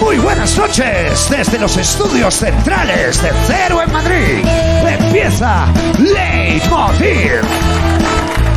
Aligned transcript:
Muy 0.00 0.18
buenas 0.18 0.56
noches 0.58 1.28
desde 1.30 1.58
los 1.58 1.76
estudios 1.76 2.34
centrales 2.34 3.22
de 3.22 3.30
Cero 3.46 3.80
en 3.82 3.92
Madrid. 3.92 4.44
Empieza 4.86 5.66
Leitmotiv. 5.98 7.40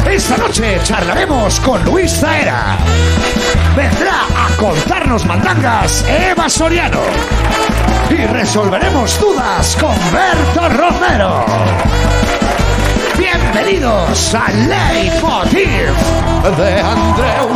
Esta 0.09 0.37
noche 0.37 0.79
charlaremos 0.83 1.59
con 1.61 1.83
Luis 1.85 2.11
Zaera. 2.11 2.77
Vendrá 3.75 4.25
a 4.35 4.55
contarnos 4.57 5.25
mandangas 5.25 6.03
Eva 6.07 6.49
Soriano. 6.49 7.01
Y 8.09 8.25
resolveremos 8.25 9.19
dudas 9.19 9.77
con 9.79 9.95
Berto 10.11 10.69
Romero. 10.69 11.45
Bienvenidos 13.17 14.35
a 14.35 14.51
Leitmotiv 14.51 15.93
de 16.57 16.81
Andreu 16.81 17.49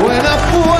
Buenafuente. 0.00 0.75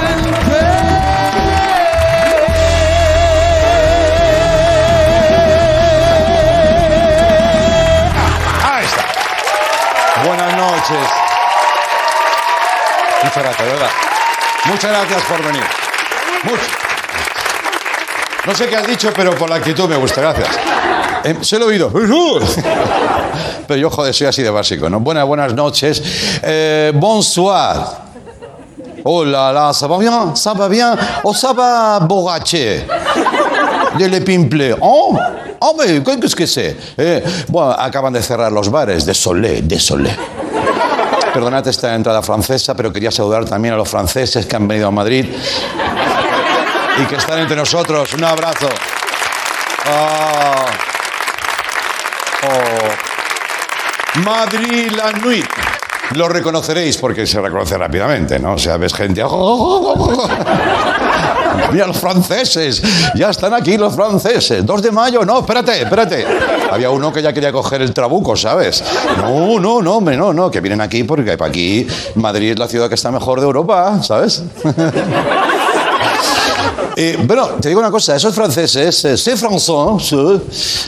Noches. 10.71 11.09
Muchas 13.23 13.43
gracias, 13.43 13.67
de 13.67 13.73
¿verdad? 13.73 13.91
Muchas 14.67 14.91
gracias 14.91 15.23
por 15.23 15.43
venir. 15.45 15.63
Mucho. 16.45 16.63
No 18.47 18.55
sé 18.55 18.69
qué 18.69 18.77
has 18.77 18.87
dicho, 18.87 19.13
pero 19.15 19.35
por 19.35 19.51
la 19.51 19.57
actitud 19.57 19.89
me 19.89 19.97
gusta, 19.97 20.21
gracias. 20.21 20.49
Eh, 21.25 21.37
se 21.41 21.59
lo 21.59 21.67
he 21.67 21.69
oído. 21.69 21.91
Pero 23.67 23.81
yo, 23.81 23.91
joder, 23.91 24.15
soy 24.15 24.29
así 24.29 24.43
de 24.43 24.51
básico, 24.51 24.89
¿no? 24.89 25.01
Buenas, 25.01 25.27
buenas 25.27 25.53
noches. 25.55 26.03
Eh, 26.43 26.93
bonsoir. 26.95 28.07
Oh 29.03 29.25
là 29.25 29.53
là, 29.53 29.73
ça 29.73 29.87
va 29.87 29.99
bien, 29.99 30.35
ça 30.35 30.53
va 30.53 30.69
bien. 30.69 30.97
Oh, 31.23 31.35
ça 31.35 31.53
va 31.53 32.01
borraché. 32.01 32.87
De 33.99 34.09
Le 34.09 34.21
Pimple. 34.21 34.77
Oh, 34.81 35.17
hombre, 35.61 35.85
qu'est-ce 36.05 36.35
que 36.37 36.47
c'est? 36.47 36.77
Eh, 36.99 37.23
bueno, 37.49 37.73
acaban 37.79 38.13
de 38.13 38.21
cerrar 38.23 38.53
los 38.53 38.69
bares. 38.69 39.05
Désolé, 39.05 39.63
désolé. 39.63 40.11
Perdonad 41.33 41.67
esta 41.69 41.95
entrada 41.95 42.23
francesa, 42.23 42.75
pero 42.75 42.93
quería 42.93 43.11
saludar 43.11 43.45
también 43.45 43.75
a 43.75 43.77
los 43.77 43.89
franceses 43.89 44.47
que 44.47 44.57
han 44.57 44.67
venido 44.67 44.89
a 44.89 44.91
Madrid 44.91 45.27
y 46.99 47.05
que 47.07 47.17
están 47.17 47.41
entre 47.41 47.57
nosotros. 47.57 48.13
Un 48.15 48.25
abrazo. 48.25 48.69
Ah. 49.87 50.67
Oh. 52.43 53.17
Madrid 54.25 54.91
la 54.93 55.13
nuit. 55.13 55.47
Lo 56.15 56.29
reconoceréis 56.29 56.97
porque 56.99 57.27
se 57.27 57.41
reconoce 57.41 57.77
rápidamente, 57.77 58.39
¿no? 58.39 58.55
O 58.55 58.59
sea, 58.59 58.77
ves 58.77 58.95
gente. 58.95 59.23
Mira 61.73 61.87
los 61.87 61.99
franceses, 61.99 62.83
ya 63.15 63.31
están 63.31 63.55
aquí 63.55 63.77
los 63.77 63.95
franceses. 63.95 64.65
2 64.65 64.83
de 64.83 64.91
mayo, 64.91 65.25
no, 65.25 65.41
espérate, 65.41 65.83
espérate. 65.83 66.27
Había 66.71 66.91
uno 66.91 67.13
que 67.13 67.23
ya 67.23 67.33
quería 67.33 67.53
coger 67.53 67.83
el 67.83 67.93
trabuco, 67.93 68.37
¿sabes? 68.37 68.83
No, 69.19 69.59
no, 69.59 69.83
no, 69.83 69.97
hombre, 69.97 70.17
no, 70.17 70.33
no, 70.33 70.51
que 70.51 70.61
vienen 70.61 70.81
aquí 70.81 71.05
porque 71.05 71.37
para 71.37 71.51
aquí 71.51 71.87
Madrid 72.15 72.53
es 72.53 72.59
la 72.59 72.69
ciudad 72.69 72.89
que 72.89 72.95
está 72.95 73.11
mejor 73.11 73.41
de 73.41 73.47
Europa, 73.47 74.03
¿sabes? 74.03 74.43
Eh, 76.99 77.19
bueno, 77.27 77.49
te 77.61 77.69
digo 77.69 77.79
una 77.81 77.91
cosa, 77.91 78.17
esos 78.17 78.35
franceses, 78.35 79.05
eh, 79.05 79.17
c'est 79.19 79.37
français, 79.37 80.15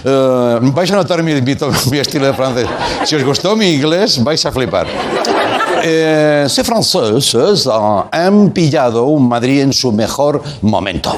eh, 0.06 0.58
vais 0.72 0.90
a 0.90 0.96
notar 0.96 1.22
mi, 1.22 1.34
mi, 1.34 1.54
mi 1.90 1.98
estilo 1.98 2.24
de 2.24 2.32
francés. 2.32 2.66
Si 3.04 3.14
os 3.14 3.22
gustó 3.22 3.54
mi 3.54 3.74
inglés, 3.74 4.24
vais 4.24 4.42
a 4.46 4.50
flipar. 4.50 4.86
Eh, 5.82 6.46
ces 6.48 6.66
franceses 6.66 7.68
ah, 7.70 8.08
han 8.10 8.50
pillado 8.50 9.04
un 9.04 9.28
Madrid 9.28 9.60
en 9.62 9.72
su 9.72 9.92
mejor 9.92 10.42
momento. 10.62 11.16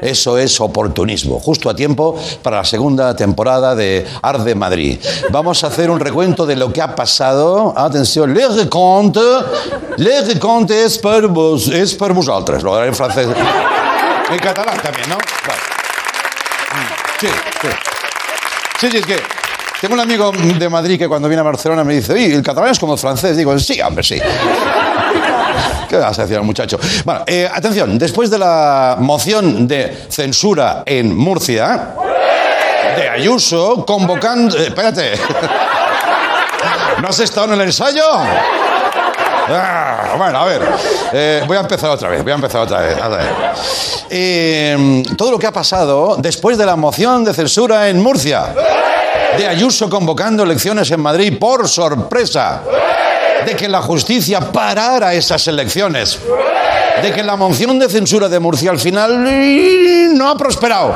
Eso 0.00 0.36
es 0.36 0.60
oportunismo, 0.60 1.38
justo 1.38 1.70
a 1.70 1.76
tiempo 1.76 2.18
para 2.42 2.56
la 2.56 2.64
segunda 2.64 3.14
temporada 3.14 3.76
de 3.76 4.04
Arde 4.20 4.56
Madrid. 4.56 4.98
Vamos 5.30 5.62
a 5.62 5.68
hacer 5.68 5.90
un 5.90 6.00
recuento 6.00 6.44
de 6.44 6.56
lo 6.56 6.72
que 6.72 6.82
ha 6.82 6.92
pasado. 6.96 7.72
Atención, 7.76 8.34
le 8.34 8.48
recompte, 8.48 9.20
le 9.98 10.22
recompte 10.22 10.84
es 10.84 10.98
per, 10.98 11.28
vos, 11.28 11.68
es 11.68 11.94
per 11.94 12.12
vosaltres. 12.12 12.64
Lo 12.64 12.74
haré 12.74 12.88
en 12.88 12.96
francés. 12.96 13.28
En 14.28 14.38
catalán 14.40 14.80
también, 14.82 15.08
¿no? 15.08 15.18
Vale. 15.46 15.60
Sí, 17.20 17.28
sí. 17.60 17.68
Sí, 18.80 18.90
sí, 18.90 18.96
es 18.96 19.06
que 19.06 19.41
tengo 19.82 19.94
un 19.94 20.00
amigo 20.00 20.30
de 20.30 20.68
Madrid 20.68 20.96
que 20.96 21.08
cuando 21.08 21.26
viene 21.26 21.40
a 21.40 21.42
Barcelona 21.42 21.82
me 21.82 21.94
dice, 21.94 22.12
oye, 22.12 22.32
el 22.36 22.42
catalán 22.44 22.70
es 22.70 22.78
como 22.78 22.92
el 22.92 23.00
francés. 23.00 23.36
Digo, 23.36 23.58
sí, 23.58 23.80
hombre, 23.80 24.04
sí. 24.04 24.16
¿Qué 25.88 25.96
vas 25.96 26.16
a 26.16 26.22
decir 26.22 26.36
al 26.36 26.44
muchacho? 26.44 26.78
Bueno, 27.04 27.24
eh, 27.26 27.50
atención, 27.52 27.98
después 27.98 28.30
de 28.30 28.38
la 28.38 28.94
moción 29.00 29.66
de 29.66 30.06
censura 30.08 30.84
en 30.86 31.16
Murcia, 31.16 31.94
de 32.96 33.08
Ayuso, 33.08 33.84
convocando... 33.84 34.56
eh, 34.56 34.68
espérate. 34.68 35.14
¿No 37.00 37.08
has 37.08 37.18
estado 37.18 37.48
en 37.48 37.54
el 37.54 37.62
ensayo? 37.62 38.04
Ah, 39.48 40.14
bueno, 40.16 40.38
a 40.38 40.44
ver, 40.44 40.62
eh, 41.12 41.42
voy 41.44 41.56
a 41.56 41.60
empezar 41.60 41.90
otra 41.90 42.08
vez, 42.08 42.22
voy 42.22 42.30
a 42.30 42.36
empezar 42.36 42.60
otra 42.60 42.82
vez. 42.82 42.96
A 43.02 43.08
ver. 43.08 43.26
Eh, 44.08 45.02
todo 45.18 45.32
lo 45.32 45.40
que 45.40 45.48
ha 45.48 45.52
pasado 45.52 46.14
después 46.20 46.56
de 46.56 46.66
la 46.66 46.76
moción 46.76 47.24
de 47.24 47.34
censura 47.34 47.88
en 47.88 48.00
Murcia, 48.00 48.54
de 49.36 49.48
Ayuso 49.48 49.88
convocando 49.88 50.42
elecciones 50.42 50.90
en 50.90 51.00
Madrid 51.00 51.38
por 51.38 51.68
sorpresa, 51.68 52.62
de 53.46 53.56
que 53.56 53.68
la 53.68 53.82
justicia 53.82 54.40
parara 54.52 55.14
esas 55.14 55.46
elecciones, 55.48 56.18
de 57.02 57.12
que 57.12 57.22
la 57.22 57.36
moción 57.36 57.78
de 57.78 57.88
censura 57.88 58.28
de 58.28 58.38
Murcia 58.38 58.70
al 58.70 58.78
final 58.78 59.24
no 60.14 60.28
ha 60.28 60.36
prosperado, 60.36 60.94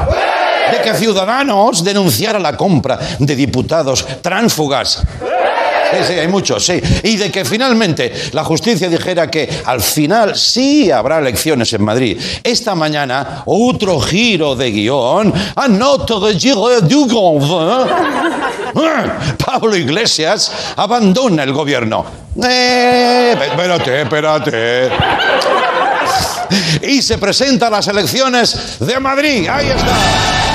de 0.70 0.82
que 0.82 0.94
Ciudadanos 0.94 1.82
denunciara 1.82 2.38
la 2.38 2.56
compra 2.56 2.98
de 3.18 3.36
diputados 3.36 4.06
tránsfugas. 4.22 5.02
Sí, 5.92 5.98
sí, 6.06 6.12
hay 6.14 6.28
muchos, 6.28 6.64
sí. 6.64 6.80
Y 7.02 7.16
de 7.16 7.30
que 7.30 7.44
finalmente 7.44 8.12
la 8.32 8.44
justicia 8.44 8.88
dijera 8.88 9.30
que 9.30 9.48
al 9.64 9.80
final 9.80 10.36
sí 10.36 10.90
habrá 10.90 11.18
elecciones 11.18 11.72
en 11.72 11.84
Madrid. 11.84 12.20
Esta 12.42 12.74
mañana, 12.74 13.42
otro 13.46 14.00
giro 14.00 14.56
de 14.56 14.70
guion. 14.70 15.32
Anoto 15.54 16.20
de 16.20 16.38
giro 16.38 16.80
du 16.80 17.06
grand 17.06 17.86
vin. 18.74 19.12
Pablo 19.44 19.76
Iglesias 19.76 20.52
abandona 20.76 21.42
el 21.42 21.52
gobierno. 21.52 22.04
Eh, 22.42 23.34
espérate, 23.50 24.02
espérate. 24.02 24.90
Y 26.82 27.02
se 27.02 27.18
presenta 27.18 27.68
a 27.68 27.70
las 27.70 27.88
elecciones 27.88 28.78
de 28.80 29.00
Madrid. 29.00 29.48
Ahí 29.48 29.68
está. 29.68 30.45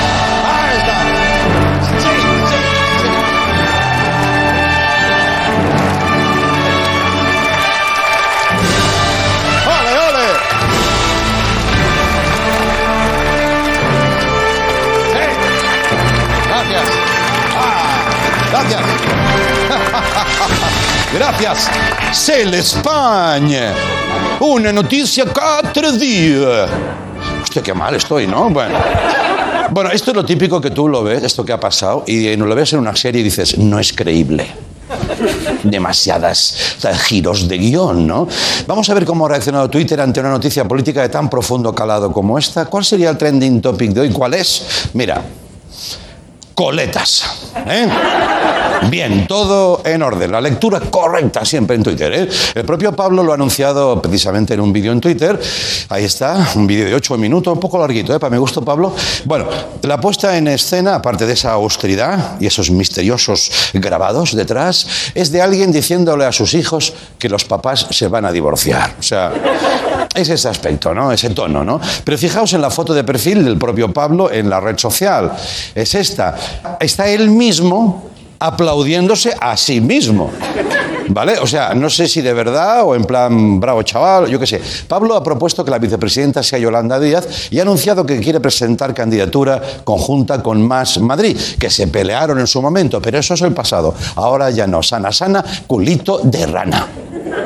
gracias. 18.69 18.81
gracias. 21.13 21.69
C'est 22.13 22.45
l'Espagne. 22.45 23.59
Una 24.39 24.71
noticia 24.71 25.25
cada 25.25 25.91
día. 25.91 26.67
Hostia, 27.41 27.61
qué 27.63 27.73
mal 27.73 27.95
estoy, 27.95 28.27
¿no? 28.27 28.49
Bueno. 28.49 28.75
Bueno, 29.71 29.89
esto 29.91 30.11
es 30.11 30.17
lo 30.17 30.25
típico 30.25 30.59
que 30.59 30.71
tú 30.71 30.89
lo 30.89 31.01
ves, 31.03 31.23
esto 31.23 31.45
que 31.45 31.53
ha 31.53 31.59
pasado, 31.59 32.03
y 32.05 32.35
no 32.35 32.45
lo 32.45 32.55
ves 32.55 32.73
en 32.73 32.79
una 32.79 32.93
serie 32.95 33.21
y 33.21 33.23
dices, 33.23 33.57
no 33.57 33.79
es 33.79 33.93
creíble 33.93 34.45
demasiadas 35.63 36.77
giros 37.03 37.47
de 37.47 37.57
guion, 37.57 38.05
¿no? 38.07 38.27
Vamos 38.67 38.89
a 38.89 38.93
ver 38.93 39.05
cómo 39.05 39.25
ha 39.25 39.29
reaccionado 39.29 39.69
Twitter 39.69 40.01
ante 40.01 40.19
una 40.19 40.29
noticia 40.29 40.67
política 40.67 41.01
de 41.03 41.09
tan 41.09 41.29
profundo 41.29 41.73
calado 41.73 42.11
como 42.11 42.37
esta. 42.37 42.65
¿Cuál 42.65 42.83
sería 42.83 43.09
el 43.09 43.17
trending 43.17 43.61
topic 43.61 43.91
de 43.91 44.01
hoy? 44.01 44.09
¿Cuál 44.09 44.33
es? 44.33 44.89
Mira, 44.93 45.23
coletas. 46.53 47.49
¿eh? 47.67 47.87
Bien, 48.89 49.27
todo 49.27 49.81
en 49.85 50.01
orden. 50.01 50.31
La 50.31 50.41
lectura 50.41 50.79
correcta 50.79 51.45
siempre 51.45 51.75
en 51.75 51.83
Twitter. 51.83 52.11
¿eh? 52.13 52.29
El 52.55 52.65
propio 52.65 52.91
Pablo 52.95 53.23
lo 53.23 53.31
ha 53.31 53.35
anunciado 53.35 54.01
precisamente 54.01 54.53
en 54.53 54.59
un 54.59 54.73
vídeo 54.73 54.91
en 54.91 54.99
Twitter. 54.99 55.39
Ahí 55.89 56.05
está, 56.05 56.49
un 56.55 56.65
vídeo 56.65 56.85
de 56.87 56.95
ocho 56.95 57.17
minutos, 57.17 57.53
un 57.53 57.59
poco 57.59 57.77
larguito, 57.77 58.13
¿eh? 58.13 58.19
para 58.19 58.31
mi 58.31 58.37
gusto, 58.37 58.63
Pablo. 58.63 58.93
Bueno, 59.25 59.47
la 59.83 59.99
puesta 59.99 60.37
en 60.37 60.47
escena, 60.47 60.95
aparte 60.95 61.25
de 61.25 61.33
esa 61.33 61.51
austeridad 61.53 62.39
y 62.39 62.47
esos 62.47 62.71
misteriosos 62.71 63.51
grabados 63.73 64.35
detrás, 64.35 64.87
es 65.13 65.31
de 65.31 65.41
alguien 65.41 65.71
diciéndole 65.71 66.25
a 66.25 66.31
sus 66.31 66.53
hijos 66.53 66.93
que 67.19 67.29
los 67.29 67.45
papás 67.45 67.87
se 67.91 68.07
van 68.07 68.25
a 68.25 68.31
divorciar. 68.31 68.95
O 68.99 69.03
sea, 69.03 69.31
es 70.15 70.29
ese 70.29 70.49
aspecto, 70.49 70.93
¿no? 70.93 71.11
Ese 71.11 71.29
tono, 71.29 71.63
¿no? 71.63 71.79
Pero 72.03 72.17
fijaos 72.17 72.53
en 72.53 72.61
la 72.61 72.69
foto 72.69 72.93
de 72.93 73.03
perfil 73.03 73.43
del 73.43 73.57
propio 73.57 73.93
Pablo 73.93 74.31
en 74.31 74.49
la 74.49 74.59
red 74.59 74.77
social. 74.77 75.31
Es 75.73 75.95
esta. 75.95 76.35
Está 76.79 77.07
él 77.07 77.29
mismo 77.29 78.09
aplaudiéndose 78.39 79.33
a 79.39 79.55
sí 79.55 79.79
mismo. 79.79 80.31
¿Vale? 81.07 81.37
O 81.39 81.47
sea, 81.47 81.73
no 81.73 81.89
sé 81.89 82.07
si 82.07 82.21
de 82.21 82.33
verdad 82.33 82.83
o 82.83 82.95
en 82.95 83.03
plan 83.03 83.59
bravo 83.59 83.83
chaval, 83.83 84.27
yo 84.27 84.39
qué 84.39 84.47
sé. 84.47 84.61
Pablo 84.87 85.15
ha 85.15 85.23
propuesto 85.23 85.63
que 85.63 85.71
la 85.71 85.77
vicepresidenta 85.77 86.41
sea 86.41 86.57
Yolanda 86.57 86.99
Díaz 86.99 87.49
y 87.51 87.59
ha 87.59 87.63
anunciado 87.63 88.05
que 88.05 88.19
quiere 88.19 88.39
presentar 88.39 88.93
candidatura 88.93 89.61
conjunta 89.83 90.41
con 90.41 90.65
Más 90.65 90.99
Madrid, 90.99 91.37
que 91.59 91.69
se 91.69 91.87
pelearon 91.87 92.39
en 92.39 92.47
su 92.47 92.61
momento, 92.61 93.01
pero 93.01 93.19
eso 93.19 93.33
es 93.33 93.41
el 93.41 93.53
pasado. 93.53 93.93
Ahora 94.15 94.49
ya 94.49 94.67
no. 94.67 94.81
Sana, 94.81 95.11
sana, 95.11 95.43
culito 95.67 96.19
de 96.23 96.45
rana. 96.45 96.87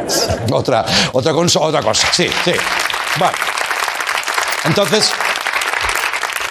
Otra, 0.51 0.85
otra, 1.11 1.33
cosa, 1.33 1.59
otra 1.59 1.81
cosa. 1.81 2.07
Sí, 2.11 2.27
sí. 2.43 2.51
Vale. 3.19 3.35
Entonces, 4.65 5.11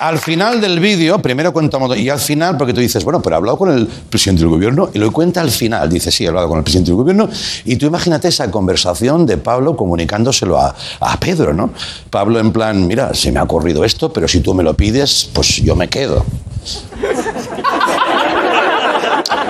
al 0.01 0.19
final 0.19 0.61
del 0.61 0.81
vídeo, 0.81 1.19
primero 1.19 1.53
cuentamos, 1.53 1.97
y 1.97 2.09
al 2.09 2.19
final, 2.19 2.57
porque 2.57 2.75
tú 2.75 2.81
dices, 2.81 3.05
bueno, 3.05 3.23
pero 3.23 3.37
he 3.37 3.39
hablado 3.39 3.57
con 3.57 3.71
el 3.71 3.87
presidente 3.87 4.41
del 4.43 4.51
gobierno, 4.51 4.91
y 4.93 4.99
lo 4.99 5.11
cuenta 5.13 5.41
al 5.41 5.51
final, 5.51 5.89
dice, 5.89 6.11
sí, 6.11 6.25
he 6.25 6.29
hablado 6.29 6.49
con 6.49 6.59
el 6.59 6.65
presidente 6.65 6.91
del 6.91 6.97
gobierno, 6.97 7.29
y 7.65 7.77
tú 7.77 7.87
imagínate 7.87 8.29
esa 8.29 8.51
conversación 8.51 9.25
de 9.27 9.39
Pablo 9.39 9.77
comunicándoselo 9.77 10.59
a, 10.59 10.75
a 11.01 11.21
Pedro, 11.21 11.55
¿no? 11.55 11.71
Pablo 12.11 12.39
en 12.39 12.53
plan, 12.53 12.87
mira, 12.87 13.15
se 13.15 13.33
me 13.33 13.39
ha 13.41 13.45
ocurrido 13.45 13.85
esto, 13.85 14.13
pero 14.13 14.29
si 14.29 14.41
tú 14.41 14.55
me 14.55 14.63
lo 14.63 14.75
pides, 14.75 15.31
pues 15.33 15.57
yo 15.63 15.75
me 15.75 15.89
quedo. 15.89 16.25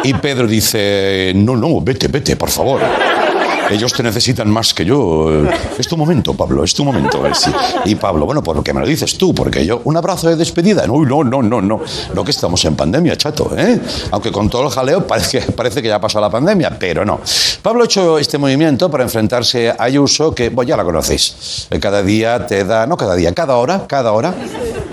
Y 0.04 0.12
Pedro 0.14 0.46
dice, 0.46 1.32
no, 1.34 1.56
no, 1.56 1.80
vete, 1.80 2.08
vete, 2.08 2.36
por 2.36 2.50
favor. 2.50 2.80
Ellos 3.70 3.92
te 3.92 4.02
necesitan 4.02 4.50
más 4.50 4.74
que 4.74 4.84
yo. 4.84 5.42
Es 5.78 5.88
tu 5.88 5.96
momento, 5.96 6.34
Pablo, 6.34 6.64
es 6.64 6.74
tu 6.74 6.84
momento. 6.84 7.22
Y 7.84 7.94
Pablo, 7.94 8.26
bueno, 8.26 8.42
¿por 8.42 8.62
qué 8.62 8.72
me 8.72 8.80
lo 8.80 8.86
dices 8.86 9.16
tú? 9.16 9.34
Porque 9.34 9.64
yo, 9.64 9.80
un 9.84 9.96
abrazo 9.96 10.28
de 10.28 10.36
despedida. 10.36 10.86
No, 10.86 11.04
no, 11.04 11.24
no, 11.24 11.42
no, 11.42 11.60
no. 11.60 11.80
No 12.14 12.24
que 12.24 12.30
estamos 12.30 12.64
en 12.64 12.76
pandemia, 12.76 13.16
chato, 13.16 13.50
¿eh? 13.56 13.80
Aunque 14.10 14.30
con 14.30 14.50
todo 14.50 14.64
el 14.64 14.70
jaleo 14.70 15.06
parece, 15.06 15.42
que 15.82 15.88
ya 15.88 16.00
pasó 16.00 16.20
la 16.20 16.30
pandemia, 16.30 16.76
pero 16.78 17.04
no. 17.04 17.20
Pablo 17.62 17.82
ha 17.82 17.84
hecho 17.86 18.18
este 18.18 18.38
movimiento 18.38 18.90
para 18.90 19.04
enfrentarse 19.04 19.70
a 19.70 19.76
Ayuso, 19.78 20.34
que, 20.34 20.50
bueno, 20.50 20.68
ya 20.68 20.76
la 20.76 20.84
conocéis. 20.84 21.68
Cada 21.80 22.02
día 22.02 22.46
te 22.46 22.64
da, 22.64 22.86
no 22.86 22.96
cada 22.96 23.14
día, 23.14 23.32
cada 23.32 23.56
hora, 23.56 23.86
cada 23.86 24.12
hora. 24.12 24.34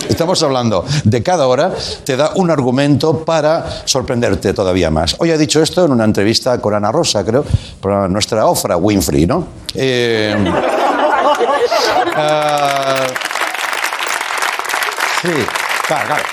Estamos 0.09 0.41
hablando 0.43 0.85
de 1.03 1.23
cada 1.23 1.47
hora, 1.47 1.73
te 2.03 2.17
da 2.17 2.31
un 2.35 2.51
argumento 2.51 3.23
para 3.23 3.65
sorprenderte 3.85 4.53
todavía 4.53 4.91
más. 4.91 5.15
Hoy 5.19 5.31
ha 5.31 5.37
dicho 5.37 5.61
esto 5.61 5.85
en 5.85 5.91
una 5.91 6.03
entrevista 6.03 6.59
con 6.59 6.73
Ana 6.73 6.91
Rosa, 6.91 7.23
creo, 7.23 7.45
por 7.79 8.09
nuestra 8.09 8.45
Ofra 8.61 8.77
Winfrey, 8.77 9.25
¿no? 9.25 9.47
Eh, 9.73 10.35
ah, 12.15 12.95
sí, 15.23 15.29
claro, 15.87 16.05
claro. 16.07 16.23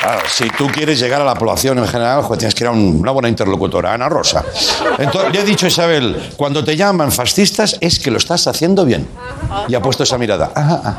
Claro, 0.00 0.20
si 0.28 0.48
tú 0.50 0.68
quieres 0.68 0.98
llegar 1.00 1.20
a 1.20 1.24
la 1.24 1.34
población 1.34 1.78
en 1.78 1.86
general, 1.88 2.24
pues 2.26 2.38
tienes 2.38 2.54
que 2.54 2.62
ir 2.64 2.68
a 2.68 2.70
un- 2.70 2.98
una 3.00 3.10
buena 3.10 3.28
interlocutora, 3.28 3.92
Ana 3.92 4.08
Rosa. 4.08 4.44
Entonces, 4.98 5.32
le 5.32 5.40
he 5.40 5.44
dicho 5.44 5.66
a 5.66 5.68
Isabel, 5.68 6.30
cuando 6.36 6.62
te 6.64 6.76
llaman 6.76 7.10
fascistas 7.10 7.76
es 7.80 7.98
que 7.98 8.10
lo 8.12 8.18
estás 8.18 8.46
haciendo 8.46 8.84
bien. 8.84 9.06
Y 9.68 9.74
ha 9.74 9.82
puesto 9.82 10.04
esa 10.04 10.16
mirada. 10.16 10.52
Ajá, 10.54 10.80
ajá. 10.84 10.96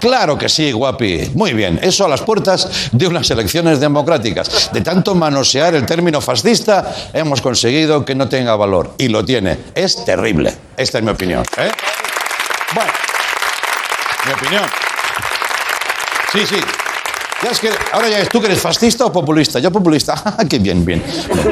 Claro 0.00 0.36
que 0.38 0.48
sí, 0.48 0.72
guapi. 0.72 1.32
Muy 1.34 1.52
bien. 1.52 1.78
Eso 1.82 2.04
a 2.04 2.08
las 2.08 2.20
puertas 2.22 2.90
de 2.92 3.06
unas 3.06 3.30
elecciones 3.30 3.80
democráticas. 3.80 4.70
De 4.72 4.80
tanto 4.80 5.14
manosear 5.14 5.74
el 5.74 5.84
término 5.86 6.20
fascista, 6.20 6.94
hemos 7.12 7.40
conseguido 7.40 8.04
que 8.04 8.14
no 8.14 8.28
tenga 8.28 8.54
valor. 8.56 8.94
Y 8.98 9.08
lo 9.08 9.24
tiene. 9.24 9.58
Es 9.74 10.04
terrible. 10.04 10.54
Esta 10.76 10.98
es 10.98 11.04
mi 11.04 11.10
opinión. 11.10 11.42
¿eh? 11.56 11.70
Bueno, 12.74 12.92
mi 14.26 14.32
opinión. 14.32 14.62
Sí, 16.32 16.40
sí. 16.46 16.56
Ya 17.42 17.50
es 17.50 17.60
que, 17.60 17.70
ahora 17.92 18.08
ya 18.08 18.18
es 18.18 18.28
tú 18.28 18.40
que 18.40 18.46
eres 18.46 18.60
fascista 18.60 19.06
o 19.06 19.12
populista. 19.12 19.58
Yo 19.60 19.70
populista. 19.70 20.14
Ah, 20.38 20.44
qué 20.48 20.58
bien, 20.58 20.84
bien. 20.84 21.02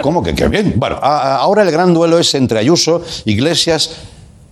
¿Cómo 0.03 0.23
que 0.23 0.35
qué 0.35 0.49
bien? 0.49 0.75
Bueno, 0.77 0.99
a- 1.03 1.37
ahora 1.37 1.63
el 1.63 1.71
gran 1.71 1.95
duelo 1.95 2.19
es 2.19 2.35
entre 2.35 2.59
Ayuso, 2.59 3.03
Iglesias 3.25 3.91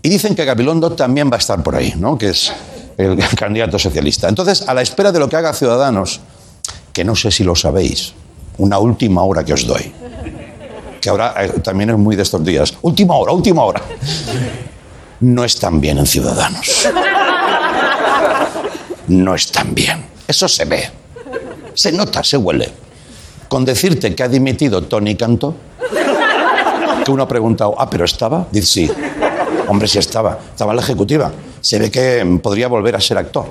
y 0.03 0.09
dicen 0.09 0.35
que 0.35 0.45
Gabilondo 0.45 0.93
también 0.93 1.31
va 1.31 1.37
a 1.37 1.39
estar 1.39 1.63
por 1.63 1.75
ahí, 1.77 1.95
¿no? 1.97 2.17
Que 2.19 2.31
es 2.31 2.53
el 2.97 3.19
candidato 3.37 3.79
socialista. 3.79 4.29
Entonces, 4.29 4.69
a 4.69 4.75
la 4.75 4.83
espera 4.83 5.13
de 5.13 5.19
lo 5.19 5.29
que 5.29 5.37
haga 5.37 5.53
Ciudadanos, 5.53 6.21
que 6.93 7.05
no 7.05 7.17
sé 7.17 7.31
si 7.31 7.45
lo 7.45 7.57
sabéis, 7.57 8.15
una 8.59 8.79
última 8.79 9.23
hora 9.23 9.45
que 9.45 9.53
os 9.53 9.67
doy, 9.67 9.93
que 11.01 11.11
ahora 11.11 11.35
eh, 11.39 11.49
también 11.63 11.91
es 11.91 11.99
muy 11.99 12.17
de 12.17 12.23
estos 12.23 12.45
días. 12.45 12.75
Última 12.83 13.17
hora, 13.17 13.33
última 13.33 13.65
hora. 13.65 13.83
No 15.21 15.45
están 15.45 15.81
bien 15.81 15.99
en 15.99 16.07
Ciudadanos. 16.07 16.89
No 19.09 19.35
están 19.35 19.75
bien. 19.75 20.05
Eso 20.27 20.49
se 20.49 20.65
ve. 20.65 20.91
Se 21.75 21.93
nota, 21.93 22.25
se 22.25 22.37
huele. 22.37 22.73
Con 23.49 23.65
decirte 23.65 24.15
que 24.15 24.23
ha 24.23 24.29
dimitido 24.29 24.83
Tony 24.85 25.15
Cantó, 25.15 25.55
que 27.05 27.11
uno 27.11 27.25
ha 27.25 27.29
preguntado, 27.29 27.75
ah, 27.79 27.89
pero 27.91 28.05
estaba, 28.05 28.47
dice 28.51 28.67
sí. 28.67 28.91
Hombre, 29.75 29.89
sí 29.89 29.99
estaba, 29.99 30.39
estaba 30.53 30.71
en 30.71 30.77
la 30.77 30.83
ejecutiva. 30.85 31.33
Se 31.61 31.81
ve 31.81 31.91
que 31.91 32.39
podría 32.41 32.69
volver 32.69 32.95
a 32.95 33.01
ser 33.01 33.19
actor. 33.19 33.47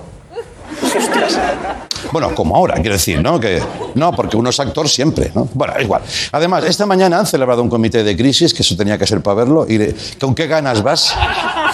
Bueno, 2.13 2.33
como 2.33 2.55
ahora, 2.55 2.75
quiero 2.75 2.93
decir, 2.93 3.21
¿no? 3.21 3.41
Que, 3.41 3.61
no, 3.95 4.13
porque 4.13 4.37
uno 4.37 4.49
es 4.49 4.57
actor 4.57 4.87
siempre, 4.87 5.33
¿no? 5.35 5.49
Bueno, 5.53 5.73
igual. 5.81 6.01
Además, 6.31 6.63
esta 6.63 6.85
mañana 6.85 7.19
han 7.19 7.25
celebrado 7.25 7.61
un 7.61 7.69
comité 7.69 8.05
de 8.05 8.15
crisis, 8.15 8.53
que 8.53 8.61
eso 8.61 8.77
tenía 8.77 8.97
que 8.97 9.05
ser 9.05 9.19
para 9.19 9.35
verlo, 9.35 9.65
y 9.67 9.93
¿con 10.17 10.33
qué 10.33 10.47
ganas 10.47 10.81
vas? 10.81 11.13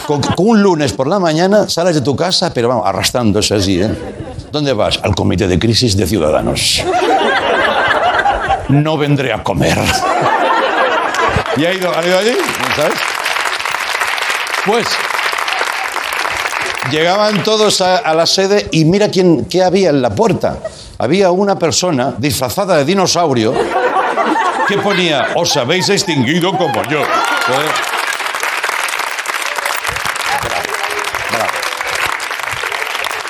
Con, 0.08 0.20
con 0.22 0.48
un 0.48 0.64
lunes 0.64 0.94
por 0.94 1.06
la 1.06 1.20
mañana 1.20 1.70
sales 1.70 1.94
de 1.94 2.02
tu 2.02 2.16
casa, 2.16 2.52
pero 2.52 2.70
vamos, 2.70 2.88
arrastrándose 2.88 3.54
así, 3.54 3.80
¿eh? 3.80 3.96
¿Dónde 4.52 4.74
vas? 4.74 5.00
Al 5.04 5.14
comité 5.14 5.48
de 5.48 5.60
crisis 5.60 5.96
de 5.96 6.08
Ciudadanos. 6.08 6.84
No 8.70 8.98
vendré 8.98 9.32
a 9.32 9.44
comer. 9.44 9.78
¿Y 11.58 11.66
ha 11.66 11.72
ido, 11.72 11.96
ha 11.96 12.04
ido 12.04 12.18
allí? 12.18 12.36
¿Sabes? 12.76 13.19
Pues 14.70 14.88
llegaban 16.92 17.44
todos 17.44 17.82
a, 17.82 18.14
la 18.14 18.28
sede 18.28 18.68
y 18.72 18.86
mira 18.86 19.10
quién, 19.10 19.46
qué 19.46 19.64
había 19.64 19.90
en 19.90 20.00
la 20.00 20.12
puerta. 20.12 20.60
Había 21.00 21.32
una 21.32 21.58
persona 21.58 22.14
disfrazada 22.16 22.78
de 22.78 22.86
dinosaurio 22.86 23.52
que 24.68 24.78
ponía, 24.78 25.30
os 25.34 25.58
habéis 25.58 25.90
extinguido 25.90 26.56
como 26.56 26.84
yo. 26.84 27.02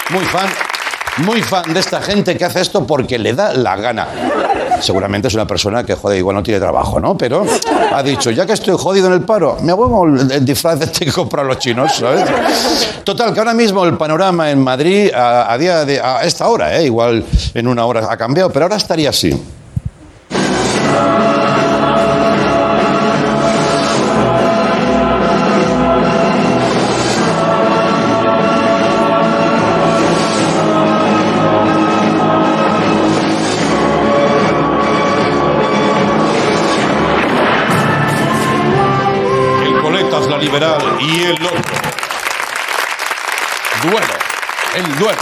Muy 0.09 0.25
fan, 0.25 0.49
muy 1.19 1.41
fan 1.41 1.73
de 1.73 1.79
esta 1.79 2.01
gente 2.01 2.37
que 2.37 2.45
hace 2.45 2.61
esto 2.61 2.85
porque 2.85 3.17
le 3.17 3.33
da 3.33 3.53
la 3.53 3.75
gana. 3.75 4.07
Seguramente 4.81 5.27
es 5.27 5.33
una 5.33 5.45
persona 5.45 5.83
que, 5.83 5.95
joder, 5.95 6.17
igual 6.17 6.37
no 6.37 6.43
tiene 6.43 6.59
trabajo, 6.59 6.99
¿no? 6.99 7.17
Pero 7.17 7.45
ha 7.93 8.01
dicho, 8.01 8.31
ya 8.31 8.45
que 8.45 8.53
estoy 8.53 8.75
jodido 8.77 9.07
en 9.07 9.13
el 9.13 9.21
paro, 9.21 9.57
me 9.61 9.71
hago 9.71 10.05
el, 10.05 10.31
el 10.31 10.45
disfraz 10.45 10.79
de 10.79 10.85
este 10.85 11.05
que 11.05 11.11
compran 11.11 11.47
los 11.47 11.59
chinos, 11.59 11.95
¿sabes? 11.95 12.23
Total, 13.03 13.33
que 13.33 13.39
ahora 13.39 13.53
mismo 13.53 13.83
el 13.85 13.97
panorama 13.97 14.49
en 14.51 14.63
Madrid, 14.63 15.11
a, 15.13 15.51
a 15.51 15.57
día 15.57 15.83
de 15.85 15.99
a 15.99 16.23
esta 16.23 16.47
hora, 16.47 16.77
¿eh? 16.77 16.85
igual 16.85 17.25
en 17.53 17.67
una 17.67 17.85
hora 17.85 18.07
ha 18.09 18.15
cambiado, 18.17 18.49
pero 18.51 18.65
ahora 18.65 18.77
estaría 18.77 19.09
así. 19.09 19.31
Y 41.01 41.23
el 41.23 41.33
otro. 41.45 41.59
Duelo, 43.83 44.13
el 44.75 44.95
duelo. 44.97 45.21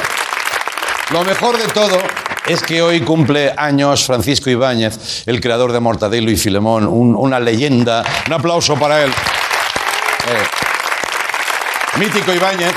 Lo 1.11 1.23
mejor 1.23 1.57
de 1.57 1.67
todo 1.67 2.01
es 2.47 2.61
que 2.63 2.81
hoy 2.81 3.01
cumple 3.01 3.53
años 3.55 4.05
Francisco 4.05 4.49
Ibáñez, 4.49 5.23
el 5.27 5.39
creador 5.39 5.71
de 5.71 5.79
Mortadelo 5.79 6.31
y 6.31 6.37
Filemón, 6.37 6.87
un- 6.87 7.15
una 7.15 7.39
leyenda. 7.39 8.03
Un 8.27 8.33
aplauso 8.33 8.75
para 8.75 9.03
él. 9.03 9.11
Eh, 10.29 10.43
mítico 11.99 12.33
Ibáñez, 12.33 12.73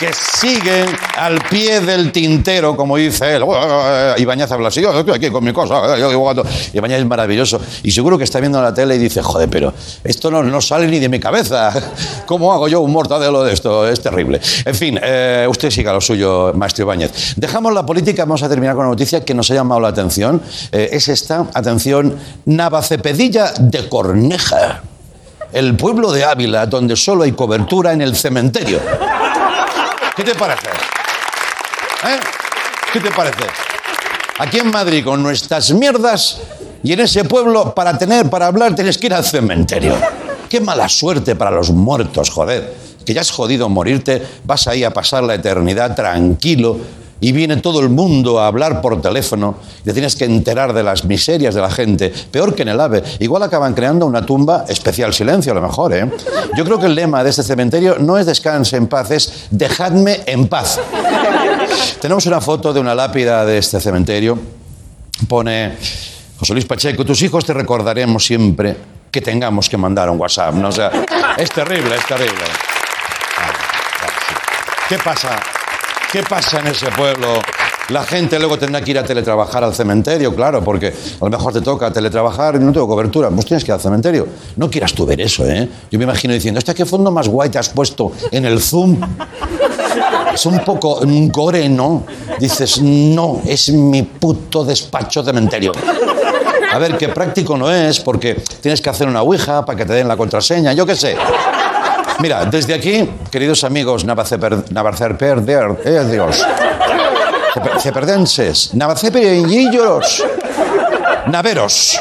que 0.00 0.10
sigue 0.14 0.86
al 1.18 1.38
pie 1.50 1.82
del 1.82 2.10
tintero, 2.10 2.74
como 2.74 2.96
dice 2.96 3.36
él. 3.36 3.44
Bueno, 3.44 4.16
Ibáñez 4.16 4.50
habla 4.50 4.68
así, 4.68 4.80
yo 4.80 4.98
estoy 4.98 5.14
aquí 5.14 5.28
con 5.28 5.44
mi 5.44 5.52
cosa. 5.52 5.78
cuando- 6.18 6.42
Ibáñez 6.72 7.00
es 7.00 7.06
maravilloso. 7.06 7.60
Y 7.82 7.90
seguro 7.90 8.16
que 8.16 8.24
está 8.24 8.40
viendo 8.40 8.62
la 8.62 8.72
tele 8.72 8.94
y 8.96 8.98
dice, 8.98 9.20
joder, 9.22 9.50
pero 9.50 9.74
esto 10.02 10.30
no, 10.30 10.42
no 10.42 10.60
sale 10.62 10.86
ni 10.86 10.98
de 10.98 11.10
mi 11.10 11.20
cabeza. 11.20 11.70
¿Cómo 12.26 12.50
hago 12.50 12.66
yo 12.66 12.80
un 12.80 12.92
mortadelo 12.92 13.42
de 13.44 13.52
esto? 13.52 13.86
Es 13.86 14.00
terrible. 14.00 14.40
En 14.64 14.74
fin, 14.74 14.98
eh, 15.02 15.46
usted 15.50 15.70
siga 15.70 15.92
lo 15.92 16.00
suyo, 16.00 16.52
maestro 16.54 16.84
Ibáñez. 16.84 17.34
Dejamos 17.36 17.74
la 17.74 17.84
política, 17.84 18.22
vamos 18.24 18.42
a 18.42 18.48
terminar 18.48 18.74
con 18.76 18.86
una 18.86 18.92
noticia 18.92 19.22
que 19.22 19.34
nos 19.34 19.50
ha 19.50 19.54
llamado 19.54 19.82
la 19.82 19.88
atención. 19.88 20.40
Eh, 20.72 20.88
es 20.92 21.08
esta, 21.08 21.46
atención, 21.52 22.16
Navacepedilla 22.46 23.52
de 23.60 23.86
Corneja. 23.86 24.80
El 25.52 25.74
pueblo 25.76 26.12
de 26.12 26.24
Ávila, 26.24 26.64
donde 26.66 26.94
solo 26.96 27.24
hay 27.24 27.32
cobertura 27.32 27.92
en 27.92 28.00
el 28.00 28.14
cementerio. 28.16 28.78
¿Qué 30.20 30.32
te 30.32 30.34
parece? 30.34 30.68
¿Eh? 30.68 32.20
¿Qué 32.92 33.00
te 33.00 33.10
parece? 33.10 33.46
aquí 34.38 34.58
en 34.58 34.70
Madrid 34.70 35.02
con 35.02 35.22
nuestras 35.22 35.72
mierdas 35.72 36.42
y 36.82 36.92
en 36.92 37.00
ese 37.00 37.24
pueblo 37.24 37.74
para 37.74 37.96
tener, 37.96 38.28
para 38.28 38.46
hablar, 38.46 38.74
tienes 38.74 38.98
que 38.98 39.06
ir 39.06 39.14
al 39.14 39.24
cementerio. 39.24 39.94
Qué 40.50 40.60
mala 40.60 40.90
suerte 40.90 41.36
para 41.36 41.50
los 41.50 41.70
muertos, 41.70 42.28
joder. 42.28 42.74
Que 43.06 43.14
ya 43.14 43.22
has 43.22 43.30
jodido 43.30 43.70
morirte, 43.70 44.22
vas 44.44 44.66
ahí 44.66 44.84
a 44.84 44.90
pasar 44.90 45.22
la 45.22 45.36
eternidad 45.36 45.96
tranquilo 45.96 46.76
y 47.20 47.32
viene 47.32 47.56
todo 47.58 47.80
el 47.80 47.88
mundo 47.88 48.40
a 48.40 48.46
hablar 48.46 48.80
por 48.80 49.00
teléfono 49.00 49.56
y 49.80 49.84
te 49.84 49.92
tienes 49.92 50.16
que 50.16 50.24
enterar 50.24 50.72
de 50.72 50.82
las 50.82 51.04
miserias 51.04 51.54
de 51.54 51.60
la 51.60 51.70
gente, 51.70 52.12
peor 52.30 52.54
que 52.54 52.62
en 52.62 52.68
el 52.68 52.80
AVE. 52.80 53.02
Igual 53.20 53.42
acaban 53.42 53.74
creando 53.74 54.06
una 54.06 54.24
tumba 54.24 54.64
especial 54.68 55.12
silencio, 55.12 55.52
a 55.52 55.54
lo 55.54 55.62
mejor, 55.62 55.92
¿eh? 55.92 56.10
Yo 56.56 56.64
creo 56.64 56.78
que 56.78 56.86
el 56.86 56.94
lema 56.94 57.22
de 57.22 57.30
este 57.30 57.42
cementerio 57.42 57.96
no 57.98 58.18
es 58.18 58.26
descanse 58.26 58.76
en 58.76 58.86
paz, 58.86 59.10
es 59.10 59.46
dejadme 59.50 60.20
en 60.26 60.48
paz. 60.48 60.80
Tenemos 62.00 62.26
una 62.26 62.40
foto 62.40 62.72
de 62.72 62.80
una 62.80 62.94
lápida 62.94 63.44
de 63.44 63.58
este 63.58 63.80
cementerio. 63.80 64.38
Pone 65.28 65.76
José 66.38 66.54
Luis 66.54 66.64
Pacheco, 66.64 67.04
tus 67.04 67.20
hijos 67.22 67.44
te 67.44 67.52
recordaremos 67.52 68.24
siempre 68.24 68.76
que 69.10 69.20
tengamos 69.20 69.68
que 69.68 69.76
mandar 69.76 70.08
un 70.08 70.18
WhatsApp. 70.18 70.54
¿no? 70.54 70.68
O 70.68 70.72
sea, 70.72 70.90
es 71.36 71.50
terrible, 71.50 71.94
es 71.96 72.06
terrible. 72.06 72.44
¿Qué 74.88 74.98
pasa? 74.98 75.38
¿Qué 76.12 76.24
pasa 76.24 76.58
en 76.58 76.66
ese 76.66 76.86
pueblo? 76.90 77.28
La 77.90 78.02
gente 78.02 78.36
luego 78.40 78.58
tendrá 78.58 78.80
que 78.80 78.90
ir 78.90 78.98
a 78.98 79.04
teletrabajar 79.04 79.62
al 79.62 79.72
cementerio, 79.72 80.34
claro, 80.34 80.62
porque 80.62 80.88
a 80.88 81.24
lo 81.24 81.30
mejor 81.30 81.52
te 81.52 81.60
toca 81.60 81.92
teletrabajar 81.92 82.56
y 82.56 82.58
no 82.58 82.72
tengo 82.72 82.88
cobertura. 82.88 83.30
Pues 83.30 83.46
tienes 83.46 83.62
que 83.62 83.70
ir 83.70 83.74
al 83.74 83.80
cementerio. 83.80 84.26
No 84.56 84.68
quieras 84.68 84.92
tú 84.92 85.06
ver 85.06 85.20
eso, 85.20 85.46
¿eh? 85.46 85.68
Yo 85.88 85.98
me 86.00 86.04
imagino 86.04 86.34
diciendo, 86.34 86.58
¿este 86.58 86.74
qué 86.74 86.84
fondo 86.84 87.12
más 87.12 87.28
guay 87.28 87.48
te 87.48 87.58
has 87.58 87.68
puesto 87.68 88.10
en 88.32 88.44
el 88.44 88.60
Zoom? 88.60 89.00
Es 90.34 90.46
un 90.46 90.58
poco 90.64 90.98
un 90.98 91.28
gore, 91.28 91.68
¿no? 91.68 92.04
Dices, 92.40 92.80
no, 92.82 93.40
es 93.46 93.70
mi 93.70 94.02
puto 94.02 94.64
despacho 94.64 95.22
cementerio. 95.22 95.72
A 96.72 96.78
ver, 96.78 96.96
qué 96.96 97.08
práctico 97.08 97.56
no 97.56 97.70
es, 97.70 98.00
porque 98.00 98.34
tienes 98.60 98.80
que 98.80 98.90
hacer 98.90 99.06
una 99.08 99.22
ouija 99.22 99.64
para 99.64 99.76
que 99.76 99.84
te 99.84 99.92
den 99.92 100.08
la 100.08 100.16
contraseña, 100.16 100.72
yo 100.72 100.86
qué 100.86 100.94
sé. 100.96 101.16
Mira, 102.20 102.44
desde 102.44 102.74
aquí, 102.74 103.08
queridos 103.30 103.64
amigos 103.64 104.04
Navacerperder, 104.04 105.80
eh, 105.86 106.04
Dios. 106.10 106.46
Ceperdenses, 107.78 108.74
Navaceperillos, 108.74 110.22
naveros. 111.28 111.98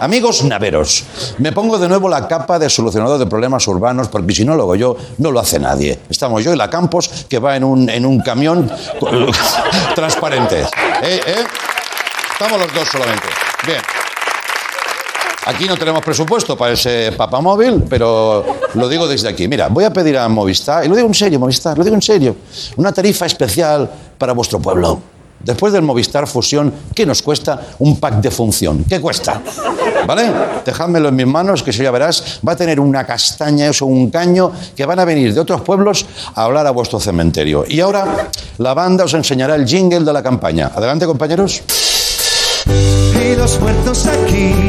Amigos 0.00 0.44
naveros, 0.44 1.04
me 1.38 1.52
pongo 1.52 1.78
de 1.78 1.88
nuevo 1.88 2.08
la 2.08 2.26
capa 2.26 2.58
de 2.58 2.68
solucionador 2.70 3.18
de 3.18 3.26
problemas 3.26 3.66
urbanos, 3.68 4.08
porque 4.08 4.34
si 4.34 4.44
no 4.44 4.54
lo 4.54 4.62
hago 4.64 4.76
yo, 4.76 4.96
no 5.18 5.30
lo 5.30 5.40
hace 5.40 5.58
nadie. 5.58 5.98
Estamos 6.08 6.42
yo 6.42 6.52
y 6.52 6.56
la 6.56 6.70
Campos, 6.70 7.26
que 7.28 7.38
va 7.38 7.56
en 7.56 7.64
un, 7.64 7.88
en 7.88 8.04
un 8.06 8.20
camión 8.20 8.70
transparente. 9.94 10.62
¿Eh? 11.02 11.20
¿Eh? 11.26 11.44
Estamos 12.32 12.60
los 12.60 12.74
dos 12.74 12.88
solamente. 12.88 13.28
Bien. 13.66 13.80
Aquí 15.46 15.66
no 15.66 15.76
tenemos 15.76 16.02
presupuesto 16.02 16.56
para 16.56 16.72
ese 16.72 17.12
papamóvil, 17.12 17.84
pero 17.88 18.44
lo 18.74 18.88
digo 18.88 19.06
desde 19.06 19.28
aquí. 19.28 19.46
Mira, 19.46 19.68
voy 19.68 19.84
a 19.84 19.92
pedir 19.92 20.16
a 20.16 20.26
Movistar, 20.26 20.84
y 20.84 20.88
lo 20.88 20.96
digo 20.96 21.06
en 21.06 21.14
serio, 21.14 21.38
Movistar, 21.38 21.76
lo 21.76 21.84
digo 21.84 21.94
en 21.94 22.02
serio, 22.02 22.36
una 22.76 22.92
tarifa 22.92 23.26
especial 23.26 23.90
para 24.16 24.32
vuestro 24.32 24.58
pueblo. 24.58 25.00
Después 25.40 25.74
del 25.74 25.82
Movistar 25.82 26.26
Fusión, 26.26 26.72
¿qué 26.94 27.04
nos 27.04 27.20
cuesta 27.20 27.60
un 27.80 28.00
pack 28.00 28.14
de 28.22 28.30
función? 28.30 28.84
¿Qué 28.88 28.98
cuesta? 28.98 29.42
¿Vale? 30.06 30.32
Dejádmelo 30.64 31.10
en 31.10 31.16
mis 31.16 31.26
manos, 31.26 31.62
que 31.62 31.74
si 31.74 31.82
ya 31.82 31.90
verás, 31.90 32.40
va 32.46 32.52
a 32.52 32.56
tener 32.56 32.80
una 32.80 33.04
castaña, 33.04 33.68
eso, 33.68 33.84
un 33.84 34.10
caño, 34.10 34.50
que 34.74 34.86
van 34.86 34.98
a 34.98 35.04
venir 35.04 35.34
de 35.34 35.40
otros 35.40 35.60
pueblos 35.60 36.06
a 36.34 36.44
hablar 36.44 36.66
a 36.66 36.70
vuestro 36.70 36.98
cementerio. 36.98 37.66
Y 37.68 37.80
ahora 37.80 38.30
la 38.56 38.72
banda 38.72 39.04
os 39.04 39.12
enseñará 39.12 39.56
el 39.56 39.66
jingle 39.66 40.00
de 40.00 40.12
la 40.14 40.22
campaña. 40.22 40.72
Adelante, 40.74 41.04
compañeros 41.04 41.62
y 43.24 43.36
los 43.36 43.60
muertos 43.60 44.06
aquí 44.06 44.63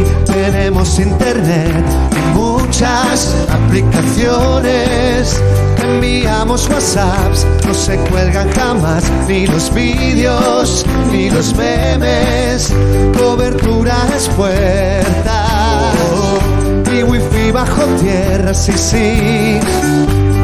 tenemos 0.52 1.00
internet 1.00 1.84
y 2.12 2.38
muchas 2.38 3.36
aplicaciones. 3.50 5.42
Enviamos 5.84 6.70
WhatsApps, 6.70 7.48
no 7.66 7.74
se 7.74 7.98
cuelgan 8.10 8.52
jamás, 8.52 9.04
ni 9.28 9.48
los 9.48 9.74
vídeos, 9.74 10.86
ni 11.12 11.32
los 11.32 11.56
memes. 11.56 12.72
Cobertura 13.18 13.96
es 14.16 14.28
puerta 14.30 15.92
y 16.92 17.04
wifi 17.04 17.52
bajo 17.52 17.84
tierra, 18.02 18.54
sí, 18.54 18.74
sí 18.74 19.60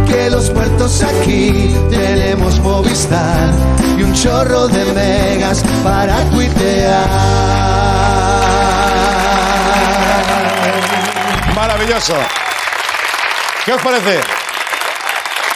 que 0.08 0.29
los 0.29 0.53
muertos 0.53 1.03
aquí 1.03 1.74
tenemos 1.89 2.60
Movistar 2.60 3.50
y 3.98 4.03
un 4.03 4.13
chorro 4.13 4.67
de 4.67 4.84
megas 4.93 5.63
para 5.84 6.17
tuitear. 6.31 8.21
Maravilloso. 11.81 12.13
¿Qué 13.65 13.73
os 13.73 13.81
parece? 13.81 14.19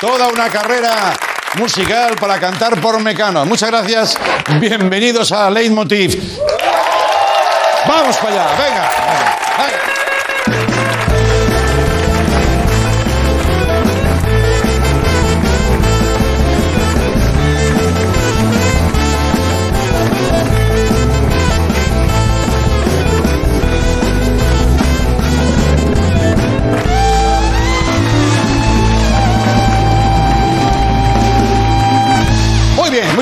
Toda 0.02 0.28
una 0.28 0.50
carrera 0.50 1.14
musical 1.60 2.16
para 2.16 2.40
cantar 2.40 2.82
por 2.82 3.00
Mecano. 3.00 3.46
Muchas 3.46 3.70
gracias. 3.70 4.18
Bienvenidos 4.60 5.32
a 5.32 5.52
Leitmotiv. 5.52 6.40
Vamos 7.88 8.18
para 8.18 8.34
allá. 8.34 8.48
venga. 8.58 8.92
venga. 9.60 9.85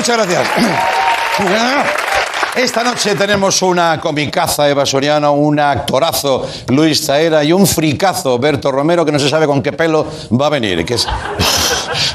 Muchas 0.04 0.26
gracias. 0.26 0.48
Esta 2.56 2.84
noche 2.84 3.14
tenemos 3.14 3.62
una 3.62 3.98
comicaza 3.98 4.68
Eva 4.68 4.84
Soriano, 4.84 5.32
un 5.32 5.58
actorazo 5.58 6.46
Luis 6.68 7.06
Zaera 7.06 7.42
y 7.42 7.52
un 7.52 7.66
fricazo 7.66 8.38
Berto 8.38 8.70
Romero 8.70 9.04
que 9.04 9.10
no 9.10 9.18
se 9.18 9.30
sabe 9.30 9.46
con 9.46 9.62
qué 9.62 9.72
pelo 9.72 10.06
va 10.38 10.46
a 10.46 10.50
venir. 10.50 10.84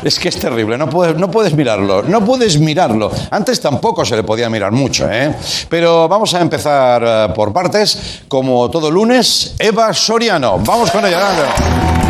Es, 0.03 0.17
que 0.17 0.29
es 0.29 0.38
terrible, 0.38 0.77
no 0.77 0.89
puedes, 0.89 1.15
no 1.15 1.29
puedes 1.29 1.53
mirarlo, 1.53 2.03
no 2.03 2.24
puedes 2.24 2.58
mirarlo. 2.60 3.12
Antes 3.31 3.60
tampoco 3.60 4.05
se 4.05 4.15
le 4.15 4.24
podía 4.24 4.50
mirar 4.50 4.72
mucho, 4.72 5.10
¿eh? 5.12 5.34
Pero 5.67 6.08
vamos 6.08 6.34
a 6.34 6.41
empezar 6.41 7.03
eh, 7.05 7.34
por 7.34 7.51
partes, 7.51 8.22
como 8.27 8.69
todo 8.69 8.89
lunes, 8.89 9.55
Eva 9.60 9.93
Soriano. 9.93 10.60
Vamos 10.60 10.91
con 10.91 11.05
ella. 11.05 12.09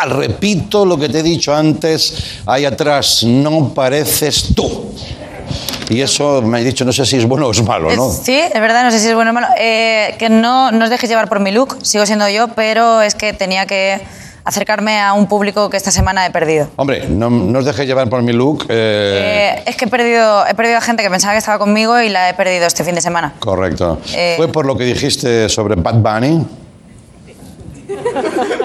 Buah, 0.00 0.06
repito 0.06 0.84
lo 0.84 0.98
que 0.98 1.08
te 1.08 1.20
he 1.20 1.22
dicho 1.22 1.54
antes, 1.54 2.40
ahí 2.46 2.64
atrás, 2.64 3.24
no 3.24 3.72
pareces 3.74 4.54
tú. 4.54 4.92
Y 5.88 6.00
eso 6.00 6.40
me 6.42 6.58
ha 6.58 6.60
dicho, 6.62 6.84
no 6.84 6.92
sé 6.92 7.04
si 7.04 7.16
es 7.16 7.26
bueno 7.26 7.46
o 7.46 7.50
es 7.50 7.62
malo, 7.64 7.94
¿no? 7.96 8.10
Sí, 8.10 8.38
es 8.38 8.60
verdad, 8.60 8.84
no 8.84 8.92
sé 8.92 9.00
si 9.00 9.08
es 9.08 9.14
bueno 9.14 9.32
o 9.32 9.34
malo. 9.34 9.48
Eh, 9.58 10.14
que 10.18 10.28
no, 10.28 10.70
no 10.70 10.84
os 10.84 10.90
dejes 10.90 11.10
llevar 11.10 11.28
por 11.28 11.40
mi 11.40 11.50
look, 11.50 11.78
sigo 11.82 12.06
siendo 12.06 12.28
yo, 12.28 12.48
pero 12.48 13.02
es 13.02 13.14
que 13.14 13.32
tenía 13.32 13.66
que 13.66 14.00
acercarme 14.44 15.00
a 15.00 15.12
un 15.12 15.26
público 15.26 15.68
que 15.68 15.76
esta 15.76 15.90
semana 15.90 16.24
he 16.26 16.30
perdido. 16.30 16.68
Hombre, 16.76 17.08
no, 17.08 17.28
no 17.28 17.58
os 17.58 17.64
dejéis 17.64 17.88
llevar 17.88 18.08
por 18.08 18.22
mi 18.22 18.32
look. 18.32 18.66
Eh... 18.68 19.56
Eh, 19.58 19.62
es 19.66 19.76
que 19.76 19.86
he 19.86 19.88
perdido, 19.88 20.46
he 20.46 20.54
perdido 20.54 20.78
a 20.78 20.80
gente 20.80 21.02
que 21.02 21.10
pensaba 21.10 21.32
que 21.34 21.38
estaba 21.38 21.58
conmigo 21.58 22.00
y 22.00 22.08
la 22.08 22.28
he 22.30 22.34
perdido 22.34 22.66
este 22.66 22.84
fin 22.84 22.94
de 22.94 23.00
semana. 23.00 23.34
Correcto. 23.40 23.98
¿Fue 24.36 24.48
por 24.48 24.64
lo 24.64 24.76
que 24.76 24.84
dijiste 24.84 25.48
sobre 25.48 25.74
Bad 25.74 25.96
Bunny? 25.96 26.46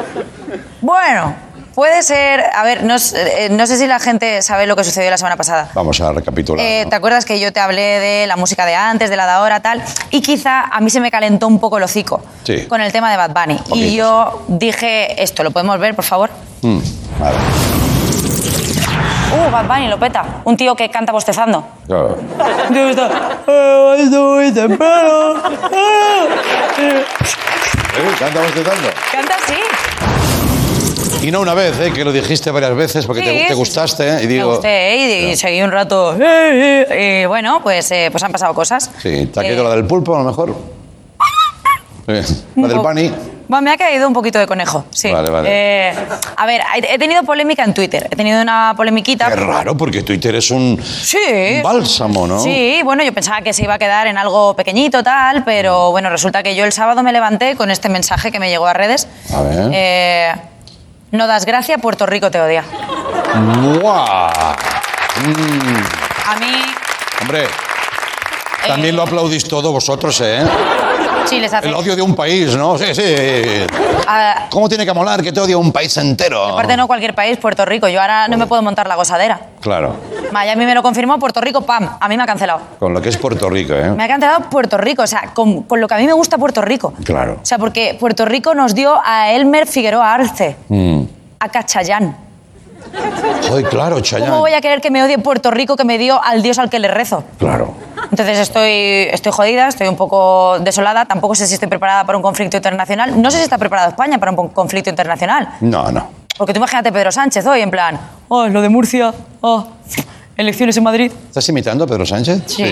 Bueno, 0.86 1.36
puede 1.74 2.04
ser. 2.04 2.44
A 2.54 2.64
ver, 2.64 2.84
no, 2.84 2.96
eh, 2.96 3.48
no, 3.50 3.66
sé 3.66 3.76
si 3.76 3.88
la 3.88 4.00
gente 4.00 4.44
sabe 4.44 4.68
lo 4.68 4.76
que 4.76 4.84
sucedió 4.84 5.10
la 5.10 5.18
semana 5.18 5.36
pasada. 5.36 5.72
Vamos 5.74 6.00
a 6.00 6.12
recapitular. 6.12 6.64
Eh, 6.64 6.86
¿Te 6.88 6.96
acuerdas 6.96 7.26
que 7.26 7.40
yo 7.40 7.52
te 7.52 7.60
hablé 7.60 7.82
de 7.82 8.28
la 8.28 8.36
música 8.36 8.68
de 8.68 8.76
antes, 8.76 9.10
de 9.10 9.16
la 9.16 9.26
de 9.26 9.32
ahora, 9.32 9.62
tal? 9.62 9.82
Y 10.12 10.22
quizá 10.22 10.66
a 10.66 10.80
mí 10.82 10.92
se 10.92 11.00
me 11.00 11.10
calentó 11.10 11.48
un 11.48 11.60
poco 11.60 11.80
el 11.80 11.84
hocico 11.84 12.22
con 12.70 12.82
el 12.82 12.92
tema 12.92 13.10
de 13.10 13.18
Bad 13.18 13.32
Bunny. 13.32 13.60
Y 13.74 13.96
yo 13.96 14.44
dije 14.48 15.24
esto, 15.24 15.44
¿lo 15.44 15.50
podemos 15.50 15.80
ver, 15.80 15.96
por 15.96 16.06
favor? 16.06 16.30
Mm, 16.62 16.78
vale. 17.20 17.38
Uh, 19.34 19.50
Bad 19.52 19.66
Bunny, 19.66 19.88
lo 19.88 20.00
peta. 20.00 20.24
Un 20.44 20.56
tío 20.56 20.76
que 20.76 20.92
canta 20.92 21.12
bostezando. 21.12 21.68
Claro. 21.88 22.16
¿Canta 28.20 28.40
bostezando? 28.40 28.90
Canta 29.12 29.36
así. 29.44 29.56
Y 31.26 31.32
no 31.32 31.42
una 31.42 31.54
vez, 31.56 31.80
¿eh? 31.80 31.92
que 31.92 32.04
lo 32.06 32.12
dijiste 32.12 32.52
varias 32.52 32.76
veces 32.76 33.06
porque 33.06 33.22
Sí, 33.22 33.28
te, 33.28 33.46
te 33.48 33.54
gustaste. 33.56 34.08
¿eh? 34.08 34.18
Y 34.24 34.28
Me 34.28 34.34
digo, 34.34 34.52
gusté 34.52 34.96
y, 34.96 35.32
y 35.32 35.36
seguí 35.36 35.62
un 35.64 35.72
rato. 35.72 36.16
eh, 36.22 36.86
eh, 36.90 37.22
y 37.24 37.26
bueno, 37.26 37.62
pues, 37.64 37.90
eh, 37.92 38.10
pues 38.12 38.22
han 38.24 38.32
pasado 38.32 38.54
cosas. 38.54 38.92
Sí, 39.02 39.26
¿te 39.34 39.40
ha 39.40 39.44
Eh, 39.44 39.48
caído 39.48 39.64
la 39.64 39.72
del 39.72 39.86
pulpo 39.86 40.16
a 40.16 40.20
lo 40.20 40.26
mejor? 40.26 40.56
Sí, 42.06 42.36
La 42.62 42.68
del 42.68 42.78
bunny. 42.80 43.12
Bueno, 43.48 43.64
me 43.64 43.72
ha 43.72 43.78
caído 43.78 44.08
un 44.08 44.14
poquito 44.14 44.38
de 44.40 44.46
conejo, 44.48 44.86
sí. 44.92 45.12
Vale, 45.12 45.30
vale. 45.30 45.50
Eh, 45.52 45.94
a 46.36 46.46
ver, 46.46 46.62
he 46.84 46.94
he 46.96 46.98
tenido 47.00 47.24
polémica 47.24 47.64
en 47.64 47.74
Twitter. 47.76 48.08
He 48.12 48.16
tenido 48.16 48.42
una 48.42 48.74
polemiquita. 48.78 49.28
Qué 49.30 49.36
raro, 49.36 49.76
porque 49.78 50.02
Twitter 50.04 50.36
es 50.36 50.50
un, 50.52 50.80
Sí. 50.84 51.18
un 51.58 51.64
bálsamo, 51.64 52.26
¿no? 52.28 52.40
Sí, 52.40 52.82
bueno, 52.84 53.04
yo 53.04 53.14
pensaba 53.14 53.42
que 53.42 53.54
se 53.54 53.64
iba 53.64 53.76
a 53.76 53.80
quedar 53.80 54.06
en 54.08 54.18
algo 54.20 54.56
pequeñito, 54.56 55.04
tal, 55.04 55.44
pero 55.44 55.90
bueno, 55.92 56.10
resulta 56.12 56.42
que 56.44 56.56
yo 56.56 56.66
el 56.66 56.72
sábado 56.72 57.02
me 57.04 57.12
levanté 57.12 57.56
con 57.56 57.70
este 57.72 57.90
mensaje 57.90 58.32
que 58.32 58.40
me 58.40 58.50
llegó 58.50 58.66
a 58.68 58.74
redes. 58.74 59.08
A 59.34 59.42
ver. 59.42 59.70
Eh, 59.74 60.32
no 61.16 61.28
das 61.28 61.46
gracia, 61.46 61.78
Puerto 61.78 62.06
Rico 62.06 62.30
te 62.32 62.40
odia. 62.40 62.64
¡Guau! 63.82 63.96
A 66.28 66.36
mí, 66.40 66.52
Hombre, 67.22 67.48
también 68.68 68.96
lo 68.96 69.04
aplaudís 69.04 69.48
todo 69.48 69.72
vosotros, 69.72 70.20
¿eh? 70.22 70.44
Sí, 71.28 71.40
les 71.40 71.54
hace... 71.54 71.68
El 71.68 71.74
odio 71.76 71.96
de 71.96 72.02
un 72.02 72.16
país, 72.16 72.56
¿no? 72.56 72.78
Sí, 72.78 72.94
sí. 72.94 73.04
A- 74.08 74.48
¿Cómo 74.50 74.70
tiene 74.70 74.86
que 74.86 74.94
molar 74.94 75.22
que 75.22 75.32
te 75.32 75.40
odia 75.40 75.58
un 75.58 75.72
país 75.72 75.96
entero? 75.98 76.46
aparte 76.46 76.76
no 76.78 76.88
cualquier 76.88 77.14
país, 77.16 77.38
Puerto 77.38 77.66
Rico. 77.66 77.88
Yo 77.88 78.00
ahora 78.02 78.28
no 78.28 78.38
me 78.38 78.46
puedo 78.48 78.62
montar 78.62 78.88
la 78.88 78.96
gozadera. 78.96 79.40
Claro, 79.62 79.96
Miami 80.32 80.66
me 80.66 80.76
lo 80.76 80.84
confirmó, 80.84 81.18
Puerto 81.20 81.42
Rico, 81.42 81.62
pam, 81.62 81.90
a 82.00 82.08
mí 82.08 82.18
me 82.18 82.24
ha 82.24 82.26
cancelado. 82.26 82.60
con 82.80 82.94
lo 82.94 83.02
que 83.02 83.10
es 83.10 83.18
Puerto 83.18 83.50
Rico, 83.50 83.74
¿eh? 83.74 83.90
Me 83.92 84.04
ha 84.04 84.08
cancelado 84.08 84.50
Puerto 84.50 84.78
Rico, 84.78 85.04
o 85.04 85.08
sea, 85.08 85.32
con, 85.34 85.64
con 85.64 85.82
lo 85.82 85.88
que 85.88 85.94
a 85.96 85.98
mí 85.98 86.06
me 86.06 86.14
gusta 86.14 86.38
Puerto 86.38 86.62
Rico. 86.62 86.94
Claro. 87.04 87.40
O 87.42 87.46
sea, 87.46 87.58
porque 87.58 87.96
Puerto 88.00 88.26
Rico 88.26 88.54
nos 88.54 88.76
dio 88.76 88.94
a 89.04 89.32
Elmer 89.32 89.66
Figueroa 89.68 90.14
Arce, 90.14 90.56
Mm. 90.70 91.02
a 91.40 91.50
Cachayán. 91.50 92.18
Ay, 93.52 93.64
claro, 93.64 94.00
Chayanne. 94.00 94.30
¿Cómo 94.30 94.42
voy 94.42 94.54
a 94.54 94.62
querer 94.62 94.80
que 94.82 94.92
me 94.92 95.04
odie 95.04 95.18
Puerto 95.18 95.52
Rico 95.52 95.76
que 95.76 95.84
me 95.84 95.98
dio 95.98 96.24
al 96.24 96.42
dios 96.42 96.60
al 96.60 96.70
que 96.70 96.80
le 96.80 96.88
rezo? 96.88 97.24
Claro. 97.40 97.74
Entonces 98.16 98.40
estoy, 98.40 99.10
estoy 99.12 99.34
jodida, 99.34 99.68
estoy 99.68 99.90
un 99.90 99.98
poco 99.98 100.58
desolada, 100.62 101.04
tampoco 101.04 101.36
sé 101.36 101.48
si 101.48 101.56
estoy 101.56 101.68
preparada 101.68 102.06
para 102.06 102.18
un 102.18 102.22
conflicto 102.22 102.56
internacional. 102.56 103.22
No 103.22 103.30
sé 103.30 103.40
si 103.40 103.44
está 103.44 103.58
preparada 103.58 103.90
España 103.90 104.18
para 104.20 104.32
un 104.32 104.48
conflicto 104.48 104.90
internacional. 104.90 105.50
No, 105.60 105.92
no. 105.92 106.08
Porque 106.38 106.54
tú 106.54 106.60
imagínate 106.60 106.94
Pedro 106.94 107.12
Sánchez 107.12 107.46
hoy 107.46 107.60
en 107.60 107.70
plan, 107.70 108.00
oh, 108.30 108.48
lo 108.48 108.62
de 108.62 108.70
Murcia, 108.70 109.14
oh, 109.42 109.68
elecciones 110.38 110.78
en 110.78 110.84
Madrid. 110.84 111.12
¿Estás 111.28 111.50
imitando 111.50 111.84
a 111.84 111.88
Pedro 111.88 112.06
Sánchez? 112.06 112.44
Sí. 112.46 112.64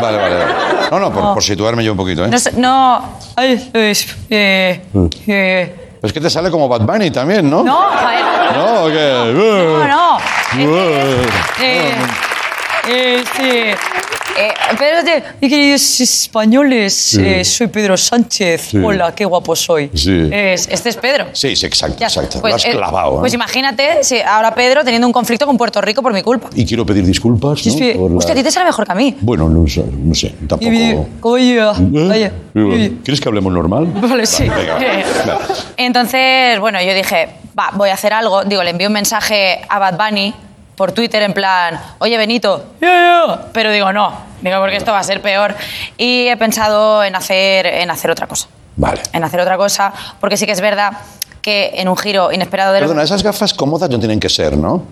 Vale, 0.00 0.16
vale, 0.16 0.34
vale. 0.38 0.44
No, 0.90 0.98
no, 0.98 1.12
por, 1.12 1.24
Oh. 1.24 1.34
por 1.34 1.42
situarme 1.42 1.84
yo 1.84 1.92
un 1.92 1.98
poquito, 1.98 2.24
¿eh? 2.24 2.28
No, 2.28 2.38
sé, 2.38 2.52
no, 2.52 3.02
ay, 3.36 3.70
es, 3.74 4.06
eh, 4.30 4.80
eh, 5.26 5.98
Es 6.02 6.10
que 6.10 6.20
te 6.22 6.30
sale 6.30 6.50
como 6.50 6.68
Bad 6.68 6.86
Bunny 6.86 7.10
también, 7.10 7.50
¿no? 7.50 7.62
no, 7.62 7.82
joder, 7.82 8.56
¿No? 8.56 8.84
¿O 8.84 8.86
qué? 8.88 9.32
no, 9.34 9.86
no. 9.86 10.18
Eh, 10.58 11.26
eh, 11.60 11.94
eh, 12.88 13.22
este, 13.22 13.76
eh, 14.38 14.52
espérate, 14.70 15.22
mis 15.40 15.50
queridos 15.50 16.00
españoles, 16.00 17.14
eh, 17.14 17.44
soy 17.44 17.66
Pedro 17.66 17.96
Sánchez. 17.96 18.74
Hola, 18.82 19.14
qué 19.14 19.24
guapo 19.24 19.54
soy. 19.54 19.90
Sí. 19.94 20.28
Es- 20.32 20.68
este 20.70 20.88
es 20.90 20.96
Pedro. 20.96 21.26
Sí, 21.32 21.54
sí, 21.56 21.66
exacto, 21.66 21.96
Ya, 21.98 22.06
exacto. 22.06 22.40
pues, 22.40 22.52
lo 22.52 22.56
has 22.56 22.64
eh, 22.64 22.70
clavado, 22.70 23.16
¿eh? 23.16 23.20
Pues 23.20 23.34
imagínate 23.34 24.02
si 24.02 24.20
ahora 24.20 24.54
Pedro 24.54 24.82
teniendo 24.84 25.06
un 25.06 25.12
conflicto 25.12 25.46
con 25.46 25.56
Puerto 25.58 25.80
Rico 25.80 26.02
por 26.02 26.12
mi 26.12 26.22
culpa. 26.22 26.48
Y 26.54 26.64
quiero 26.64 26.86
pedir 26.86 27.04
disculpas, 27.04 27.66
¿no? 27.66 27.72
Por 27.96 28.10
la- 28.12 28.16
Hostia, 28.18 28.32
a 28.32 28.36
ti 28.36 28.42
te 28.42 28.50
sale 28.50 28.66
mejor 28.66 28.86
que 28.86 28.92
a 28.92 28.94
mí. 28.94 29.16
Bueno, 29.20 29.48
no 29.48 29.66
sé, 29.66 29.84
no 29.86 30.14
sé, 30.14 30.34
tampoco... 30.48 30.72
Y- 30.72 30.76
y- 30.92 31.06
¿Cómo 31.20 31.38
lleva? 31.38 31.74
Vaya. 31.78 32.26
¿Eh? 32.28 32.32
Digo, 32.54 32.70
¿Quieres 33.04 33.20
que 33.20 33.28
hablemos 33.28 33.52
normal? 33.52 33.86
Vale, 33.86 34.26
sí. 34.26 34.44
venga. 34.44 34.78
Eh. 34.80 35.04
Entonces, 35.76 36.58
bueno, 36.60 36.80
yo 36.82 36.94
dije, 36.94 37.28
va, 37.58 37.70
voy 37.74 37.90
a 37.90 37.94
hacer 37.94 38.12
algo. 38.12 38.44
Digo, 38.44 38.62
le 38.62 38.70
envío 38.70 38.88
un 38.88 38.92
mensaje 38.94 39.60
a 39.68 39.78
Bad 39.78 39.96
Bunny 39.96 40.34
por 40.80 40.92
Twitter 40.92 41.22
en 41.22 41.34
plan, 41.34 41.78
oye 41.98 42.16
Benito, 42.16 42.64
ya, 42.80 42.88
ya". 42.88 43.40
pero 43.52 43.70
digo, 43.70 43.92
no, 43.92 44.14
digo, 44.40 44.58
porque 44.60 44.76
esto 44.76 44.92
va 44.92 45.00
a 45.00 45.02
ser 45.02 45.20
peor. 45.20 45.54
Y 45.98 46.26
he 46.26 46.38
pensado 46.38 47.04
en 47.04 47.14
hacer, 47.14 47.66
en 47.66 47.90
hacer 47.90 48.10
otra 48.10 48.26
cosa. 48.26 48.48
Vale. 48.76 49.02
En 49.12 49.22
hacer 49.22 49.40
otra 49.40 49.58
cosa, 49.58 49.92
porque 50.20 50.38
sí 50.38 50.46
que 50.46 50.52
es 50.52 50.62
verdad 50.62 50.92
que 51.42 51.72
en 51.74 51.86
un 51.86 51.98
giro 51.98 52.32
inesperado 52.32 52.72
de 52.72 52.80
Perdona, 52.80 53.02
esas 53.02 53.22
gafas 53.22 53.52
cómodas 53.52 53.90
no 53.90 53.98
tienen 53.98 54.18
que 54.18 54.30
ser, 54.30 54.56
¿no? 54.56 54.82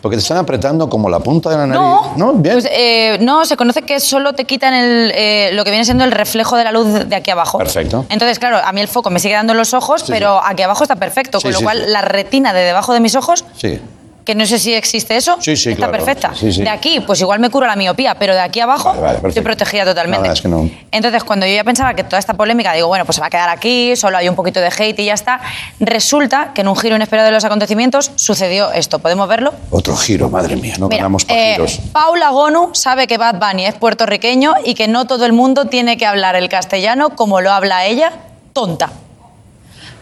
Porque 0.00 0.16
te 0.16 0.22
están 0.22 0.38
apretando 0.38 0.88
como 0.88 1.10
la 1.10 1.18
punta 1.20 1.50
de 1.50 1.56
la 1.58 1.66
nariz. 1.66 1.82
No, 1.82 2.14
¿No? 2.16 2.32
Bien. 2.32 2.54
Pues, 2.54 2.66
eh, 2.72 3.18
no, 3.20 3.44
se 3.44 3.58
conoce 3.58 3.82
que 3.82 4.00
solo 4.00 4.32
te 4.32 4.46
quitan 4.46 4.72
el, 4.72 5.12
eh, 5.14 5.50
lo 5.52 5.64
que 5.64 5.70
viene 5.70 5.84
siendo 5.84 6.04
el 6.04 6.12
reflejo 6.12 6.56
de 6.56 6.64
la 6.64 6.72
luz 6.72 7.06
de 7.10 7.14
aquí 7.14 7.30
abajo. 7.30 7.58
Perfecto. 7.58 8.06
Entonces, 8.08 8.38
claro, 8.38 8.56
a 8.64 8.72
mí 8.72 8.80
el 8.80 8.88
foco 8.88 9.10
me 9.10 9.20
sigue 9.20 9.34
dando 9.34 9.52
en 9.52 9.58
los 9.58 9.74
ojos, 9.74 10.00
Sí, 10.00 10.06
pero 10.10 10.40
aquí 10.42 10.62
abajo 10.62 10.82
está 10.84 10.96
perfecto, 10.96 11.40
Sí, 11.40 11.42
con 11.42 11.52
lo 11.52 11.58
sí, 11.58 11.64
cual 11.64 11.82
sí. 11.84 11.90
la 11.90 12.00
retina 12.00 12.54
de 12.54 12.60
debajo 12.60 12.94
de 12.94 13.00
mis 13.00 13.14
ojos, 13.16 13.44
Sí. 13.54 13.78
Que 14.26 14.34
no 14.34 14.44
sé 14.44 14.58
si 14.58 14.74
existe 14.74 15.16
eso, 15.16 15.36
Sí, 15.40 15.56
sí, 15.56 15.70
está 15.70 15.86
claro. 15.86 15.92
perfecta. 15.92 16.34
Sí. 16.34 16.50
De 16.50 16.68
aquí, 16.68 16.98
pues 16.98 17.20
igual 17.20 17.38
me 17.38 17.48
curo 17.48 17.64
la 17.66 17.76
miopía, 17.76 18.16
pero 18.16 18.34
de 18.34 18.40
aquí 18.40 18.58
abajo 18.58 18.88
Vale, 18.88 19.00
vale, 19.18 19.28
estoy 19.28 19.42
protegida 19.44 19.84
totalmente. 19.84 20.28
Es 20.28 20.42
que 20.42 20.48
no. 20.48 20.68
Entonces, 20.90 21.22
cuando 21.22 21.46
yo 21.46 21.54
ya 21.54 21.62
pensaba 21.62 21.94
que 21.94 22.02
toda 22.02 22.18
esta 22.18 22.34
polémica, 22.34 22.72
digo, 22.72 22.88
bueno, 22.88 23.04
pues 23.04 23.14
se 23.14 23.20
va 23.20 23.28
a 23.28 23.30
quedar 23.30 23.48
aquí, 23.48 23.94
solo 23.94 24.18
hay 24.18 24.28
un 24.28 24.34
poquito 24.34 24.58
de 24.60 24.66
hate 24.66 24.98
y 24.98 25.04
ya 25.04 25.14
está, 25.14 25.40
resulta 25.78 26.50
que 26.54 26.62
en 26.62 26.68
un 26.68 26.76
giro 26.76 26.96
inesperado 26.96 27.26
de 27.26 27.32
los 27.32 27.44
acontecimientos 27.44 28.10
sucedió 28.16 28.72
esto. 28.72 28.98
¿Podemos 28.98 29.28
verlo? 29.28 29.54
Otro 29.70 29.96
giro, 29.96 30.28
madre 30.28 30.56
mía, 30.56 30.74
no 30.78 30.88
ganamos 30.88 31.24
para 31.24 31.38
eh, 31.40 31.52
giros. 31.54 31.78
Paula 31.92 32.30
Gonu 32.30 32.70
sabe 32.72 33.06
que 33.06 33.18
Bad 33.18 33.36
Bunny 33.38 33.66
es 33.66 33.74
puertorriqueño 33.74 34.54
y 34.64 34.74
que 34.74 34.88
no 34.88 35.06
todo 35.06 35.24
el 35.24 35.32
mundo 35.32 35.66
tiene 35.66 35.96
que 35.96 36.04
hablar 36.04 36.34
el 36.34 36.48
castellano 36.48 37.10
como 37.10 37.40
lo 37.40 37.52
habla 37.52 37.86
ella, 37.86 38.10
tonta. 38.52 38.90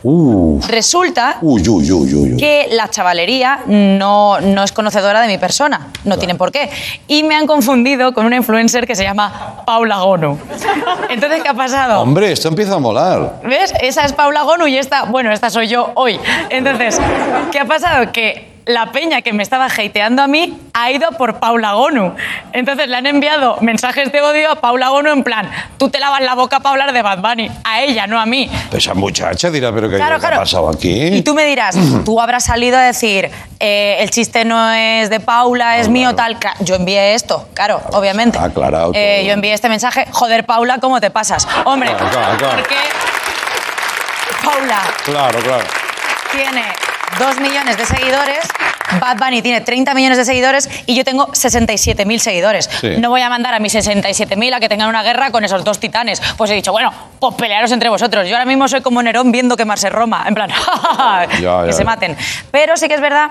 Uh, 0.07 0.61
Resulta 0.69 1.39
uy, 1.41 1.67
uy, 1.67 1.91
uy, 1.91 2.15
uy, 2.15 2.33
uy. 2.33 2.37
que 2.37 2.69
la 2.73 2.89
chavalería 2.91 3.61
no, 3.67 4.39
no 4.39 4.63
es 4.63 4.71
conocedora 4.71 5.23
de 5.23 5.29
mi 5.29 5.39
persona, 5.39 5.89
no 6.05 6.19
tienen 6.19 6.37
por 6.37 6.53
qué. 6.53 6.69
Y 7.09 7.23
me 7.23 7.35
han 7.35 7.47
confundido 7.47 8.13
con 8.13 8.27
una 8.27 8.37
influencer 8.37 8.87
que 8.87 8.95
se 8.95 9.03
llama 9.03 9.63
Paula 9.67 10.01
Gonu. 10.01 10.39
Entonces, 11.09 11.43
¿qué 11.43 11.49
ha 11.49 11.55
pasado? 11.55 12.03
Hombre, 12.03 12.33
esto 12.33 12.49
empieza 12.49 12.75
a 12.75 12.79
molar. 12.79 13.41
¿Ves? 13.45 13.73
Esa 13.81 14.05
es 14.05 14.13
Paula 14.13 14.43
Gonu 14.43 14.67
y 14.67 14.77
esta, 14.77 15.05
bueno, 15.05 15.33
esta 15.33 15.49
soy 15.49 15.69
yo 15.69 15.91
hoy. 15.95 16.21
Entonces, 16.51 17.01
¿qué 17.51 17.59
ha 17.61 17.65
pasado? 17.65 18.13
Que 18.13 18.54
la 18.67 18.93
peña 18.93 19.21
que 19.23 19.33
me 19.33 19.43
estaba 19.43 19.67
hateando 19.67 20.23
a 20.23 20.27
mí 20.27 20.59
ha 20.73 20.91
ido 20.91 21.11
por 21.13 21.39
Paula 21.39 21.73
Gonu. 21.75 22.15
Entonces 22.53 22.89
le 22.89 22.97
han 22.97 23.07
enviado 23.07 23.59
mensajes 23.61 24.11
de 24.11 24.23
odio 24.23 24.51
a 24.51 24.57
Paula 24.57 24.89
Gonu 24.89 25.11
en 25.11 25.23
plan, 25.23 25.51
tú 25.77 25.91
te 25.91 25.99
lavas 26.01 26.23
la 26.23 26.35
boca 26.35 26.61
para 26.61 26.71
hablar 26.71 26.93
de 26.93 27.03
Bad 27.03 27.19
Bunny. 27.19 27.51
A 27.65 27.83
ella, 27.83 28.07
no 28.07 28.19
a 28.19 28.27
mí. 28.27 28.51
Esa 28.73 28.95
muchacha 28.95 29.51
dirá, 29.51 29.73
pero 29.73 29.91
¿qué, 29.91 29.97
Claro, 29.97 30.17
qué 30.17 30.21
claro. 30.21 30.37
ha 30.37 30.41
pasado 30.41 30.71
aquí? 30.71 30.91
Y 31.09 31.23
tú 31.23 31.35
me 31.35 31.45
dirás, 31.45 31.77
tú 32.05 32.21
habrás 32.21 32.45
salido 32.45 32.79
a 32.79 32.83
decir, 32.83 33.31
eh, 33.61 33.97
el 34.01 34.11
chiste 34.11 34.45
no 34.45 34.71
es 34.73 35.11
de 35.11 35.21
Paula, 35.21 35.79
es 35.79 35.89
mío, 35.89 36.15
tal. 36.15 36.39
Yo 36.61 36.75
envié 36.77 37.15
esto, 37.15 37.49
claro, 37.55 37.81
obviamente. 37.93 38.39
aclarado 38.39 38.93
Eh, 38.95 39.25
yo 39.27 39.33
envié 39.33 39.53
este 39.53 39.69
mensaje, 39.69 40.07
joder, 40.11 40.45
Paula, 40.47 40.79
¿cómo 40.79 41.01
te 41.01 41.11
pasas? 41.11 41.47
Hombre, 41.65 41.91
porque 41.99 42.17
Paula 44.43 44.83
Claro, 45.05 45.39
claro. 45.41 45.65
tiene 46.33 46.65
dos 47.19 47.41
millones 47.41 47.77
de 47.77 47.85
seguidores, 47.87 48.41
Bad 49.01 49.19
Bunny 49.19 49.43
tiene 49.43 49.61
30 49.61 49.95
millones 49.95 50.19
de 50.19 50.25
seguidores 50.25 50.69
y 50.87 50.95
yo 50.95 51.05
tengo 51.05 51.29
67.000 51.29 52.19
seguidores. 52.19 52.71
Sí. 52.81 52.97
No 52.99 53.11
voy 53.11 53.21
a 53.23 53.29
mandar 53.29 53.55
a 53.55 53.59
mis 53.59 53.75
67.000 53.75 54.55
a 54.55 54.61
que 54.61 54.69
tengan 54.69 54.89
una 54.89 55.03
guerra 55.03 55.31
con 55.31 55.45
esos 55.45 55.65
dos 55.65 55.81
titanes. 55.81 56.21
Pues 56.37 56.51
he 56.51 56.55
dicho, 56.55 56.73
bueno, 56.73 56.93
pues 57.19 57.35
pelearos 57.35 57.73
entre 57.73 57.89
vosotros. 57.89 58.27
Yo 58.29 58.35
ahora 58.37 58.47
mismo 58.47 58.69
soy 58.69 58.81
como 58.83 59.03
Nerón 59.03 59.33
viendo 59.33 59.57
quemarse 59.57 59.91
Roma. 59.91 60.25
En 60.27 60.35
plan, 60.35 60.51
que 61.67 61.73
se 61.73 61.85
maten. 61.85 62.17
Pero 62.51 62.77
sí 62.77 62.89
que 62.89 62.95
es 62.95 63.01
verdad 63.01 63.31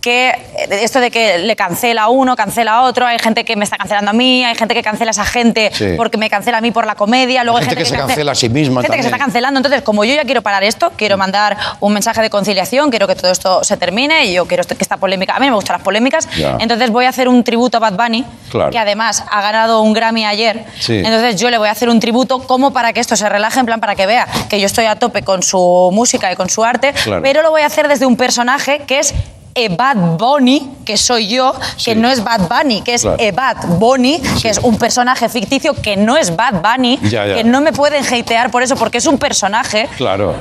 que 0.00 0.34
esto 0.70 1.00
de 1.00 1.10
que 1.10 1.38
le 1.38 1.56
cancela 1.56 2.02
a 2.04 2.08
uno, 2.08 2.34
cancela 2.36 2.72
a 2.78 2.82
otro, 2.84 3.06
hay 3.06 3.18
gente 3.18 3.44
que 3.44 3.54
me 3.56 3.64
está 3.64 3.76
cancelando 3.76 4.10
a 4.10 4.14
mí, 4.14 4.44
hay 4.44 4.54
gente 4.54 4.74
que 4.74 4.82
cancela 4.82 5.10
a 5.10 5.12
esa 5.12 5.24
gente 5.26 5.70
Sí. 5.74 5.94
porque 5.96 6.16
me 6.16 6.30
cancela 6.30 6.58
a 6.58 6.60
mí 6.60 6.70
por 6.70 6.86
la 6.86 6.94
comedia, 6.94 7.44
luego 7.44 7.58
hay 7.58 7.64
gente 7.64 7.76
gente, 7.84 7.90
que 7.90 7.96
se 8.00 8.06
cancela 8.06 8.32
a 8.32 8.34
sí 8.34 8.48
misma 8.48 8.80
Gente 8.82 8.96
que 8.96 9.02
se 9.02 9.08
está 9.08 9.18
cancelando. 9.18 9.58
Entonces, 9.58 9.82
como 9.82 10.04
yo 10.04 10.14
ya 10.14 10.24
quiero 10.24 10.42
parar 10.42 10.62
esto, 10.64 10.92
quiero 10.96 11.16
mandar 11.18 11.56
un 11.80 11.92
mensaje 11.92 12.22
de 12.22 12.30
conciliación, 12.30 12.90
quiero 12.90 13.06
que 13.06 13.14
todo 13.14 13.30
esto 13.30 13.62
se 13.64 13.76
termine 13.76 14.24
y 14.26 14.32
yo 14.32 14.46
quiero 14.46 14.64
que 14.64 14.74
esta 14.80 14.96
polémica, 14.96 15.36
a 15.36 15.40
mí 15.40 15.48
me 15.48 15.54
gustan 15.54 15.74
las 15.74 15.82
polémicas, 15.82 16.28
Ya. 16.36 16.56
entonces 16.60 16.90
voy 16.90 17.04
a 17.04 17.10
hacer 17.10 17.28
un 17.28 17.44
tributo 17.44 17.76
a 17.76 17.80
Bad 17.80 17.94
Bunny, 17.94 18.24
Claro. 18.50 18.70
que 18.70 18.78
además 18.78 19.24
ha 19.30 19.42
ganado 19.42 19.82
un 19.82 19.92
Grammy 19.92 20.24
ayer, 20.24 20.64
Sí. 20.78 20.96
entonces 20.98 21.36
yo 21.40 21.50
le 21.50 21.58
voy 21.58 21.68
a 21.68 21.72
hacer 21.72 21.88
un 21.90 22.00
tributo 22.00 22.38
como 22.40 22.72
para 22.72 22.92
que 22.92 23.00
esto 23.00 23.16
se 23.16 23.28
relaje, 23.28 23.60
en 23.60 23.66
plan 23.66 23.80
para 23.80 23.94
que 23.96 24.06
vea 24.06 24.26
que 24.48 24.58
yo 24.60 24.66
estoy 24.66 24.86
a 24.86 24.96
tope 24.96 25.22
con 25.22 25.42
su 25.42 25.90
música 25.92 26.32
y 26.32 26.36
con 26.36 26.48
su 26.48 26.64
arte, 26.64 26.92
Claro. 26.92 27.22
pero 27.22 27.42
lo 27.42 27.50
voy 27.50 27.62
a 27.62 27.66
hacer 27.66 27.86
desde 27.88 28.06
un 28.06 28.16
personaje 28.16 28.80
que 28.86 28.98
es 29.00 29.14
e 29.54 29.68
Bad 29.68 30.16
Bunny, 30.18 30.76
que 30.84 30.96
soy 30.96 31.28
yo, 31.28 31.52
que 31.76 31.94
Sí. 31.94 31.94
no 31.96 32.08
es 32.08 32.22
Bad 32.22 32.48
Bunny, 32.48 32.82
que 32.82 32.94
es 32.94 33.02
Claro. 33.02 33.16
e 33.18 33.32
Bad 33.32 33.56
Bunny, 33.78 34.20
que 34.40 34.48
es 34.48 34.58
un 34.58 34.76
personaje 34.78 35.28
ficticio 35.28 35.74
que 35.74 35.96
no 35.96 36.16
es 36.16 36.34
Bad 36.36 36.62
Bunny, 36.62 36.98
Ya, 37.02 37.26
ya. 37.26 37.34
que 37.34 37.44
no 37.44 37.60
me 37.60 37.72
pueden 37.72 38.04
hatear 38.04 38.50
por 38.50 38.62
eso, 38.62 38.76
porque 38.76 38.98
es 38.98 39.06
un 39.06 39.18
personaje. 39.18 39.88
Claro. 39.96 40.34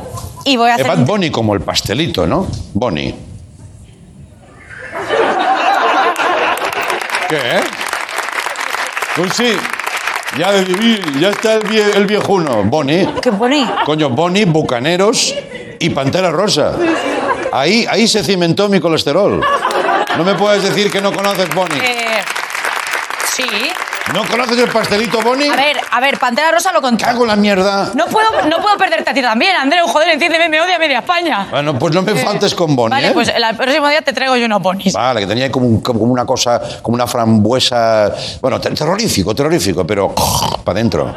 Y 0.45 0.57
voy 0.57 0.69
a 0.69 0.75
hacer. 0.75 0.87
Bad 0.87 0.99
un- 0.99 1.05
Bunny 1.05 1.31
como 1.31 1.53
el 1.53 1.61
pastelito, 1.61 2.25
¿no? 2.27 2.47
Bonnie. 2.73 3.15
¿Qué? 7.29 7.59
Pues 9.15 9.33
sí. 9.35 9.51
Ya, 10.37 10.51
de- 10.51 11.01
ya 11.19 11.29
está 11.29 11.55
el, 11.55 11.63
vie- 11.63 11.95
el 11.95 12.05
viejuno. 12.05 12.63
Bonnie. 12.63 13.07
¿Qué 13.21 13.31
Bunny? 13.31 13.67
Coño, 13.85 14.09
Bonnie, 14.09 14.45
Bucaneros 14.45 15.33
y 15.79 15.89
Pantera 15.89 16.29
Rosa. 16.31 16.73
Ahí, 17.51 17.85
ahí 17.89 18.07
se 18.07 18.23
cimentó 18.23 18.69
mi 18.69 18.79
colesterol. 18.79 19.41
No 20.17 20.23
me 20.23 20.35
puedes 20.35 20.63
decir 20.63 20.91
que 20.91 21.01
no 21.01 21.11
conoces 21.13 21.53
Bonnie. 21.53 21.77
Eh, 21.79 22.21
sí. 23.35 23.43
¿No 24.13 24.25
conoces 24.25 24.57
el 24.57 24.69
pastelito 24.69 25.21
Bonnie? 25.21 25.49
A 25.51 25.55
ver, 25.55 25.79
a 25.91 25.99
ver, 25.99 26.17
Pantera 26.17 26.51
Rosa 26.51 26.71
lo 26.73 26.81
contó. 26.81 27.05
Cago 27.05 27.21
en 27.23 27.27
la 27.27 27.35
mierda. 27.35 27.91
No 27.93 28.07
puedo, 28.07 28.27
no 28.49 28.57
puedo 28.59 28.75
perderte 28.75 29.11
a 29.11 29.13
ti 29.13 29.21
también, 29.21 29.55
Andreu. 29.55 29.85
Joder, 29.87 30.09
entiéndeme, 30.09 30.49
me 30.49 30.59
odia 30.59 30.79
media 30.79 30.99
España. 30.99 31.47
Bueno, 31.51 31.77
pues 31.77 31.93
no 31.93 32.01
me 32.01 32.15
faltes 32.15 32.55
con 32.55 32.75
Bonnie, 32.75 32.95
Vale, 32.95 33.07
¿eh? 33.09 33.11
pues 33.13 33.29
el 33.29 33.55
próximo 33.55 33.87
día 33.87 34.01
te 34.01 34.11
traigo 34.13 34.35
yo 34.35 34.45
unos 34.47 34.61
bonis. 34.63 34.93
Vale, 34.93 35.21
que 35.21 35.27
tenía 35.27 35.51
como, 35.51 35.67
un- 35.67 35.81
como 35.81 35.99
una 36.05 36.25
cosa, 36.25 36.59
como 36.81 36.95
una 36.95 37.05
frambuesa. 37.05 38.11
Bueno, 38.41 38.59
ter- 38.59 38.73
terrorífico, 38.73 39.35
terrorífico, 39.35 39.85
pero 39.85 40.13
para 40.63 40.79
adentro. 40.79 41.15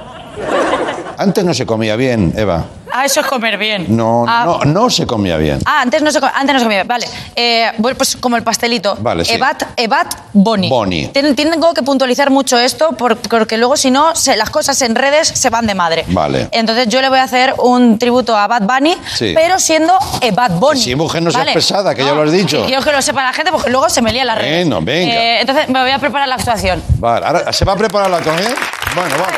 Antes 1.17 1.45
no 1.45 1.55
se 1.55 1.65
comía 1.65 1.97
bien, 1.97 2.35
Eva. 2.37 2.63
Ah, 2.95 3.05
eso 3.05 3.21
es 3.21 3.27
comer 3.27 3.57
bien. 3.59 3.87
No, 3.97 4.25
Ah, 4.29 4.45
no, 4.45 4.65
no 4.65 4.91
se 4.91 5.07
comía 5.07 5.37
bien. 5.37 5.59
Ah, 5.65 5.81
antes 5.83 6.03
no 6.03 6.11
se, 6.11 6.21
co- 6.21 6.31
antes 6.33 6.53
no 6.53 6.59
se 6.59 6.65
comía 6.65 6.79
bien. 6.79 6.89
Vale. 6.89 7.09
Eh, 7.37 7.73
pues 7.97 8.17
como 8.17 8.37
el 8.37 8.43
pastelito. 8.43 8.97
Vale, 9.01 9.25
sí. 9.25 9.33
Evat 9.77 10.15
Boni. 10.33 10.69
Boni. 10.69 11.09
Ten- 11.09 11.35
Tengo 11.35 11.73
que 11.75 11.83
puntualizar 11.83 12.31
mucho 12.31 12.59
esto 12.59 12.91
por- 12.93 13.17
porque 13.17 13.57
luego, 13.57 13.77
si 13.77 13.91
no, 13.91 14.15
se- 14.15 14.37
las 14.37 14.51
cosas 14.51 14.81
en 14.83 14.95
redes 14.95 15.29
se 15.29 15.51
van 15.51 15.67
de 15.67 15.75
madre. 15.75 16.05
Vale. 16.09 16.49
Entonces 16.53 16.89
yo 16.89 17.01
le 17.01 17.09
voy 17.09 17.19
a 17.19 17.25
hacer 17.25 17.55
un 17.59 17.99
tributo 17.99 18.37
a 18.37 18.47
Bad 18.47 18.63
Bunny, 18.63 18.97
Sí. 19.15 19.33
pero 19.35 19.59
siendo 19.59 19.97
Evat 20.21 20.53
Boni. 20.59 20.81
Sí, 20.81 20.95
mujer, 20.95 21.23
no 21.23 21.31
seas 21.31 21.47
pesada, 21.53 21.95
que 21.95 22.05
ya 22.05 22.13
lo 22.13 22.23
has 22.23 22.33
dicho. 22.33 22.65
Quiero 22.67 22.83
que 22.83 22.93
lo 22.93 23.01
sepa 23.03 23.23
la 23.23 23.33
gente 23.33 23.51
porque 23.51 23.71
luego 23.71 23.89
se 23.89 24.03
me 24.03 24.13
lía 24.13 24.25
la 24.25 24.35
redes. 24.35 24.67
Bueno, 24.67 24.81
venga. 24.85 25.15
Eh, 25.15 25.41
entonces 25.41 25.69
me 25.69 25.81
voy 25.81 25.91
a 25.91 25.99
preparar 25.99 26.29
la 26.29 26.35
actuación. 26.37 26.83
Vale, 26.99 27.27
ahora, 27.27 27.53
¿se 27.53 27.65
va 27.65 27.73
a 27.73 27.77
preparar 27.77 28.11
la 28.11 28.21
comida? 28.21 28.55
Bueno, 28.95 29.15
vamos. 29.19 29.33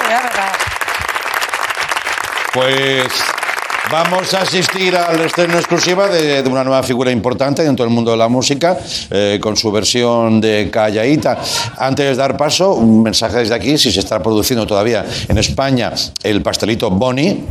Pues 2.52 3.08
vamos 3.90 4.32
a 4.34 4.42
asistir 4.42 4.96
al 4.96 5.20
estreno 5.20 5.54
exclusiva 5.54 6.08
de, 6.08 6.42
una 6.48 6.64
nueva 6.64 6.82
figura 6.82 7.10
importante 7.10 7.62
dentro 7.62 7.84
del 7.84 7.94
mundo 7.94 8.10
de 8.10 8.16
la 8.16 8.28
música, 8.28 8.76
eh, 9.10 9.38
con 9.40 9.56
su 9.56 9.70
versión 9.70 10.40
de 10.40 10.70
Callaíta. 10.70 11.38
Antes 11.78 12.06
de 12.06 12.14
dar 12.14 12.36
paso, 12.36 12.74
un 12.74 13.02
mensaje 13.02 13.38
desde 13.38 13.54
aquí, 13.54 13.78
si 13.78 13.92
se 13.92 14.00
está 14.00 14.22
produciendo 14.22 14.66
todavía 14.66 15.04
en 15.28 15.38
España 15.38 15.92
el 16.22 16.42
pastelito 16.42 16.90
Bonnie, 16.90 17.44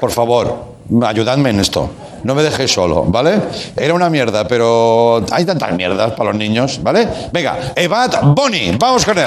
por 0.00 0.10
favor, 0.10 0.64
ayudadme 1.04 1.50
en 1.50 1.60
esto. 1.60 1.90
No 2.24 2.34
me 2.34 2.42
dejéis 2.42 2.72
solo, 2.72 3.04
¿vale? 3.04 3.40
Era 3.76 3.94
una 3.94 4.08
mierda, 4.08 4.46
pero 4.46 5.24
hay 5.32 5.44
tantas 5.44 5.72
mierdas 5.72 6.12
para 6.12 6.30
los 6.30 6.38
niños, 6.38 6.80
¿vale? 6.82 7.08
Venga, 7.32 7.72
Evad 7.74 8.22
Bonnie, 8.22 8.76
vamos 8.78 9.04
con 9.04 9.18
él. 9.18 9.26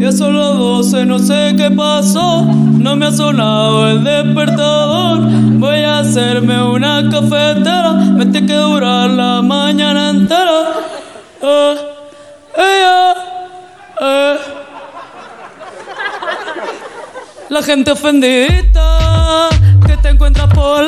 Ya 0.00 0.12
son 0.12 0.38
las 0.38 0.56
12, 0.56 1.06
no 1.06 1.18
sé 1.18 1.54
qué 1.56 1.72
pasó, 1.72 2.44
no 2.44 2.94
me 2.94 3.06
ha 3.06 3.12
sonado 3.12 3.88
el 3.88 4.04
despertador. 4.04 5.18
Voy 5.58 5.80
a 5.80 5.98
hacerme 5.98 6.62
una 6.62 7.10
cafetera, 7.10 7.94
me 7.94 8.26
tiene 8.26 8.46
que 8.46 8.54
durar 8.54 9.10
la 9.10 9.42
mañana 9.42 10.10
entera. 10.10 10.62
Eh, 11.42 11.76
eh. 14.00 14.36
La 17.48 17.62
gente 17.62 17.90
ofendida 17.90 19.48
que 19.84 19.96
te 19.96 20.10
encuentras 20.10 20.46
por 20.54 20.87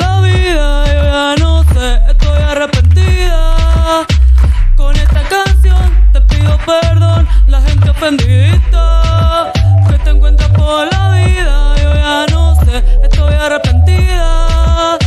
perdón, 6.65 7.27
la 7.47 7.61
gente 7.61 7.89
ofendida 7.89 9.51
que 9.89 9.97
te 10.03 10.09
encuentras 10.09 10.49
por 10.49 10.91
la 10.91 11.11
vida, 11.11 11.75
yo 11.81 11.93
ya 11.93 12.25
no 12.31 12.55
sé, 12.55 12.83
estoy 13.03 13.33
arrepentida. 13.33 14.97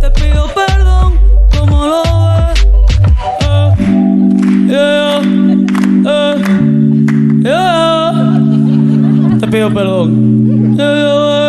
Te 0.00 0.10
pido 0.10 0.46
perdón, 0.54 1.18
como 1.56 1.86
lo 1.86 2.02
ves. 2.02 2.66
Eh, 3.40 3.74
yeah, 4.68 5.20
eh, 6.06 6.36
yeah. 7.42 9.38
Te 9.40 9.46
pido 9.48 9.72
perdón. 9.72 10.76
Yeah, 10.76 10.94
yeah, 10.94 11.41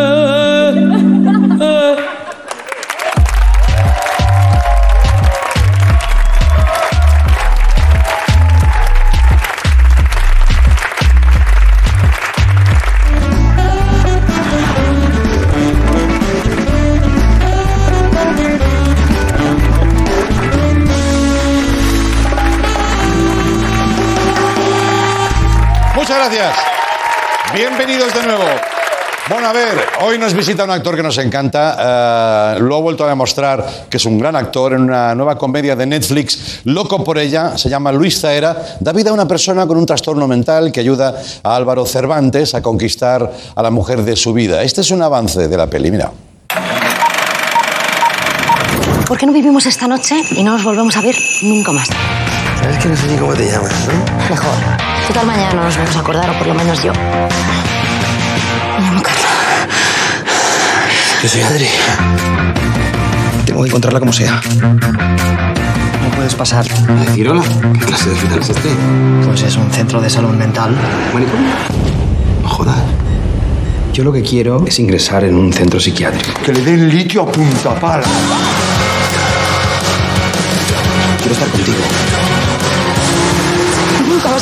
gracias. 26.33 26.65
Bienvenidos 27.53 28.13
de 28.13 28.23
nuevo. 28.23 28.43
Bueno, 29.29 29.47
a 29.47 29.53
ver, 29.53 29.77
hoy 30.01 30.17
nos 30.17 30.33
visita 30.33 30.65
un 30.65 30.71
actor 30.71 30.95
que 30.95 31.03
nos 31.03 31.17
encanta. 31.17 32.55
eh, 32.55 32.59
lo 32.59 32.75
ha 32.75 32.81
vuelto 32.81 33.05
a 33.05 33.09
demostrar 33.09 33.87
que 33.89 33.97
es 33.97 34.05
un 34.05 34.19
gran 34.19 34.35
actor 34.35 34.73
en 34.73 34.81
una 34.81 35.15
nueva 35.15 35.37
comedia 35.37 35.75
de 35.75 35.85
Netflix, 35.85 36.61
Loco 36.65 37.03
por 37.03 37.17
ella. 37.17 37.57
Se 37.57 37.69
llama 37.69 37.91
Luis 37.91 38.19
Zaera. 38.19 38.77
Da 38.79 38.91
vida 38.91 39.11
a 39.11 39.13
una 39.13 39.27
persona 39.27 39.65
con 39.65 39.77
un 39.77 39.85
trastorno 39.85 40.27
mental 40.27 40.71
que 40.71 40.79
ayuda 40.79 41.15
a 41.43 41.55
Álvaro 41.55 41.85
Cervantes 41.85 42.53
a 42.55 42.61
conquistar 42.61 43.31
a 43.55 43.61
la 43.61 43.69
mujer 43.69 44.01
de 44.01 44.15
su 44.15 44.33
vida. 44.33 44.61
Este 44.63 44.81
es 44.81 44.91
un 44.91 45.01
avance 45.01 45.47
de 45.47 45.57
la 45.57 45.67
peli, 45.67 45.91
mira. 45.91 46.11
¿Por 49.07 49.17
qué 49.17 49.25
no 49.25 49.33
vivimos 49.33 49.65
esta 49.67 49.87
noche 49.87 50.15
y 50.31 50.43
no 50.43 50.53
nos 50.53 50.63
volvemos 50.63 50.97
a 50.97 51.01
ver 51.01 51.15
nunca 51.43 51.71
más? 51.71 51.89
¿Sabes 52.63 52.77
que 52.77 52.87
no 52.89 52.95
sé 52.95 53.07
ni 53.07 53.17
cómo 53.17 53.33
te 53.33 53.45
llamas, 53.45 53.73
no? 53.87 53.93
Mejor. 54.29 54.55
Total, 55.07 55.27
mañana 55.27 55.53
no 55.53 55.63
nos 55.65 55.77
vamos 55.77 55.95
a 55.95 55.99
acordar, 55.99 56.29
o 56.29 56.33
por 56.37 56.47
lo 56.47 56.53
menos 56.53 56.81
yo. 56.81 56.93
Me 56.93 56.99
llamo 58.85 59.03
Carla. 59.03 59.67
Yo 61.21 61.29
soy 61.29 61.41
Adri. 61.41 61.67
Tengo 63.45 63.63
que 63.63 63.67
encontrarla 63.67 63.99
como 63.99 64.13
sea. 64.13 64.41
No 66.01 66.09
puedes 66.15 66.35
pasar. 66.35 66.65
Decir 67.05 67.29
hola. 67.29 67.43
¿Qué 67.73 67.85
clase 67.85 68.09
de 68.09 68.15
hospital 68.15 68.39
es 68.39 68.49
este? 68.49 68.69
Pues 69.25 69.43
es 69.43 69.57
un 69.57 69.69
centro 69.69 69.99
de 69.99 70.09
salud 70.09 70.31
mental. 70.31 70.73
¿Manicomio? 71.13 71.49
No 72.41 72.47
jodas. 72.47 72.77
Yo 73.91 74.05
lo 74.05 74.13
que 74.13 74.21
quiero 74.21 74.65
es 74.65 74.79
ingresar 74.79 75.25
en 75.25 75.35
un 75.35 75.51
centro 75.51 75.81
psiquiátrico. 75.81 76.41
Que 76.41 76.53
le 76.53 76.61
den 76.61 76.89
litio 76.89 77.23
a 77.23 77.31
punta 77.31 77.75
pala. 77.75 78.03
Quiero 81.19 81.33
estar 81.33 81.49
contigo. 81.49 81.77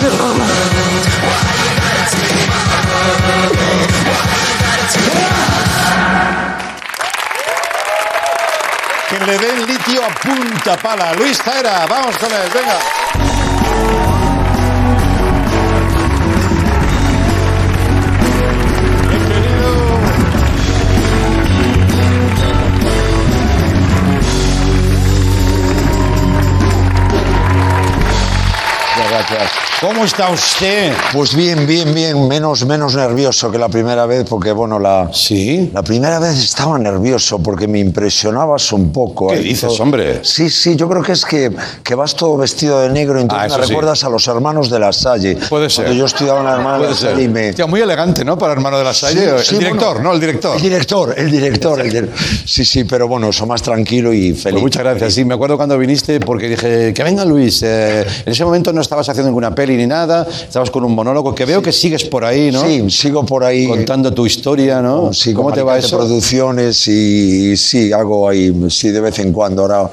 Que 0.02 0.08
le 9.28 9.38
den 9.38 9.68
litio 9.68 10.04
a 10.04 10.10
punta 10.10 10.76
pala. 10.78 11.14
Luis 11.14 11.38
Zaera, 11.38 11.86
vamos 11.86 12.18
con 12.18 12.32
él, 12.32 12.50
venga. 12.52 13.21
Gracias. 29.30 29.52
¿Cómo 29.80 30.06
está 30.06 30.30
usted? 30.30 30.94
Pues 31.14 31.36
bien, 31.36 31.66
bien, 31.66 31.94
bien, 31.94 32.28
menos, 32.28 32.66
menos 32.66 32.96
nervioso 32.96 33.52
que 33.52 33.58
la 33.58 33.70
primera 33.70 34.06
vez, 34.06 34.26
porque 34.30 34.52
bueno, 34.52 34.80
la, 34.80 35.10
Sí. 35.14 35.72
la 35.74 35.82
primera 35.84 36.20
vez 36.20 36.38
estaba 36.38 36.78
nervioso 36.78 37.40
porque 37.40 37.68
me 37.68 37.80
impresionabas 37.80 38.72
un 38.72 38.92
poco. 38.92 39.28
¿Qué 39.30 39.40
dices, 39.40 39.70
todo. 39.70 39.84
hombre? 39.84 40.20
Sí, 40.24 40.50
sí, 40.50 40.76
yo 40.76 40.88
creo 40.88 41.02
que 41.04 41.14
es 41.14 41.26
que, 41.26 41.52
que 41.84 41.96
vas 41.96 42.16
todo 42.16 42.38
vestido 42.38 42.80
de 42.82 42.90
negro, 42.90 43.20
entonces 43.20 43.52
Ah, 43.52 43.58
me 43.58 43.64
sí. 43.66 43.70
recuerdas 43.70 44.04
a 44.04 44.10
los 44.10 44.28
hermanos 44.28 44.70
de 44.70 44.80
la 44.80 44.92
Salle. 44.94 45.36
Puede 45.50 45.70
ser. 45.70 45.86
Cuando 45.86 46.00
yo 46.00 46.06
estudiaba 46.06 46.40
en 46.40 46.46
la 46.46 46.54
hermana 46.54 46.74
de 46.74 46.80
Puede 46.80 46.92
la 46.92 46.98
ser. 46.98 47.10
Salle 47.12 47.24
y 47.24 47.28
me... 47.28 47.50
Hostia, 47.50 47.66
muy 47.68 47.82
elegante, 47.82 48.24
¿no? 48.24 48.38
Para 48.38 48.54
hermano 48.54 48.78
de 48.78 48.84
la 48.84 48.94
Salle. 48.94 49.40
Sí, 49.40 49.46
sí, 49.50 49.56
el 49.56 49.60
director, 49.60 49.94
bueno, 49.94 50.10
¿no? 50.10 50.14
El 50.14 50.20
director. 50.20 50.56
El 50.56 50.62
director, 50.62 51.14
el 51.18 51.32
director. 51.32 51.82
el 51.82 52.10
Sí, 52.46 52.66
sí, 52.66 52.84
pero 52.84 53.08
bueno, 53.08 53.30
eso 53.30 53.46
más 53.46 53.62
tranquilo 53.62 54.14
y 54.14 54.34
feliz. 54.34 54.42
Pues 54.54 54.62
muchas 54.62 54.84
gracias. 54.84 55.14
Sí, 55.14 55.26
me 55.26 55.34
acuerdo 55.34 55.58
cuando 55.58 55.78
viniste 55.78 56.20
porque 56.20 56.48
dije, 56.50 56.94
que 56.94 57.04
venga 57.04 57.26
Luis. 57.26 57.62
Eh, 57.64 58.06
en 58.26 58.32
ese 58.32 58.46
momento 58.46 58.72
no 58.74 58.82
estabas 58.82 59.10
haciendo 59.12 59.30
ninguna 59.30 59.54
peli 59.54 59.78
ni 59.78 59.88
nada, 59.88 60.28
estabas 60.30 60.70
con 60.72 60.84
un 60.84 60.94
monólogo 60.94 61.34
que 61.36 61.46
veo 61.46 61.62
que 61.62 61.72
sigues 61.72 62.04
por 62.06 62.26
ahí, 62.26 62.52
¿no? 62.52 62.62
Sí, 62.66 62.90
sigo 62.90 63.26
por 63.26 63.44
ahí. 63.44 63.68
Contando 63.68 64.14
tu 64.14 64.26
historia, 64.26 64.82
¿no? 64.82 65.14
Sí, 65.14 65.34
¿Cómo 65.34 65.52
te 65.52 65.62
va 65.62 65.78
eso? 65.78 65.98
Producciones 65.98 66.88
y, 66.88 67.52
y 67.52 67.58
sí, 67.58 67.92
hago 67.92 68.28
ahí, 68.28 68.54
sí, 68.70 68.90
de 68.90 69.02
vez 69.02 69.20
en 69.20 69.32
cuando. 69.32 69.62
Ahora 69.64 69.90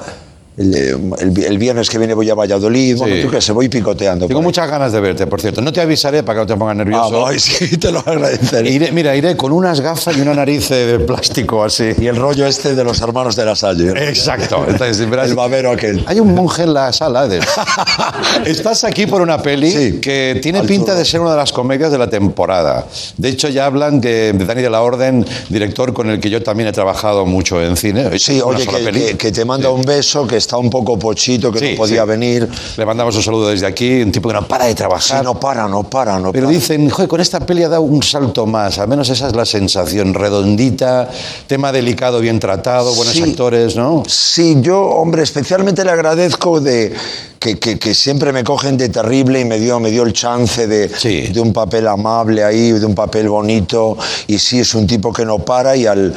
el, 0.58 0.74
el- 0.74 1.44
el 1.44 1.58
viernes 1.58 1.88
que 1.88 1.98
viene 1.98 2.14
voy 2.14 2.28
a 2.30 2.34
Valladolid, 2.34 2.96
bueno, 2.98 3.14
Sí. 3.14 3.22
yo 3.22 3.30
qué 3.30 3.40
sé, 3.40 3.52
voy 3.52 3.68
picoteando. 3.68 4.26
Tengo 4.26 4.42
muchas 4.42 4.68
ganas 4.70 4.92
de 4.92 5.00
verte, 5.00 5.26
por 5.26 5.40
cierto. 5.40 5.60
No 5.60 5.72
te 5.72 5.80
avisaré 5.80 6.22
para 6.22 6.36
que 6.38 6.40
no 6.42 6.46
te 6.46 6.56
pongas 6.58 6.76
nervioso. 6.76 7.24
Ah, 7.26 7.30
ay, 7.30 7.38
sí, 7.40 7.76
te 7.76 7.90
lo 7.92 8.00
agradeceré. 8.00 8.68
Iré- 8.70 8.92
mira, 8.92 9.14
iré 9.16 9.36
con 9.36 9.52
unas 9.52 9.80
gafas 9.80 10.16
y 10.16 10.20
una 10.20 10.34
nariz 10.34 10.70
eh, 10.70 10.86
de 10.86 10.98
plástico 11.00 11.64
así. 11.64 11.92
Y 12.00 12.06
el 12.06 12.16
rollo 12.16 12.46
este 12.46 12.74
de 12.74 12.84
los 12.84 13.00
hermanos 13.00 13.36
de 13.36 13.44
la 13.44 13.54
Salle. 13.56 13.90
Exacto. 14.08 14.64
Entonces, 14.68 15.00
El 15.00 15.34
babero 15.34 15.70
aquel. 15.72 16.04
Hay 16.06 16.18
un 16.20 16.34
monje 16.34 16.64
en 16.64 16.74
la 16.74 16.92
sala. 16.92 17.26
de- 17.28 17.40
Estás 18.46 18.84
aquí 18.84 19.06
por 19.06 19.20
una 19.22 19.40
peli 19.42 19.70
Sí. 19.70 20.00
que 20.00 20.38
tiene 20.42 20.62
pinta 20.62 20.86
turno. 20.86 20.98
de 20.98 21.04
ser 21.04 21.20
una 21.20 21.30
de 21.32 21.36
las 21.36 21.52
comedias 21.52 21.90
de 21.92 21.98
la 21.98 22.08
temporada. 22.08 22.86
De 23.16 23.28
hecho, 23.28 23.48
ya 23.48 23.66
hablan 23.66 24.00
de, 24.00 24.32
de 24.32 24.44
Dani 24.44 24.62
de 24.62 24.70
la 24.70 24.82
Orden, 24.82 25.24
director 25.48 25.92
con 25.92 26.10
el 26.10 26.20
que 26.20 26.30
yo 26.30 26.42
también 26.42 26.68
he 26.68 26.72
trabajado 26.72 27.26
mucho 27.26 27.60
en 27.62 27.76
cine. 27.76 28.18
Sí, 28.18 28.40
oye, 28.40 28.66
que, 28.66 28.90
que- 28.92 29.16
que 29.16 29.32
te 29.32 29.44
manda 29.44 29.70
un 29.70 29.82
beso, 29.82 30.26
que 30.26 30.36
está 30.48 30.56
un 30.56 30.70
poco 30.70 30.98
pochito, 30.98 31.52
que 31.52 31.58
Sí, 31.58 31.70
no 31.72 31.76
podía 31.76 32.02
sí. 32.04 32.08
venir. 32.08 32.48
Le 32.78 32.86
mandamos 32.86 33.14
un 33.16 33.22
saludo 33.22 33.48
desde 33.48 33.66
aquí, 33.66 34.00
un 34.00 34.10
tipo 34.10 34.28
que 34.30 34.34
no 34.34 34.48
para 34.48 34.64
de 34.64 34.70
Sí, 34.70 34.76
trabajar. 34.76 35.22
no 35.22 35.38
para, 35.38 35.68
no 35.68 35.82
para, 35.82 36.18
no 36.18 36.32
Pero 36.32 36.46
para. 36.46 36.56
dicen, 36.58 36.88
joder, 36.88 37.06
con 37.06 37.20
esta 37.20 37.38
peli 37.40 37.64
ha 37.64 37.68
dado 37.68 37.82
un 37.82 38.02
salto 38.02 38.46
más, 38.46 38.78
al 38.78 38.88
menos 38.88 39.10
esa 39.10 39.28
es 39.28 39.36
la 39.36 39.44
sensación, 39.44 40.14
redondita, 40.14 41.10
tema 41.46 41.70
delicado, 41.70 42.20
bien 42.20 42.40
tratado, 42.40 42.94
buenos 42.94 43.12
Sí. 43.14 43.22
actores, 43.24 43.76
¿no? 43.76 44.04
Sí, 44.06 44.56
yo, 44.62 44.80
hombre, 44.80 45.22
especialmente 45.22 45.84
le 45.84 45.90
agradezco 45.90 46.60
de 46.60 46.94
que, 47.38 47.58
que- 47.58 47.78
que 47.78 47.94
siempre 47.94 48.32
me 48.32 48.42
cogen 48.42 48.78
de 48.78 48.88
terrible 48.88 49.40
y 49.40 49.44
me 49.44 49.58
dio, 49.60 49.78
me 49.80 49.90
dio 49.90 50.02
el 50.04 50.14
chance 50.14 50.66
de, 50.66 50.88
Sí. 50.88 51.28
de 51.28 51.40
un 51.40 51.52
papel 51.52 51.86
amable 51.86 52.42
ahí, 52.42 52.72
de 52.72 52.86
un 52.86 52.94
papel 52.94 53.28
bonito. 53.28 53.96
Y 54.26 54.38
sí, 54.38 54.60
es 54.60 54.74
un 54.74 54.86
tipo 54.86 55.12
que 55.12 55.24
no 55.26 55.38
para 55.40 55.76
y 55.76 55.86
al... 55.86 56.14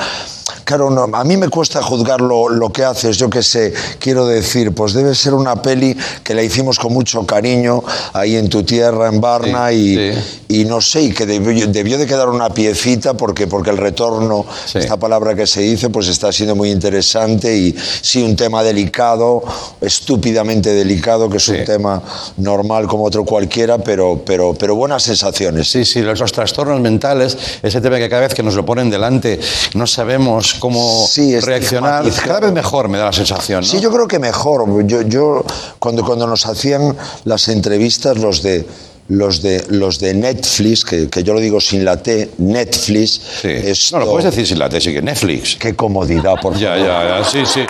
Claro, 0.71 0.89
no, 0.89 1.03
a 1.17 1.23
mí 1.25 1.35
me 1.35 1.49
cuesta 1.49 1.81
juzgar 1.83 2.21
lo, 2.21 2.47
lo 2.47 2.69
que 2.71 2.85
haces, 2.85 3.17
yo 3.17 3.29
qué 3.29 3.43
sé, 3.43 3.73
quiero 3.99 4.25
decir, 4.25 4.73
pues 4.73 4.93
debe 4.93 5.13
ser 5.13 5.33
una 5.33 5.61
peli 5.61 5.97
que 6.23 6.33
la 6.33 6.43
hicimos 6.43 6.79
con 6.79 6.93
mucho 6.93 7.25
cariño 7.25 7.83
ahí 8.13 8.37
en 8.37 8.47
tu 8.47 8.63
tierra, 8.63 9.09
en 9.09 9.19
Varna, 9.19 9.67
Sí, 9.71 9.75
y, 9.75 10.13
sí. 10.13 10.61
y 10.61 10.63
no 10.63 10.79
sé, 10.79 11.01
y 11.01 11.11
que 11.11 11.25
debió, 11.25 11.67
debió 11.67 11.97
de 11.97 12.07
quedar 12.07 12.29
una 12.29 12.49
piecita 12.51 13.15
porque, 13.15 13.47
porque 13.47 13.69
el 13.71 13.77
retorno, 13.79 14.45
Sí. 14.65 14.77
esta 14.77 14.95
palabra 14.95 15.35
que 15.35 15.45
se 15.45 15.59
dice, 15.59 15.89
pues 15.89 16.07
está 16.07 16.31
siendo 16.31 16.55
muy 16.55 16.71
interesante 16.71 17.53
y 17.53 17.75
sí, 18.01 18.23
un 18.23 18.37
tema 18.37 18.63
delicado, 18.63 19.43
estúpidamente 19.81 20.73
delicado, 20.73 21.29
que 21.29 21.35
es 21.35 21.49
un 21.49 21.65
tema 21.65 22.01
normal 22.37 22.87
como 22.87 23.03
otro 23.03 23.25
cualquiera, 23.25 23.77
pero, 23.79 24.21
pero, 24.25 24.53
pero 24.53 24.73
buenas 24.75 25.03
sensaciones. 25.03 25.69
Sí, 25.69 25.83
sí, 25.83 25.99
los, 26.01 26.17
los 26.21 26.31
trastornos 26.31 26.79
mentales, 26.79 27.37
ese 27.61 27.81
tema 27.81 27.97
que 27.97 28.07
cada 28.07 28.21
vez 28.21 28.33
que 28.33 28.41
nos 28.41 28.55
lo 28.55 28.65
ponen 28.65 28.89
delante 28.89 29.37
no 29.73 29.85
sabemos 29.85 30.60
cómo 30.61 31.05
Sí, 31.07 31.37
reaccionar, 31.39 32.05
cada 32.23 32.39
vez 32.39 32.53
mejor 32.53 32.87
me 32.87 32.97
da 32.97 33.05
la 33.05 33.13
sensación, 33.13 33.61
¿no? 33.61 33.67
Sí, 33.67 33.81
yo 33.81 33.91
creo 33.91 34.07
que 34.07 34.19
mejor. 34.19 34.85
Yo, 34.85 35.01
yo 35.01 35.43
cuando, 35.79 36.05
cuando 36.05 36.25
nos 36.27 36.45
hacían 36.45 36.95
las 37.25 37.49
entrevistas, 37.49 38.17
los 38.17 38.41
de 38.41 38.65
los 39.11 39.41
de 39.41 39.63
los 39.69 39.99
de 39.99 40.13
Netflix, 40.13 40.85
que, 40.85 41.09
que 41.09 41.21
yo 41.23 41.33
lo 41.33 41.39
digo 41.39 41.59
sin 41.59 41.83
la 41.83 41.97
T, 42.01 42.31
Netflix, 42.37 43.19
Sí. 43.41 43.49
esto- 43.49 43.99
No, 43.99 44.05
lo 44.05 44.11
puedes 44.11 44.25
decir 44.25 44.47
sin 44.47 44.57
la 44.59 44.69
tesis, 44.69 44.93
que 44.93 45.01
Netflix. 45.01 45.55
Qué 45.57 45.75
comodidad, 45.75 46.35
por 46.41 46.55
Ya, 46.57 46.69
favor. 46.75 46.85
ya, 46.87 47.19
ya, 47.19 47.23
sí, 47.23 47.45
sí. 47.45 47.59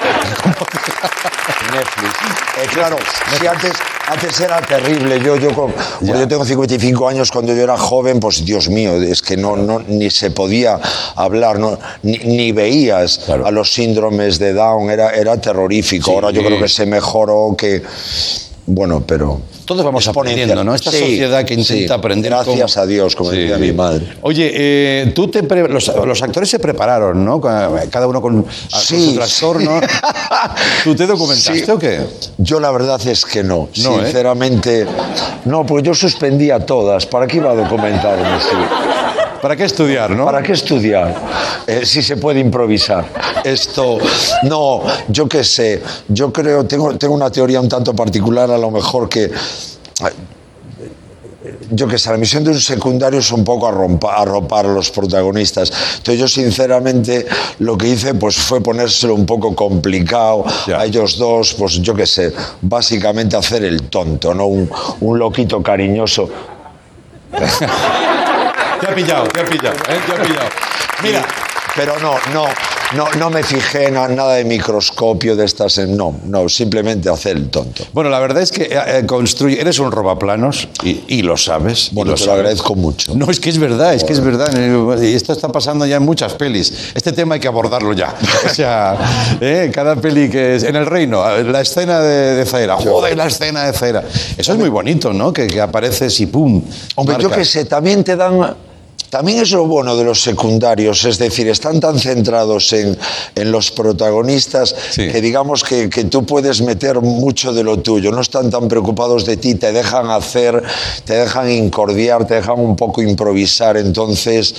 Netflix. 1.73 2.13
Eh, 2.61 2.67
claro, 2.73 2.97
sí, 3.39 3.47
antes, 3.47 3.73
antes 4.07 4.39
era 4.39 4.61
terrible. 4.61 5.19
Yo, 5.23 5.35
yo, 5.37 5.53
con- 5.55 5.73
yo 6.01 6.27
tengo 6.27 6.45
55 6.45 7.07
años, 7.07 7.31
cuando 7.31 7.53
yo 7.55 7.61
era 7.63 7.77
joven, 7.77 8.19
pues 8.19 8.43
Dios 8.45 8.69
mío, 8.69 9.01
es 9.01 9.21
que 9.21 9.37
no, 9.37 9.55
no, 9.55 9.79
ni 9.79 10.09
se 10.11 10.31
podía 10.31 10.79
hablar, 11.15 11.59
no, 11.59 11.79
ni, 12.03 12.17
ni 12.19 12.51
veías 12.51 13.19
Claro. 13.25 13.45
a 13.47 13.51
los 13.51 13.71
síndromes 13.73 14.37
de 14.37 14.53
Down, 14.53 14.89
era, 14.91 15.11
era 15.11 15.39
terrorífico. 15.39 16.05
Sí. 16.05 16.11
Ahora 16.15 16.31
yo 16.31 16.43
creo 16.43 16.59
que 16.59 16.67
se 16.67 16.85
mejoró, 16.85 17.55
que... 17.57 17.81
Bueno, 18.73 19.03
pero... 19.05 19.41
Todos 19.65 19.83
vamos 19.83 20.07
aprendiendo, 20.07 20.63
¿no? 20.63 20.73
Esta 20.73 20.91
Sí, 20.91 20.99
sociedad 20.99 21.43
que 21.43 21.53
intenta 21.55 21.93
sí. 21.93 21.99
aprender. 21.99 22.31
Gracias 22.31 22.77
a 22.77 22.85
Dios, 22.85 23.15
como 23.17 23.31
Sí, 23.31 23.37
decía 23.39 23.57
mi 23.57 23.73
madre. 23.73 24.07
Oye, 24.21 24.49
eh, 24.53 25.11
tú 25.13 25.27
te 25.27 25.43
pre- 25.43 25.67
los, 25.67 25.87
los 26.05 26.21
actores 26.21 26.49
se 26.49 26.57
prepararon, 26.59 27.23
¿no? 27.25 27.39
Cada 27.41 28.07
uno 28.07 28.21
con, 28.21 28.45
su 28.69 29.13
trastorno. 29.13 29.81
¿Tú 30.85 30.95
te 30.95 31.05
documentaste 31.05 31.69
o 31.71 31.77
qué? 31.77 31.99
Yo 32.37 32.59
la 32.61 32.71
verdad 32.71 33.05
es 33.05 33.25
que 33.25 33.43
no, 33.43 33.67
No, 33.83 33.99
¿eh? 33.99 34.03
sinceramente. 34.05 34.85
No, 35.45 35.65
porque 35.65 35.87
yo 35.87 35.93
suspendía 35.93 36.59
todas. 36.65 37.05
¿Para 37.05 37.27
qué 37.27 37.37
iba 37.37 37.51
a 37.51 37.55
documentarme? 37.55 38.23
¿Para 39.41 39.55
qué 39.55 39.63
estudiar, 39.63 40.11
no? 40.11 40.25
¿Para 40.25 40.43
qué 40.43 40.51
estudiar? 40.53 41.15
Eh, 41.65 41.85
si 41.85 42.03
se 42.03 42.17
puede 42.17 42.39
improvisar. 42.39 43.05
Esto, 43.43 43.97
no, 44.43 44.83
yo 45.07 45.27
qué 45.27 45.43
sé, 45.43 45.81
yo 46.07 46.31
creo, 46.31 46.65
tengo, 46.65 46.95
tengo 46.97 47.15
una 47.15 47.31
teoría 47.31 47.59
un 47.59 47.67
tanto 47.67 47.95
particular, 47.95 48.51
a 48.51 48.57
lo 48.57 48.69
mejor 48.69 49.09
que. 49.09 49.31
Yo 51.71 51.87
qué 51.87 51.97
sé, 51.97 52.11
la 52.11 52.17
misión 52.17 52.43
de 52.43 52.51
un 52.51 52.59
secundario 52.59 53.19
es 53.19 53.31
un 53.31 53.43
poco 53.43 53.67
arropar 53.67 54.65
a 54.65 54.69
los 54.69 54.91
protagonistas. 54.91 55.71
Entonces 55.97 56.19
yo 56.19 56.27
sinceramente 56.27 57.25
lo 57.59 57.77
que 57.77 57.87
hice 57.87 58.13
pues 58.13 58.35
fue 58.35 58.61
ponérselo 58.61 59.15
un 59.15 59.25
poco 59.25 59.55
complicado 59.55 60.43
a 60.75 60.85
ellos 60.85 61.17
dos, 61.17 61.53
pues 61.55 61.81
yo 61.81 61.95
qué 61.95 62.05
sé, 62.05 62.33
básicamente 62.61 63.37
hacer 63.37 63.63
el 63.63 63.83
tonto, 63.83 64.33
¿no? 64.33 64.45
Un, 64.47 64.69
un 64.99 65.17
loquito 65.17 65.63
cariñoso. 65.63 66.29
Te 68.81 68.87
ha 68.87 68.95
pillado, 68.95 69.23
te 69.27 69.39
ha 69.41 69.45
pillado, 69.45 69.75
¿eh? 69.89 69.99
Te 70.05 70.11
ha 70.13 70.21
pillado. 70.23 70.49
Mira, 71.03 71.25
Pero 71.73 71.97
no, 71.99 72.15
no, 72.33 72.47
no, 72.97 73.09
no 73.17 73.29
me 73.29 73.43
fijé 73.43 73.87
en 73.87 73.93
nada 73.93 74.33
de 74.33 74.43
microscopio 74.43 75.37
de 75.37 75.45
estas. 75.45 75.77
en- 75.77 75.95
No, 75.95 76.13
no, 76.25 76.49
simplemente 76.49 77.09
hacer 77.09 77.37
el 77.37 77.49
tonto. 77.49 77.85
bueno, 77.93 78.09
la 78.09 78.19
verdad 78.19 78.43
es 78.43 78.51
que 78.51 78.63
eh, 78.63 78.69
eh, 78.87 79.05
construye, 79.05 79.59
eres 79.61 79.79
un 79.79 79.89
robaplanos 79.89 80.67
y, 80.83 81.01
y 81.07 81.21
lo 81.21 81.37
sabes. 81.37 81.87
y 81.91 81.95
Bueno, 81.95 82.11
lo 82.11 82.15
te 82.15 82.21
lo 82.21 82.25
sabes. 82.25 82.39
agradezco 82.41 82.75
mucho. 82.75 83.15
No, 83.15 83.31
es 83.31 83.39
que 83.39 83.49
es 83.49 83.57
verdad, 83.57 83.93
es 83.93 84.03
que 84.03 84.11
es 84.11 84.19
verdad. 84.19 84.51
Y 85.01 85.13
esto 85.15 85.31
está 85.31 85.47
pasando 85.47 85.85
ya 85.85 85.95
en 85.95 86.03
muchas 86.03 86.33
pelis. 86.33 86.91
Este 86.93 87.13
tema 87.13 87.35
hay 87.35 87.39
que 87.39 87.47
abordarlo 87.47 87.93
ya. 87.93 88.13
O 88.45 88.49
sea, 88.49 88.97
¿eh? 89.39 89.71
cada 89.73 89.95
peli 89.95 90.29
que 90.29 90.55
es. 90.57 90.63
En 90.63 90.75
el 90.75 90.85
reino, 90.85 91.25
la 91.43 91.61
escena 91.61 92.01
de, 92.01 92.35
de 92.35 92.45
Zaira. 92.45 92.75
Joder, 92.75 93.15
la 93.15 93.27
escena 93.27 93.63
de 93.63 93.71
Zaira. 93.71 94.03
Eso 94.37 94.51
es 94.51 94.57
muy 94.59 94.67
bonito, 94.69 95.13
¿no? 95.13 95.31
Que, 95.31 95.47
que 95.47 95.61
apareces 95.61 96.19
y 96.19 96.25
pum. 96.25 96.61
Hombre, 96.95 97.15
yo 97.17 97.29
marcas. 97.29 97.37
qué 97.37 97.45
sé, 97.45 97.63
también 97.65 98.03
te 98.03 98.17
dan... 98.17 98.57
También 99.11 99.39
es 99.39 99.51
lo 99.51 99.65
bueno 99.67 99.97
de 99.97 100.05
los 100.05 100.21
secundarios, 100.21 101.03
es 101.03 101.17
decir, 101.17 101.49
están 101.49 101.81
tan 101.81 101.99
centrados 101.99 102.71
en, 102.71 102.97
en 103.35 103.51
los 103.51 103.69
protagonistas 103.69 104.73
Sí. 104.91 105.09
que 105.09 105.19
digamos 105.19 105.65
que, 105.65 105.89
que 105.89 106.05
tú 106.05 106.25
puedes 106.25 106.61
meter 106.61 107.01
mucho 107.01 107.51
de 107.51 107.61
lo 107.63 107.79
tuyo, 107.79 108.11
no 108.11 108.21
están 108.21 108.49
tan 108.49 108.69
preocupados 108.69 109.25
de 109.25 109.35
ti, 109.35 109.55
te 109.55 109.73
dejan 109.73 110.09
hacer, 110.09 110.63
te 111.03 111.13
dejan 111.15 111.51
incordiar, 111.51 112.25
te 112.25 112.35
dejan 112.35 112.57
un 112.59 112.77
poco 112.77 113.01
improvisar, 113.01 113.75
entonces 113.75 114.55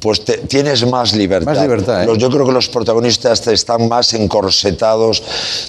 pues 0.00 0.24
te- 0.24 0.38
tienes 0.38 0.86
más 0.86 1.14
libertad. 1.14 1.52
Más 1.52 1.62
libertad, 1.62 2.02
¿eh? 2.02 2.06
Los- 2.06 2.18
yo 2.18 2.30
creo 2.30 2.46
que 2.46 2.52
los 2.52 2.68
protagonistas 2.68 3.46
están 3.48 3.88
más 3.88 4.12
encorsetados. 4.14 5.22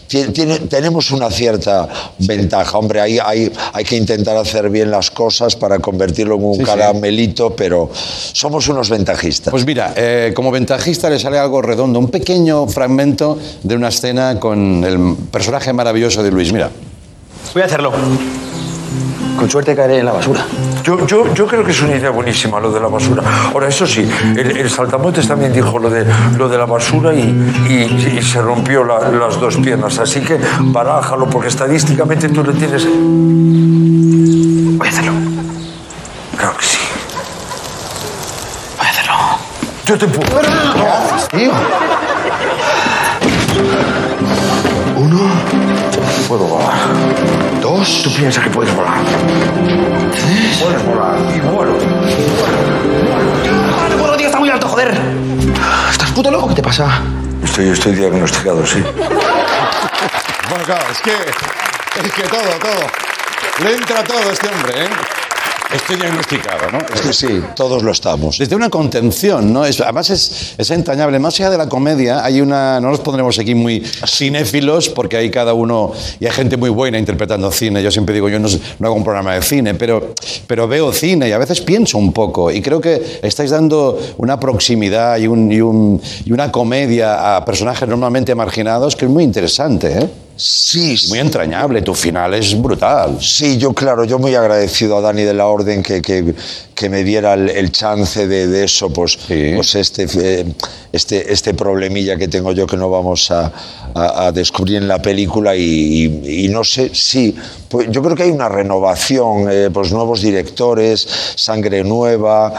Tien- 0.10 0.34
tiene- 0.34 0.60
tenemos 0.60 1.12
una 1.12 1.30
cierta 1.32 1.88
ventaja. 2.20 2.78
Hombre, 2.78 3.02
hay, 3.02 3.20
hay, 3.20 3.52
hay 3.74 3.84
que 3.84 3.96
intentar 3.96 4.36
hacer 4.38 4.70
bien 4.70 4.92
las 4.92 5.10
cosas 5.12 5.56
para 5.56 5.80
convertirlo 5.80 6.36
en 6.36 6.44
un 6.44 6.54
Sí, 6.56 6.60
sí. 6.60 6.66
caramelito, 6.66 7.56
pero 7.56 7.90
somos 8.34 8.68
unos 8.68 8.90
ventajistas. 8.90 9.52
Pues 9.52 9.66
mira, 9.66 9.94
eh, 9.96 10.34
como 10.36 10.52
ventajista 10.52 11.10
le 11.10 11.20
sale 11.20 11.38
algo 11.40 11.62
redondo, 11.62 12.00
un 12.00 12.10
pequeño 12.10 12.68
fragmento 12.68 13.38
de 13.64 13.76
una 13.76 13.88
escena 13.90 14.40
con 14.40 14.84
el 14.84 15.16
personaje 15.32 15.74
maravilloso 15.74 16.22
de 16.24 16.32
Luis. 16.32 16.52
Mira. 16.54 16.70
Voy 17.54 17.62
a 17.62 17.66
hacerlo. 17.66 17.92
Con 19.38 19.50
suerte 19.50 19.76
caeré 19.76 20.00
en 20.00 20.06
la 20.06 20.12
basura. 20.14 20.44
Yo, 20.84 21.06
yo, 21.06 21.32
yo 21.34 21.46
creo 21.46 21.64
que 21.64 21.72
es 21.72 21.82
una 21.82 21.96
idea 21.96 22.10
buenísima 22.10 22.60
lo 22.60 22.72
de 22.72 22.80
la 22.80 22.88
basura. 22.88 23.22
Ahora, 23.54 23.68
eso 23.68 23.86
sí, 23.86 24.10
el, 24.36 24.58
el 24.58 24.70
saltamontes 24.70 25.28
también 25.28 25.54
dijo 25.54 25.78
lo 25.78 25.90
de, 25.92 26.06
lo 26.38 26.50
de 26.50 26.58
la 26.58 26.66
basura 26.66 27.14
y, 27.14 27.20
y- 27.70 28.18
y 28.18 28.22
se 28.24 28.42
rompió 28.42 28.84
la- 28.84 29.10
las 29.12 29.40
dos 29.40 29.58
piernas. 29.58 30.00
Así 30.00 30.22
que 30.22 30.40
barájalo, 30.60 31.30
porque 31.30 31.50
estadísticamente 31.50 32.30
tú 32.30 32.44
le 32.44 32.54
tienes. 32.54 32.86
Voy 34.78 34.88
a 34.88 34.90
hacerlo. 34.90 35.12
Claro 36.38 36.58
que 36.58 36.66
sí. 36.66 36.78
Voy 38.78 38.86
a 38.88 38.90
hacerlo. 38.90 39.14
Yo 39.86 39.98
te 39.98 40.06
empujo. 40.06 40.40
Tío, 41.30 41.52
Puedo 46.28 46.44
volar. 46.44 46.74
Dos. 47.62 48.04
Tú 48.04 48.14
piensas 48.14 48.44
que 48.44 48.50
puedes 48.50 48.76
volar. 48.76 48.98
Puedes 50.62 50.86
volar. 50.86 51.18
Y 51.34 51.40
vuelo. 51.40 51.78
¡Ah, 53.80 53.88
no 53.90 53.98
puedo, 53.98 54.18
tío! 54.18 54.28
Está 54.28 54.40
muy 54.40 54.50
alto, 54.50 54.68
joder. 54.68 55.00
¿Estás 55.90 56.12
puto 56.12 56.30
loco? 56.30 56.50
¿Qué 56.50 56.56
te 56.56 56.62
pasa? 56.64 57.02
Estoy, 57.42 57.70
estoy 57.70 57.94
diagnosticado, 57.96 58.66
sí. 58.66 58.84
Bueno, 60.50 60.66
claro, 60.66 60.86
es 60.92 61.00
que, 61.00 61.12
es 61.14 62.14
que 62.14 62.24
todo, 62.24 62.42
todo. 62.60 63.64
Le 63.64 63.76
entra 63.76 64.04
todo 64.04 64.20
a 64.20 64.34
este 64.34 64.48
hombre, 64.50 64.84
¿eh? 64.84 64.90
Estoy 65.74 65.98
diagnosticado, 65.98 66.72
¿no? 66.72 66.80
Sí, 67.12 67.28
sí, 67.28 67.42
todos 67.54 67.84
lo 67.84 67.92
estamos. 67.92 68.38
Desde 68.38 68.56
una 68.56 68.70
contención, 68.70 69.52
¿no? 69.52 69.66
Es- 69.66 69.82
además 69.82 70.10
es, 70.10 70.56
es 70.58 70.72
entrañable. 70.72 71.20
Más 71.20 71.38
allá 71.40 71.50
de 71.50 71.58
la 71.58 71.68
comedia, 71.68 72.24
hay 72.24 72.40
una. 72.40 72.80
No 72.80 72.90
nos 72.90 73.02
pondremos 73.02 73.38
aquí 73.38 73.54
muy 73.54 73.82
cinéfilos, 74.08 74.88
porque 74.88 75.18
hay 75.18 75.30
cada 75.30 75.54
uno. 75.54 75.92
Y 76.22 76.26
hay 76.26 76.32
gente 76.32 76.56
muy 76.56 76.70
buena 76.70 76.98
interpretando 76.98 77.52
cine. 77.52 77.84
Yo 77.84 77.92
siempre 77.92 78.16
digo, 78.16 78.30
yo 78.30 78.40
no, 78.40 78.48
no 78.80 78.88
hago 78.88 78.96
un 78.96 79.04
programa 79.04 79.34
de 79.36 79.42
cine, 79.42 79.74
pero, 79.76 80.14
pero 80.48 80.70
veo 80.70 80.94
cine 80.94 81.28
y 81.28 81.34
a 81.34 81.38
veces 81.38 81.60
pienso 81.60 81.98
un 81.98 82.14
poco. 82.14 82.50
Y 82.50 82.62
creo 82.62 82.80
que 82.80 83.20
estáis 83.22 83.52
dando 83.52 84.00
una 84.18 84.40
proximidad 84.40 85.18
y, 85.18 85.28
un- 85.28 85.52
y 85.52 85.60
un- 85.60 86.02
y 86.24 86.32
una 86.32 86.50
comedia 86.50 87.36
a 87.36 87.44
personajes 87.44 87.88
normalmente 87.90 88.34
marginados 88.36 88.96
que 88.96 89.04
es 89.04 89.12
muy 89.12 89.26
interesante, 89.26 90.00
¿eh? 90.00 90.10
Sí, 90.38 90.96
Muy 91.10 91.20
entrañable. 91.20 91.82
Tu 91.82 91.94
final 91.94 92.34
es 92.36 92.60
brutal. 92.60 93.18
Sí, 93.20 93.58
yo 93.58 93.74
claro, 93.74 94.04
yo 94.04 94.20
muy 94.20 94.36
agradecido 94.36 94.98
a 94.98 95.02
Dani 95.02 95.24
de 95.24 95.34
la 95.34 95.48
Orden 95.48 95.82
que, 95.82 96.02
que, 96.02 96.36
que 96.78 96.90
me 96.90 97.04
diera 97.04 97.34
el, 97.34 97.50
el 97.50 97.72
chance 97.72 98.28
de, 98.28 98.48
de 98.48 98.64
eso, 98.66 98.90
pues, 98.92 99.18
Sí. 99.28 99.52
pues 99.56 99.74
este, 99.76 100.06
eh, 100.22 100.46
este, 100.94 101.34
este 101.34 101.54
problemilla 101.56 102.16
que 102.18 102.28
tengo 102.28 102.52
yo 102.52 102.68
que 102.68 102.78
no 102.78 102.90
vamos 102.90 103.32
a, 103.32 103.52
a- 103.96 104.28
a 104.28 104.32
descubrir 104.32 104.78
en 104.78 104.88
la 104.88 105.02
película 105.02 105.56
y, 105.56 105.62
y- 106.24 106.46
y 106.46 106.48
no 106.50 106.64
sé, 106.64 106.92
sí, 106.94 107.36
pues 107.68 107.88
yo 107.90 108.04
creo 108.04 108.16
que 108.16 108.24
hay 108.24 108.32
una 108.32 108.48
renovación, 108.48 109.48
eh, 109.52 109.70
pues 109.74 109.92
nuevos 109.92 110.22
directores, 110.22 111.08
sangre 111.36 111.84
nueva, 111.84 112.54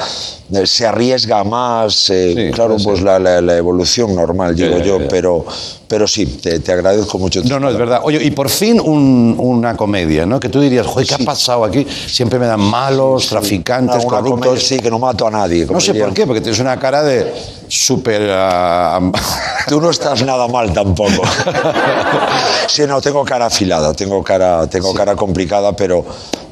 eh, 0.52 0.66
se 0.66 0.87
arriesga 0.87 1.44
más, 1.44 2.11
eh, 2.11 2.35
Sí, 2.48 2.52
claro, 2.52 2.76
pues 2.83 3.00
la, 3.02 3.18
la- 3.20 3.40
la 3.40 3.57
evolución 3.57 4.14
normal, 4.16 4.57
digo 4.57 4.78
yo, 4.78 5.07
pero, 5.09 5.44
pero 5.87 6.07
sí, 6.09 6.26
te, 6.26 6.59
te 6.61 6.72
agradezco 6.72 7.18
mucho. 7.18 7.40
No, 7.44 7.61
no, 7.61 7.70
es 7.70 7.76
verdad. 7.78 8.00
Oye, 8.02 8.22
y 8.22 8.31
por 8.33 8.48
fin 8.50 8.81
un- 8.81 9.37
una 9.38 9.76
comedia, 9.76 10.26
¿no? 10.26 10.40
Que 10.40 10.48
tú 10.48 10.61
dirías, 10.61 10.87
joder, 10.87 11.07
¿qué 11.07 11.14
ha 11.14 11.18
pasado 11.24 11.64
aquí? 11.64 11.87
Siempre 12.09 12.38
me 12.38 12.46
dan 12.46 12.61
malos, 12.61 13.28
traficantes, 13.28 14.04
Comedia, 14.08 14.60
sí, 14.60 14.78
que 14.78 14.90
no 14.90 14.98
mato 14.98 15.26
a 15.26 15.30
nadie. 15.30 15.66
No 15.66 15.80
sé 15.80 15.94
por 15.94 16.12
qué, 16.12 16.26
porque 16.26 16.40
tienes 16.40 16.60
una 16.60 16.78
cara 16.78 17.02
de 17.02 17.32
súper... 17.68 18.28
ah, 18.32 19.00
Tú 19.68 19.80
no 19.80 19.90
estás 19.90 20.22
nada 20.24 20.48
mal 20.48 20.72
tampoco. 20.72 21.22
sí, 22.66 22.82
no, 22.86 23.00
tengo 23.00 23.24
cara 23.24 23.46
afilada, 23.46 23.92
tengo 23.92 24.22
cara, 24.22 24.66
tengo 24.66 24.94
cara 24.94 25.14
complicada, 25.14 25.76
pero, 25.76 26.04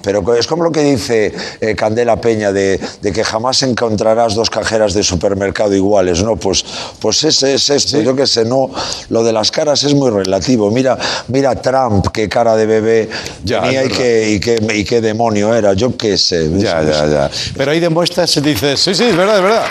pero 0.06 0.36
es 0.36 0.46
como 0.46 0.62
lo 0.62 0.70
que 0.70 0.84
dice 0.84 1.34
eh, 1.60 1.74
Candela 1.74 2.20
Peña 2.20 2.52
de, 2.52 2.78
de 3.02 3.12
que 3.12 3.24
jamás 3.24 3.60
encontrarás 3.64 4.36
dos 4.36 4.48
cajeras 4.48 4.94
de 4.94 5.02
supermercado 5.02 5.74
iguales, 5.74 6.22
¿no? 6.22 6.36
Pues, 6.36 6.64
pues 7.00 7.24
es, 7.24 7.42
es 7.42 7.68
esto, 7.70 8.00
yo 8.00 8.14
que 8.14 8.24
sé, 8.24 8.44
no, 8.44 8.70
lo 9.08 9.24
de 9.24 9.32
las 9.32 9.50
caras 9.50 9.82
es 9.82 9.94
muy 9.94 10.12
relativo. 10.12 10.70
Mira, 10.70 10.96
mira 11.26 11.60
Trump, 11.60 12.06
qué 12.12 12.28
cara 12.28 12.54
de 12.54 12.66
bebé 12.66 13.08
Ya, 13.42 13.62
tenía 13.62 13.84
y 13.84 13.88
qué, 13.88 14.30
y, 14.30 14.38
qué, 14.38 14.58
y 14.74 14.84
qué 14.84 15.00
demonio 15.00 15.52
era, 15.52 15.72
yo 15.72 15.96
qué 15.96 16.16
sé. 16.16 16.50
ya, 16.56 16.84
ya, 16.84 17.06
ya. 17.08 17.30
Pero 17.56 17.72
ahí 17.72 17.80
demuestras 17.80 18.36
y 18.36 18.42
dices, 18.42 18.78
sí, 18.78 18.94
sí, 18.94 19.06
es 19.06 19.16
verdad, 19.16 19.38
es 19.38 19.42
verdad. 19.42 19.64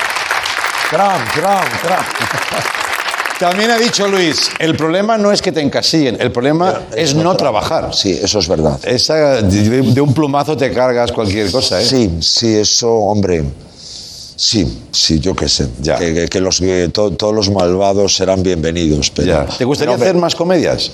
Trump, 0.90 1.32
Trump, 1.34 1.82
Trump. 1.82 2.85
También 3.40 3.70
ha 3.70 3.78
dicho 3.78 4.08
Luis, 4.08 4.50
el 4.60 4.78
problema 4.78 5.18
no 5.18 5.32
es 5.32 5.42
que 5.42 5.52
te 5.52 5.60
encasillen, 5.60 6.18
el 6.22 6.32
problema 6.32 6.84
es 6.96 7.14
no 7.16 7.36
trabajar. 7.36 7.94
Sí, 7.94 8.18
eso 8.22 8.40
es 8.40 8.48
verdad. 8.48 8.80
Esa, 8.86 9.42
de, 9.42 9.82
de 9.82 10.02
un 10.02 10.14
plumazo 10.14 10.56
te 10.56 10.72
cargas 10.72 11.12
cualquier 11.12 11.52
cosa, 11.52 11.82
¿eh? 11.82 11.86
Sí, 11.86 12.18
sí, 12.22 12.56
eso, 12.56 12.94
hombre. 12.94 13.44
Sí, 14.38 14.82
sí, 14.92 15.20
yo 15.22 15.34
qué 15.34 15.48
sé. 15.48 15.70
Ya. 15.82 15.96
Que, 15.98 16.14
que- 16.14 16.28
que 16.28 16.42
los, 16.42 16.60
que 16.60 16.90
to- 16.90 17.12
todos 17.12 17.34
los 17.34 17.50
malvados 17.50 18.16
serán 18.16 18.44
bienvenidos. 18.44 19.10
Pero, 19.12 19.28
Ya. 19.28 19.46
¿Te 19.46 19.64
gustaría 19.64 19.94
pero, 19.96 20.04
hacer 20.04 20.16
más 20.20 20.36
comedias? 20.36 20.92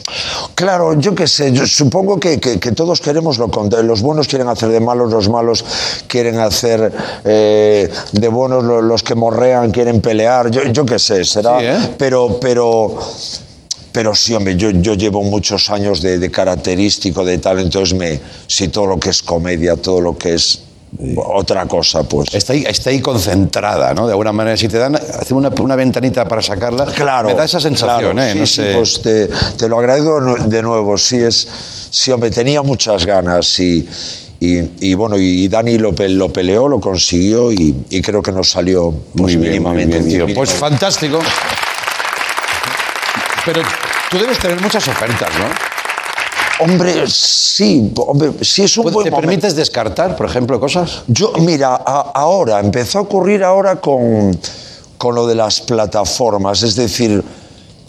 Claro, 0.53 0.99
yo 0.99 1.15
qué 1.15 1.25
sé, 1.27 1.51
yo 1.51 1.65
supongo 1.65 2.19
que, 2.19 2.39
que- 2.39 2.59
que 2.59 2.71
todos 2.71 3.01
queremos 3.01 3.39
lo 3.39 3.49
contrario. 3.49 3.87
Los 3.87 4.01
buenos 4.03 4.27
quieren 4.27 4.47
hacer 4.47 4.69
de 4.69 4.79
malos, 4.79 5.11
los 5.11 5.27
malos 5.27 5.65
quieren 6.07 6.37
hacer 6.39 6.91
eh, 7.25 7.89
de 8.11 8.27
buenos, 8.27 8.63
lo- 8.63 8.81
los 8.81 9.01
que 9.01 9.15
morrean 9.15 9.71
quieren 9.71 10.01
pelear. 10.01 10.51
Yo, 10.51 10.63
yo 10.71 10.85
qué 10.85 10.99
sé, 10.99 11.25
será. 11.25 11.59
Sí, 11.59 11.65
¿eh? 11.65 11.95
Pero, 11.97 12.39
pero. 12.39 12.95
Pero 13.91 14.15
sí, 14.15 14.33
hombre, 14.33 14.55
yo, 14.55 14.69
yo 14.69 14.93
llevo 14.93 15.21
muchos 15.21 15.69
años 15.69 16.01
de, 16.01 16.17
de 16.17 16.31
característico, 16.31 17.25
de 17.25 17.39
tal, 17.39 17.59
entonces 17.59 17.97
me. 17.97 18.21
Si 18.47 18.67
todo 18.69 18.85
lo 18.85 18.99
que 18.99 19.09
es 19.09 19.21
comedia, 19.21 19.75
todo 19.75 19.99
lo 19.99 20.17
que 20.17 20.35
es 20.35 20.59
otra 21.17 21.65
cosa, 21.67 22.03
pues. 22.03 22.33
Está 22.33 22.53
ahí, 22.53 22.63
está 22.67 22.89
ahí 22.89 22.99
concentrada, 23.01 23.93
¿no? 23.93 24.05
De 24.07 24.11
alguna 24.13 24.31
manera, 24.31 24.57
si 24.57 24.67
te 24.67 24.77
dan, 24.77 24.99
una, 25.31 25.49
una 25.59 25.75
ventanita 25.75 26.27
para 26.27 26.41
sacarla, 26.41 26.85
Claro. 26.85 27.29
me 27.29 27.35
da 27.35 27.45
esa 27.45 27.59
sensación, 27.59 28.13
claro, 28.17 28.21
¿eh? 28.21 28.33
sí, 28.33 28.39
no 28.39 28.45
sí, 28.45 28.53
sé. 28.55 28.73
pues 28.75 29.01
te, 29.01 29.27
te 29.57 29.69
lo 29.69 29.79
agradezco 29.79 30.19
de 30.45 30.61
nuevo. 30.61 30.97
Sí, 30.97 31.17
es, 31.17 31.47
sí, 31.89 32.11
hombre, 32.11 32.29
tenía 32.29 32.61
muchas 32.61 33.05
ganas 33.05 33.57
y, 33.59 33.87
y, 34.39 34.59
y 34.81 34.93
bueno, 34.93 35.17
y 35.17 35.47
Dani 35.47 35.77
lo, 35.77 35.91
lo 35.97 36.33
peleó, 36.33 36.67
lo 36.67 36.79
consiguió 36.79 37.51
y, 37.51 37.85
y 37.89 38.01
creo 38.01 38.21
que 38.21 38.31
nos 38.31 38.49
salió 38.49 38.91
pues, 38.91 39.35
Muy 39.35 39.35
bien, 39.37 39.41
muy 39.63 39.71
mínimamente 39.75 39.99
bien, 39.99 40.27
tío. 40.27 40.35
Pues 40.35 40.51
fantástico. 40.53 41.19
Pero 43.45 43.61
tú 44.09 44.19
debes 44.19 44.37
tener 44.39 44.59
muchas 44.61 44.87
ofertas, 44.87 45.29
¿no? 45.39 45.45
Hombre, 46.63 47.03
sí, 47.07 47.91
hombre, 47.97 48.31
sí 48.41 48.63
es 48.63 48.77
un 48.77 48.83
buen 48.83 48.93
¿Te 49.05 49.11
momento. 49.11 49.17
permites 49.27 49.55
descartar, 49.55 50.15
por 50.15 50.25
ejemplo, 50.27 50.59
cosas? 50.59 51.03
Yo, 51.07 51.33
mira, 51.39 51.75
a- 51.75 52.11
ahora, 52.13 52.59
empezó 52.59 52.99
a 52.99 53.01
ocurrir 53.01 53.43
ahora 53.43 53.77
con, 53.81 54.37
con 54.97 55.15
lo 55.15 55.25
de 55.27 55.35
las 55.35 55.61
plataformas, 55.61 56.63
es 56.63 56.75
decir, 56.75 57.23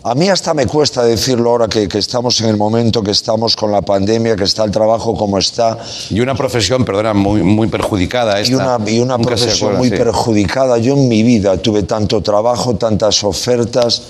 a 0.04 0.14
mí 0.16 0.28
hasta 0.28 0.52
me 0.52 0.66
cuesta 0.66 1.04
decirlo 1.04 1.50
ahora 1.50 1.68
que, 1.68 1.86
que 1.86 1.98
estamos 1.98 2.40
en 2.40 2.48
el 2.48 2.56
momento 2.56 3.02
que 3.02 3.12
estamos 3.12 3.54
con 3.54 3.70
la 3.70 3.82
pandemia, 3.82 4.34
que 4.34 4.44
está 4.44 4.64
el 4.64 4.70
trabajo 4.72 5.14
como 5.14 5.38
está, 5.38 5.78
Y 6.10 6.20
una 6.20 6.34
profesión, 6.34 6.84
perdona, 6.84 7.14
muy, 7.14 7.42
muy 7.42 7.68
perjudicada 7.68 8.40
esta. 8.40 8.50
y 8.86 8.98
una, 8.98 9.20
y 9.20 9.22
profesión 9.22 9.70
acuerda, 9.70 9.78
muy 9.78 9.88
sí. 9.90 9.96
perjudicada. 9.96 10.78
Yo 10.78 10.94
en 10.94 11.08
mi 11.08 11.22
vida 11.22 11.56
tuve 11.56 11.84
tanto 11.84 12.20
trabajo, 12.20 12.74
tantas 12.74 13.22
ofertas. 13.22 14.02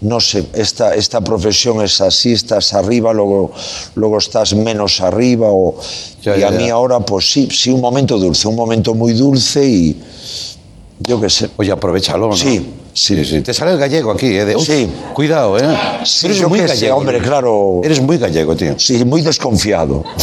No 0.00 0.20
sé, 0.20 0.44
esta, 0.52 0.94
esta 0.94 1.20
profesión 1.22 1.80
es 1.82 2.00
así, 2.00 2.32
estás 2.32 2.74
arriba, 2.74 3.12
luego, 3.12 3.52
luego 3.94 4.18
estás 4.18 4.54
menos 4.54 5.00
arriba. 5.00 5.48
O, 5.50 5.76
Ya, 6.22 6.36
y 6.36 6.40
ya, 6.40 6.48
a 6.48 6.50
mí 6.52 6.66
ya. 6.66 6.74
ahora, 6.74 7.00
pues 7.00 7.32
sí, 7.32 7.48
sí, 7.50 7.70
un 7.70 7.80
momento 7.80 8.18
dulce, 8.18 8.46
un 8.46 8.56
momento 8.56 8.94
muy 8.94 9.14
dulce 9.14 9.66
y 9.66 10.00
yo 11.00 11.20
qué 11.20 11.28
sé. 11.30 11.50
Oye, 11.56 11.72
aprovechalo, 11.72 12.28
¿no? 12.28 12.36
Sí, 12.36 12.64
sí. 12.94 13.24
sí. 13.24 13.40
Te 13.42 13.52
sale 13.52 13.72
el 13.72 13.78
gallego 13.78 14.10
aquí, 14.12 14.26
¿eh? 14.26 14.44
De, 14.44 14.58
Sí. 14.58 14.90
Cuidado, 15.12 15.58
¿eh? 15.58 15.76
Sí, 16.04 16.26
Eres 16.26 16.38
yo 16.38 16.48
muy 16.48 16.60
sé, 16.60 16.66
gallego. 16.68 16.96
hombre, 16.96 17.18
claro. 17.20 17.80
Eres 17.84 18.00
muy 18.00 18.16
gallego, 18.18 18.56
tío. 18.56 18.74
Sí, 18.78 19.04
muy 19.04 19.20
desconfiado. 19.22 20.02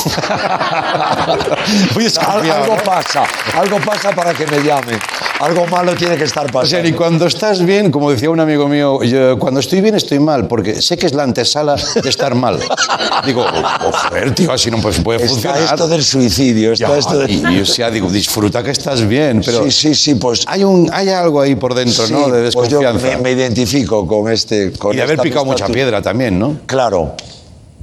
Muy 1.93 2.03
desconfiado, 2.03 2.63
algo 2.63 2.77
pasa, 2.83 3.23
algo 3.55 3.77
pasa 3.79 4.11
para 4.11 4.33
que 4.33 4.45
me 4.47 4.59
llamen. 4.63 4.97
Algo 5.39 5.65
malo 5.67 5.95
tiene 5.95 6.17
que 6.17 6.25
estar 6.25 6.45
O 6.45 6.49
sea, 6.49 6.61
pasando. 6.61 6.83
ni 6.83 6.93
cuando 6.93 7.25
estás 7.25 7.63
bien, 7.65 7.89
como 7.91 8.11
decía 8.11 8.29
un 8.29 8.39
amigo 8.39 8.67
mío, 8.67 9.01
yo, 9.03 9.39
cuando 9.39 9.59
estoy 9.59 9.81
bien 9.81 9.95
estoy 9.95 10.19
mal, 10.19 10.47
porque 10.47 10.81
sé 10.81 10.97
que 10.97 11.07
es 11.07 11.13
la 11.13 11.23
antesala 11.23 11.75
de 11.75 12.09
estar 12.09 12.35
mal. 12.35 12.59
Digo, 13.25 13.43
"Oh, 13.45 13.91
joder, 13.91 14.35
tío, 14.35 14.51
así 14.51 14.69
no 14.69 14.77
pues, 14.79 14.99
puede 14.99 15.17
Está 15.23 15.29
funcionar. 15.33 15.61
esto 15.63 15.87
del 15.87 16.03
suicidio, 16.03 16.73
está 16.73 16.89
Ya, 16.89 16.97
esto 16.97 17.17
del- 17.17 17.31
y, 17.31 17.57
y, 17.57 17.61
o 17.61 17.65
sea, 17.65 17.89
digo, 17.89 18.09
disfruta 18.11 18.61
que 18.63 18.71
estás 18.71 19.07
bien, 19.07 19.41
pero 19.43 19.63
Sí, 19.63 19.71
sí, 19.71 19.95
sí, 19.95 20.15
pues... 20.15 20.43
hay, 20.45 20.63
un, 20.63 20.89
hay 20.93 21.09
algo 21.09 21.41
ahí 21.41 21.55
por 21.55 21.73
dentro, 21.73 22.05
sí, 22.05 22.13
¿no? 22.13 22.29
De 22.29 22.41
pues 22.61 22.69
yo 22.71 22.93
me, 22.93 23.17
me 23.17 23.31
identifico 23.31 24.05
con 24.07 24.31
este... 24.31 24.71
Con 24.73 24.93
y 24.93 24.97
de 24.97 25.03
haber 25.03 25.19
picado 25.19 25.45
mucha 25.45 25.67
piedra 25.67 26.01
también, 26.01 26.37
¿no? 26.39 26.57
Claro, 26.65 27.15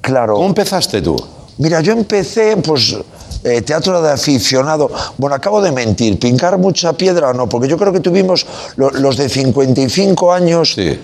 claro. 0.00 0.34
¿Cómo 0.34 0.46
empezaste 0.48 1.02
tú? 1.02 1.16
Mira, 1.58 1.80
yo 1.80 1.92
empecé, 1.92 2.56
pues, 2.58 2.96
eh, 3.42 3.62
teatro 3.62 4.00
de 4.00 4.12
aficionado. 4.12 4.90
Bueno, 5.16 5.34
acabo 5.34 5.60
de 5.60 5.72
mentir, 5.72 6.18
pincar 6.18 6.56
mucha 6.58 6.92
piedra 6.92 7.32
no, 7.32 7.48
porque 7.48 7.66
yo 7.68 7.76
creo 7.76 7.92
que 7.92 8.00
tuvimos 8.00 8.46
lo- 8.76 8.90
los 8.90 9.16
de 9.16 9.28
55 9.28 10.32
años. 10.32 10.72
Sí. 10.74 10.98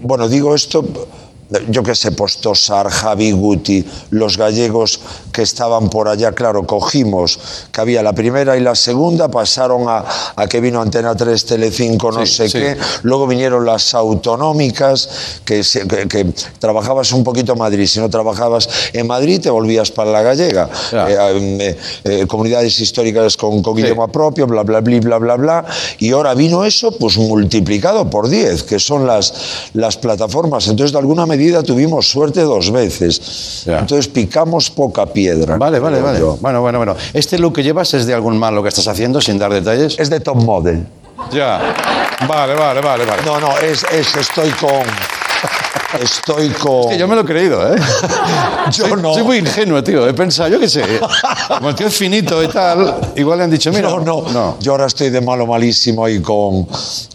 Bueno, 0.00 0.28
digo 0.28 0.54
esto, 0.54 0.84
yo 1.68 1.82
qué 1.82 1.94
sé, 1.94 2.12
Postosar, 2.12 2.88
Javi 2.90 3.30
Guti, 3.32 3.84
los 4.10 4.36
gallegos 4.36 5.00
que 5.32 5.42
estaban 5.42 5.88
por 5.90 6.08
allá, 6.08 6.32
claro, 6.32 6.66
cogimos 6.66 7.38
que 7.70 7.80
había 7.80 8.02
la 8.02 8.12
primera 8.14 8.56
y 8.56 8.60
la 8.60 8.74
segunda, 8.74 9.28
pasaron 9.28 9.84
a, 9.88 10.04
a 10.34 10.46
que 10.48 10.60
vino 10.60 10.80
Antena 10.80 11.14
3, 11.14 11.44
Telecinco, 11.46 12.10
no 12.10 12.24
Sí, 12.26 12.32
sé 12.34 12.48
sí. 12.48 12.58
qué, 12.58 12.76
luego 13.02 13.26
vinieron 13.26 13.64
las 13.64 13.94
autonómicas, 13.94 15.08
que, 15.44 15.60
que- 15.88 16.08
que 16.08 16.24
trabajabas 16.58 17.12
un 17.12 17.22
poquito 17.24 17.52
en 17.52 17.58
Madrid, 17.58 17.86
si 17.86 18.00
no 18.00 18.08
trabajabas 18.10 18.68
en 18.92 19.06
Madrid 19.06 19.40
te 19.40 19.50
volvías 19.50 19.90
para 19.90 20.10
la 20.10 20.22
gallega. 20.22 20.68
Eh, 20.92 21.16
eh, 21.60 21.78
eh, 22.04 22.26
comunidades 22.26 22.78
históricas 22.80 23.36
con, 23.36 23.62
con 23.62 23.76
Sí. 23.76 23.82
idioma 23.82 24.08
propio, 24.08 24.46
bla, 24.46 24.62
bla, 24.62 24.80
bla, 24.80 24.98
bla, 25.00 25.18
bla, 25.18 25.36
bla, 25.36 25.64
y 25.98 26.10
ahora 26.12 26.34
vino 26.34 26.64
eso 26.64 26.92
pues 26.92 27.16
multiplicado 27.18 28.08
por 28.10 28.28
10, 28.28 28.62
que 28.64 28.78
son 28.78 29.06
las, 29.06 29.32
las 29.74 29.96
plataformas, 29.96 30.66
entonces 30.68 30.92
de 30.92 30.98
alguna 30.98 31.26
medida 31.36 31.62
tuvimos 31.62 32.08
suerte 32.08 32.40
dos 32.40 32.70
veces, 32.70 33.62
Ya. 33.66 33.78
entonces 33.80 34.08
picamos 34.08 34.70
poca 34.70 35.06
piedra. 35.06 35.56
Vale, 35.58 35.78
vale, 35.78 36.00
vale. 36.00 36.18
yo. 36.18 36.38
Bueno, 36.40 36.60
bueno, 36.60 36.78
bueno. 36.78 36.96
¿Este 37.12 37.38
look 37.38 37.54
que 37.54 37.62
llevas 37.62 37.92
es 37.94 38.06
de 38.06 38.14
algún 38.14 38.38
malo 38.38 38.62
que 38.62 38.68
estás 38.70 38.88
haciendo 38.88 39.20
sin 39.20 39.38
dar 39.38 39.52
detalles? 39.52 39.96
Es 39.98 40.08
de 40.10 40.20
top 40.20 40.36
model. 40.42 40.86
Ya. 41.32 41.74
Vale, 42.26 42.54
vale, 42.54 42.80
vale, 42.80 43.04
vale. 43.04 43.22
No, 43.24 43.38
no, 43.40 43.58
es, 43.58 43.84
es 43.92 44.16
estoy 44.16 44.50
con... 44.52 44.82
Estoy 46.00 46.48
con. 46.50 46.80
Es 46.82 46.86
que 46.88 46.98
yo 46.98 47.06
me 47.08 47.14
lo 47.14 47.20
he 47.20 47.24
creído, 47.24 47.72
¿eh? 47.72 47.78
Yo 48.72 48.86
soy, 48.88 49.00
no. 49.00 49.14
Soy 49.14 49.22
muy 49.22 49.36
ingenuo, 49.38 49.82
tío. 49.84 50.06
He 50.08 50.12
pensado, 50.14 50.48
yo 50.48 50.58
qué 50.58 50.68
sé. 50.68 50.82
Como 51.48 51.68
el 51.70 51.74
tío 51.74 51.86
es 51.86 51.96
finito 51.96 52.42
y 52.42 52.48
tal, 52.48 53.12
igual 53.14 53.38
le 53.38 53.44
han 53.44 53.50
dicho, 53.50 53.70
mira. 53.70 53.88
No, 53.88 54.00
no, 54.00 54.22
no. 54.32 54.56
Yo 54.60 54.72
ahora 54.72 54.86
estoy 54.86 55.10
de 55.10 55.20
malo 55.20 55.46
malísimo 55.46 56.08
y 56.08 56.20
con, 56.20 56.66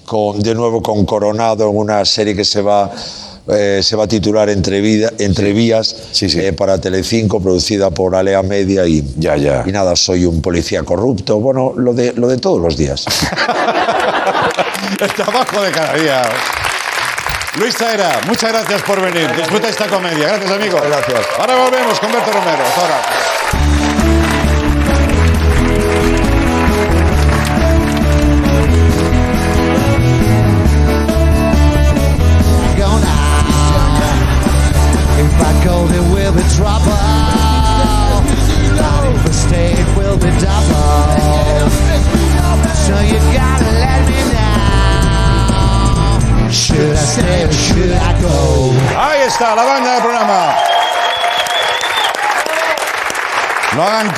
con 0.06 0.40
de 0.40 0.56
nuevo 0.56 0.82
con 0.82 1.06
Coronado 1.06 1.70
en 1.70 1.76
una 1.78 2.06
serie 2.06 2.34
que 2.34 2.46
se 2.46 2.62
va 2.62 2.90
eh, 3.48 3.82
se 3.84 3.96
va 3.96 4.04
a 4.04 4.08
titular 4.08 4.50
Entre, 4.50 4.82
Vida- 4.82 5.12
Entre 5.20 5.54
Vías 5.54 5.96
Sí, 6.12 6.30
sí. 6.30 6.39
eh, 6.39 6.54
para 6.54 6.80
Telecinco, 6.80 7.42
producida 7.42 7.89
por 7.89 8.16
Alea 8.16 8.42
Media 8.44 8.86
y 8.88 9.04
Ya, 9.18 9.36
ya. 9.38 9.64
y 9.66 9.72
nada, 9.72 9.96
soy 9.96 10.26
un 10.26 10.42
policía 10.42 10.84
corrupto. 10.84 11.39
Bueno, 11.39 11.74
lo 11.76 11.94
de 11.94 12.14
lo 12.14 12.28
de 12.28 12.38
todos 12.38 12.62
los 12.62 12.78
días. 12.78 13.06
El 15.00 15.14
trabajo 15.14 15.62
de 15.62 15.72
cada 15.72 15.94
día. 15.94 16.22
Luis 17.58 17.76
Taera, 17.76 18.22
muchas 18.28 18.52
gracias 18.52 18.82
por 18.84 19.02
venir. 19.02 19.30
Disfruta 19.36 19.68
esta 19.70 19.88
comedia. 19.88 20.28
Gracias, 20.28 20.52
amigo. 20.52 20.80
Gracias. 20.86 21.20
Ahora 21.38 21.56
volvemos 21.56 22.00
con 22.00 22.12
Berto 22.12 22.32
Romero. 22.32 22.64
Hasta 22.64 22.82
ahora. 22.82 23.02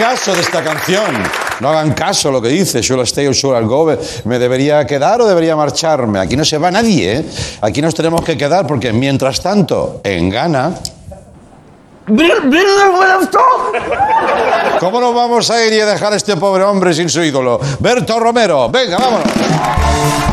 Caso 0.03 0.35
de 0.35 0.41
esta 0.41 0.61
canción. 0.61 1.15
No 1.61 1.69
hagan 1.69 1.93
caso 1.93 2.27
a 2.27 2.31
lo 2.33 2.41
que 2.41 2.49
dice. 2.49 2.81
Should 2.81 2.99
I 2.99 3.03
stay 3.07 3.25
or 3.25 3.33
should 3.33 3.57
I 3.57 3.65
go? 3.65 3.85
¿Me 4.25 4.37
debería 4.37 4.85
quedar 4.85 5.21
o 5.21 5.25
debería 5.25 5.55
marcharme? 5.55 6.19
Aquí 6.19 6.35
no 6.35 6.43
se 6.43 6.57
va 6.57 6.69
nadie, 6.69 7.19
¿eh? 7.19 7.25
Aquí 7.61 7.81
nos 7.81 7.95
tenemos 7.95 8.21
que 8.21 8.37
quedar 8.37 8.67
porque 8.67 8.91
mientras 8.91 9.39
tanto, 9.39 10.01
en 10.03 10.29
Ghana... 10.29 10.75
¿Cómo 14.81 14.99
nos 14.99 15.15
vamos 15.15 15.49
a 15.49 15.65
ir 15.65 15.71
y 15.71 15.79
a 15.79 15.85
dejar 15.85 16.11
a 16.11 16.17
este 16.17 16.35
pobre 16.35 16.65
hombre 16.65 16.93
sin 16.93 17.07
su 17.07 17.23
ídolo? 17.23 17.61
Berto 17.79 18.19
Romero, 18.19 18.69
venga, 18.69 18.97
vámonos. 18.97 20.32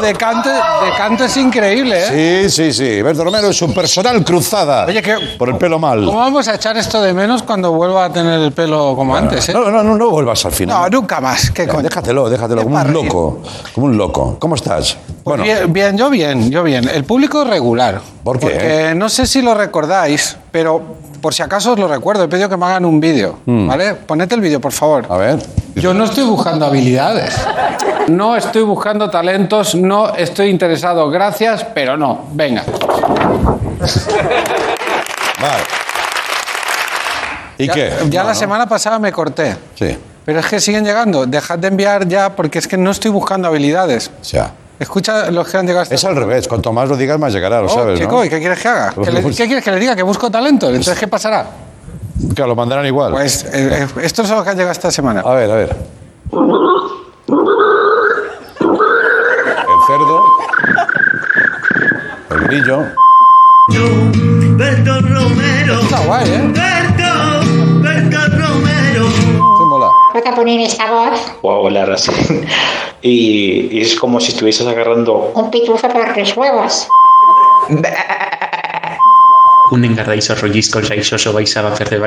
De 0.00 0.14
canto, 0.14 0.48
de 0.50 0.90
canto 0.96 1.24
es 1.24 1.36
increíble, 1.36 1.98
¿eh? 2.08 2.48
Sí, 2.50 2.50
sí, 2.50 2.72
sí. 2.72 3.02
Berto 3.02 3.22
Romero 3.24 3.48
es 3.48 3.60
un 3.62 3.72
personal 3.74 4.24
cruzada. 4.24 4.86
Oye, 4.86 5.02
que- 5.02 5.16
Por 5.38 5.48
el 5.50 5.56
pelo 5.56 5.78
mal. 5.78 6.04
¿Cómo 6.04 6.18
vamos 6.18 6.48
a 6.48 6.54
echar 6.54 6.76
esto 6.76 7.00
de 7.02 7.12
menos 7.12 7.42
cuando 7.42 7.72
vuelva 7.72 8.06
a 8.06 8.12
tener 8.12 8.40
el 8.40 8.52
pelo 8.52 8.94
como 8.96 9.14
antes, 9.14 9.48
eh? 9.48 9.52
No, 9.52 9.70
no, 9.70 9.82
no, 9.82 9.96
no 9.96 10.10
vuelvas 10.10 10.44
al 10.46 10.52
final. 10.52 10.90
No, 10.90 11.00
nunca 11.00 11.20
más. 11.20 11.50
¿Qué 11.50 11.66
coño? 11.68 11.82
Déjatelo, 11.82 12.28
déjatelo, 12.30 12.62
como 12.64 12.76
un 12.80 12.92
loco. 12.92 13.38
Como 13.74 13.86
un 13.86 13.96
loco. 13.96 14.36
¿Cómo 14.38 14.54
estás? 14.54 14.96
Pues 15.22 15.42
bien, 15.42 15.72
bien, 15.72 15.96
yo 15.98 16.08
bien, 16.10 16.50
yo 16.50 16.62
bien. 16.62 16.88
El 16.88 17.04
público 17.04 17.44
regular. 17.44 18.00
¿Por 18.24 18.38
qué? 18.38 18.46
Porque 18.46 18.92
no 18.96 19.08
sé 19.08 19.26
si 19.26 19.42
lo 19.42 19.54
recordáis, 19.54 20.36
pero 20.50 20.82
por 21.20 21.34
si 21.34 21.42
acaso 21.42 21.72
os 21.72 21.78
lo 21.78 21.86
recuerdo, 21.88 22.24
he 22.24 22.28
pedido 22.28 22.48
que 22.48 22.56
me 22.56 22.66
hagan 22.66 22.84
un 22.84 23.00
vídeo, 23.00 23.38
¿vale? 23.46 23.94
Poned 23.94 24.32
el 24.32 24.40
vídeo, 24.40 24.60
por 24.60 24.72
favor. 24.72 25.08
Mm. 25.08 25.12
A 25.12 25.16
ver. 25.16 25.38
Yo 25.76 25.94
no 25.94 26.04
estoy 26.04 26.24
buscando 26.24 26.66
habilidades. 26.66 27.34
No 28.08 28.34
estoy 28.36 28.62
buscando 28.62 29.08
talentos, 29.08 29.74
no 29.76 30.14
estoy 30.14 30.48
interesado. 30.48 31.08
Gracias, 31.10 31.64
pero 31.74 31.96
no. 31.96 32.24
Venga. 32.32 32.64
Vale. 35.40 35.62
¿Y 37.58 37.66
ya, 37.66 37.74
qué? 37.74 37.92
Ya 38.08 38.20
No, 38.22 38.26
la 38.28 38.34
no. 38.34 38.38
semana 38.38 38.66
pasada 38.68 38.98
me 38.98 39.12
corté. 39.12 39.56
Sí. 39.74 39.96
Pero 40.24 40.40
es 40.40 40.46
que 40.46 40.60
siguen 40.60 40.84
llegando. 40.84 41.26
Dejad 41.26 41.58
de 41.58 41.68
enviar 41.68 42.06
ya 42.08 42.34
porque 42.36 42.58
es 42.58 42.66
que 42.68 42.76
no 42.76 42.90
estoy 42.90 43.10
buscando 43.10 43.48
habilidades. 43.48 44.10
Sea, 44.20 44.52
Escucha 44.80 45.30
los 45.30 45.46
que 45.48 45.56
han 45.58 45.66
llegado 45.66 45.82
hasta 45.82 45.94
es 45.94 46.04
al 46.04 46.16
revés. 46.16 46.48
Cuanto 46.48 46.72
más 46.72 46.88
lo 46.88 46.96
digas, 46.96 47.18
más 47.20 47.32
llegará, 47.32 47.60
lo 47.60 47.66
Oh, 47.66 47.68
sabes, 47.68 48.00
chico, 48.00 48.12
¿no? 48.16 48.24
¿y 48.24 48.28
qué 48.30 48.38
quieres 48.40 48.58
que 48.60 48.66
haga? 48.68 48.90
Pues 48.94 49.06
¿Que 49.08 49.14
le- 49.14 49.20
pues- 49.22 49.36
¿Qué 49.36 49.44
quieres 49.46 49.62
que 49.62 49.70
le 49.70 49.78
diga? 49.78 49.94
¿Que 49.94 50.02
busco 50.02 50.30
talento? 50.30 50.68
Entonces, 50.68 50.98
¿qué 50.98 51.06
pasará? 51.06 51.46
Que 52.34 52.42
lo 52.42 52.56
mandarán 52.56 52.86
igual. 52.86 53.12
Pues 53.12 53.44
eh, 53.44 53.84
eh, 53.84 53.86
estos 54.02 54.26
son 54.26 54.36
los 54.36 54.44
que 54.44 54.50
han 54.50 54.56
llegado 54.56 54.72
esta 54.72 54.90
semana. 54.90 55.20
A 55.20 55.34
ver, 55.34 55.50
a 55.50 55.54
ver. 55.54 55.76
El 59.68 59.78
cerdo. 59.86 60.24
El 62.30 62.40
grillo. 62.48 62.84
Berto 64.56 65.00
Romero. 65.00 65.80
Está 65.80 66.00
guay, 66.00 66.28
¿eh? 66.30 66.52
Berto, 66.54 67.80
Berto 67.82 68.18
Romero. 68.36 69.06
Se 70.12 70.18
mola. 70.18 70.20
¿No 70.20 70.22
te 70.22 70.32
poner 70.32 70.60
esta 70.60 70.90
voz? 70.90 71.20
o 71.42 71.66
hablar 71.66 71.90
así. 71.90 72.12
Y, 73.02 73.68
y 73.70 73.80
es 73.80 73.94
como 73.98 74.20
si 74.20 74.32
estuvieses 74.32 74.66
agarrando 74.66 75.32
Un 75.34 75.50
pitufo 75.50 75.88
por 75.88 76.18
los 76.18 76.36
huevos. 76.36 76.86
un 79.70 79.84
engarraizo 79.84 80.34
rollisco 80.34 80.80
raizoso 80.80 81.32
vais 81.32 81.56
a 81.56 81.68
hacer 81.68 81.88
de 81.88 81.98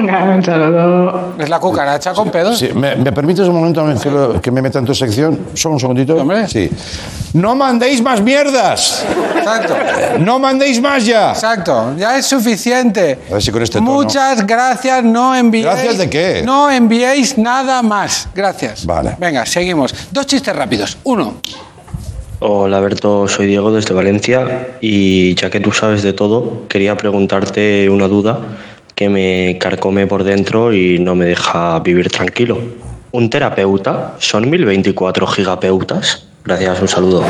un. 1.34 1.40
Es 1.40 1.48
la 1.48 1.58
cucaracha 1.58 2.12
con 2.12 2.30
pedos. 2.30 2.58
Sí, 2.58 2.70
¿me, 2.74 2.96
me 2.96 3.12
permites 3.12 3.46
un 3.46 3.54
momento 3.54 4.40
que, 4.40 4.50
me 4.50 4.62
meta 4.62 4.78
en 4.78 4.84
tu 4.84 4.94
sección? 4.94 5.38
Solo 5.54 5.74
un 5.74 5.80
segundito. 5.80 6.16
Hombre. 6.16 6.48
Sí. 6.48 6.70
¡No 7.32 7.54
mandéis 7.54 8.02
más 8.02 8.20
mierdas! 8.20 9.04
Exacto. 9.36 9.74
¡No 10.18 10.38
mandéis 10.38 10.80
más 10.80 11.06
ya! 11.06 11.30
Exacto. 11.30 11.94
Ya 11.96 12.18
es 12.18 12.26
suficiente. 12.26 13.20
A 13.28 13.34
ver 13.34 13.42
si 13.42 13.52
con 13.52 13.62
este 13.62 13.78
tono. 13.78 13.92
Muchas 13.92 14.46
gracias. 14.46 15.04
No 15.04 15.34
enviéis. 15.34 15.66
¿Gracias 15.66 15.98
de 15.98 16.10
qué? 16.10 16.42
No 16.44 16.70
enviéis 16.70 17.38
nada 17.38 17.82
más. 17.82 18.28
Gracias. 18.34 18.84
Vale. 18.84 19.16
Venga, 19.18 19.46
seguimos. 19.46 19.94
Dos 20.10 20.26
chistes 20.26 20.54
rápidos. 20.54 20.98
Uno. 21.04 21.34
Hola 22.42 22.80
Berto, 22.80 23.28
soy 23.28 23.46
Diego 23.48 23.70
desde 23.70 23.92
Valencia 23.92 24.78
y 24.80 25.34
ya 25.34 25.50
que 25.50 25.60
tú 25.60 25.72
sabes 25.72 26.02
de 26.02 26.14
todo, 26.14 26.66
quería 26.68 26.96
preguntarte 26.96 27.90
una 27.90 28.08
duda 28.08 28.38
que 29.00 29.08
me 29.08 29.56
carcome 29.58 30.06
por 30.06 30.24
dentro 30.24 30.74
y 30.74 30.98
no 30.98 31.14
me 31.14 31.24
deja 31.24 31.80
vivir 31.80 32.10
tranquilo. 32.10 32.60
¿Un 33.12 33.30
terapeuta 33.30 34.16
son 34.18 34.50
1024 34.50 35.26
gigapeutas? 35.26 36.26
Gracias, 36.44 36.82
un 36.82 36.88
saludo. 36.88 37.24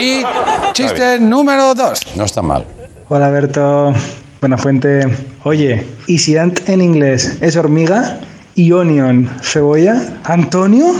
Y 0.00 0.24
chiste 0.72 1.20
número 1.20 1.76
dos. 1.76 2.00
No 2.16 2.24
está 2.24 2.42
mal. 2.42 2.64
Hola 3.08 3.30
Berto, 3.30 3.94
buena 4.40 4.58
fuente. 4.58 5.06
Oye, 5.44 5.86
¿y 6.08 6.18
si 6.18 6.36
ant 6.36 6.68
en 6.68 6.82
inglés 6.82 7.38
es 7.40 7.54
hormiga 7.56 8.18
y 8.56 8.72
onion 8.72 9.30
cebolla? 9.42 10.02
¿Antonio? 10.24 10.86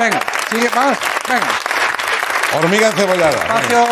Venga, 0.00 0.20
sigue, 0.50 0.68
vamos. 0.74 0.98
Venga. 1.28 1.46
Hormiga 2.58 2.90
cebollada. 2.90 3.36
Espacio, 3.36 3.84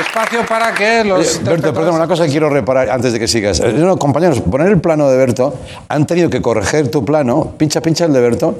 espacio 0.00 0.44
para 0.46 0.72
que 0.74 1.04
los. 1.04 1.36
Oye, 1.38 1.44
Berto, 1.50 1.72
perdón, 1.74 1.94
una 1.94 2.06
cosa 2.06 2.24
que 2.24 2.30
quiero 2.30 2.48
reparar 2.50 2.90
antes 2.90 3.12
de 3.12 3.18
que 3.18 3.28
sigas. 3.28 3.60
Eh, 3.60 3.72
no, 3.72 3.96
compañeros, 3.98 4.40
poner 4.40 4.68
el 4.68 4.80
plano 4.80 5.08
de 5.08 5.16
Berto, 5.16 5.54
han 5.88 6.06
tenido 6.06 6.28
que 6.30 6.40
corregir 6.42 6.90
tu 6.90 7.04
plano. 7.04 7.52
Pincha, 7.56 7.80
pincha 7.80 8.04
el 8.04 8.12
de 8.12 8.20
Berto. 8.20 8.54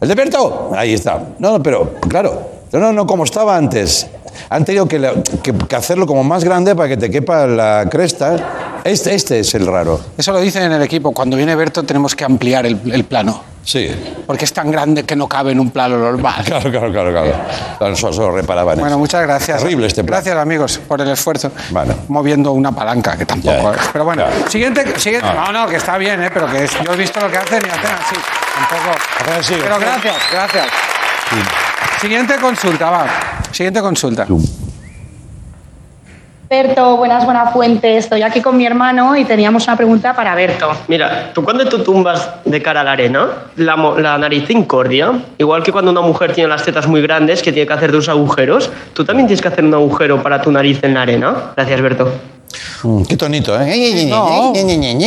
¡El 0.00 0.08
de 0.08 0.14
Berto! 0.14 0.70
Ahí 0.76 0.92
está. 0.94 1.22
No, 1.38 1.52
no, 1.52 1.62
pero, 1.62 1.94
claro. 2.08 2.42
No, 2.72 2.78
no, 2.80 2.92
no, 2.92 3.06
como 3.06 3.24
estaba 3.24 3.56
antes. 3.56 4.06
Han 4.50 4.64
tenido 4.64 4.86
que, 4.88 5.00
que- 5.42 5.52
que 5.54 5.76
hacerlo 5.76 6.06
como 6.06 6.24
más 6.24 6.42
grande 6.44 6.74
para 6.74 6.88
que 6.88 6.96
te 6.96 7.08
quepa 7.10 7.46
la 7.46 7.86
cresta. 7.90 8.80
Este, 8.82 9.14
este 9.14 9.38
es 9.40 9.54
el 9.54 9.66
raro. 9.66 10.00
Eso 10.18 10.32
lo 10.32 10.40
dicen 10.40 10.64
en 10.64 10.72
el 10.72 10.82
equipo. 10.82 11.12
Cuando 11.12 11.36
viene 11.36 11.54
Berto 11.54 11.84
tenemos 11.84 12.14
que 12.16 12.24
ampliar 12.24 12.66
el, 12.66 12.80
el 12.92 13.04
plano. 13.04 13.53
Sí. 13.64 13.90
Porque 14.26 14.44
es 14.44 14.52
tan 14.52 14.70
grande 14.70 15.04
que 15.04 15.16
no 15.16 15.26
cabe 15.26 15.52
en 15.52 15.60
un 15.60 15.70
plano 15.70 15.98
normal. 15.98 16.44
Claro, 16.44 16.70
claro, 16.70 16.92
claro, 16.92 17.10
claro. 17.10 17.32
Claro, 17.78 17.94
Eso, 17.94 18.10
eso 18.10 18.20
lo 18.22 18.32
reparaban. 18.32 18.78
Bueno, 18.78 18.98
muchas 18.98 19.22
gracias. 19.22 19.62
Terrible 19.62 19.86
este 19.86 20.04
plan. 20.04 20.18
Gracias, 20.20 20.36
amigos, 20.36 20.80
por 20.86 21.00
el 21.00 21.08
esfuerzo. 21.10 21.50
Bueno. 21.70 21.94
Moviendo 22.08 22.52
una 22.52 22.72
palanca, 22.72 23.16
que 23.16 23.24
tampoco 23.24 23.72
es. 23.72 23.80
Pero 23.92 24.04
bueno, 24.04 24.24
claro. 24.24 24.50
siguiente. 24.50 24.98
siguiente 24.98 25.28
Ah. 25.28 25.46
No, 25.46 25.52
no, 25.52 25.68
que 25.68 25.76
está 25.76 25.96
bien, 25.98 26.22
¿eh? 26.22 26.30
pero 26.32 26.50
que 26.50 26.64
es, 26.64 26.72
yo 26.82 26.92
he 26.92 26.96
visto 26.96 27.20
lo 27.20 27.30
que 27.30 27.38
hacen 27.38 27.62
y 27.64 27.68
hacen 27.68 27.90
así. 27.90 28.16
Tampoco. 28.54 28.98
Pero 29.48 29.78
gracias, 29.78 30.16
gracias. 30.30 30.66
Siguiente 32.00 32.36
consulta, 32.36 32.90
va. 32.90 33.06
Siguiente 33.50 33.80
consulta. 33.80 34.26
Berto, 36.48 36.96
buenas, 36.96 37.24
buena 37.24 37.46
fuente. 37.46 37.96
Estoy 37.96 38.22
aquí 38.22 38.40
con 38.40 38.56
mi 38.56 38.66
hermano 38.66 39.16
y 39.16 39.24
teníamos 39.24 39.66
una 39.66 39.76
pregunta 39.76 40.14
para 40.14 40.34
Berto. 40.34 40.70
Mira, 40.88 41.30
tú 41.32 41.42
cuando 41.42 41.64
tú 41.66 41.82
tumbas 41.82 42.30
de 42.44 42.60
cara 42.60 42.82
a 42.82 42.84
la 42.84 42.92
arena, 42.92 43.28
la, 43.56 43.76
la 43.76 44.18
nariz 44.18 44.50
incordia, 44.50 45.12
igual 45.38 45.62
que 45.62 45.72
cuando 45.72 45.90
una 45.90 46.02
mujer 46.02 46.32
tiene 46.32 46.50
las 46.50 46.64
tetas 46.64 46.86
muy 46.86 47.00
grandes 47.00 47.42
que 47.42 47.50
tiene 47.52 47.66
que 47.66 47.72
hacer 47.72 47.92
dos 47.92 48.08
agujeros, 48.08 48.70
tú 48.92 49.04
también 49.04 49.26
tienes 49.26 49.40
que 49.40 49.48
hacer 49.48 49.64
un 49.64 49.74
agujero 49.74 50.22
para 50.22 50.42
tu 50.42 50.52
nariz 50.52 50.80
en 50.82 50.94
la 50.94 51.02
arena. 51.02 51.34
Gracias, 51.56 51.80
Berto. 51.80 52.12
Mm, 52.82 53.02
qué 53.04 53.16
tonito, 53.16 53.58
¿eh? 53.60 54.06
No, 54.10 54.52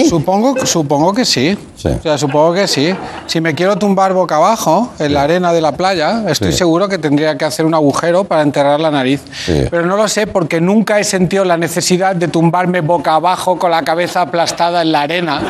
supongo, 0.10 0.66
supongo 0.66 1.14
que 1.14 1.26
sí. 1.26 1.58
O 1.76 2.02
sea, 2.02 2.18
supongo 2.18 2.54
que 2.54 2.68
sí. 2.68 2.94
Si 3.28 3.40
me 3.40 3.54
quiero 3.54 3.78
tumbar 3.78 4.14
boca 4.14 4.36
abajo 4.38 4.92
en 5.00 5.14
la 5.14 5.24
arena 5.24 5.54
de 5.54 5.62
la 5.62 5.74
playa, 5.74 6.24
estoy 6.28 6.52
Sí. 6.52 6.58
seguro 6.60 6.88
que 6.90 6.98
tendría 6.98 7.38
que 7.38 7.46
hacer 7.46 7.66
un 7.66 7.74
agujero 7.74 8.24
para 8.24 8.42
enterrar 8.42 8.80
la 8.80 8.90
nariz. 8.92 9.22
Pero 9.46 9.86
no 9.86 9.96
lo 9.96 10.08
sé 10.08 10.28
porque 10.28 10.60
nunca 10.60 11.00
he 11.00 11.04
sentido 11.04 11.46
la 11.46 11.58
necesidad 11.58 12.16
de 12.16 12.28
tumbarme 12.28 12.82
boca 12.82 13.16
abajo 13.16 13.58
con 13.60 13.72
la 13.72 13.84
cabeza 13.84 14.22
aplastada 14.22 14.82
en 14.82 14.92
la 14.92 15.02
arena, 15.02 15.42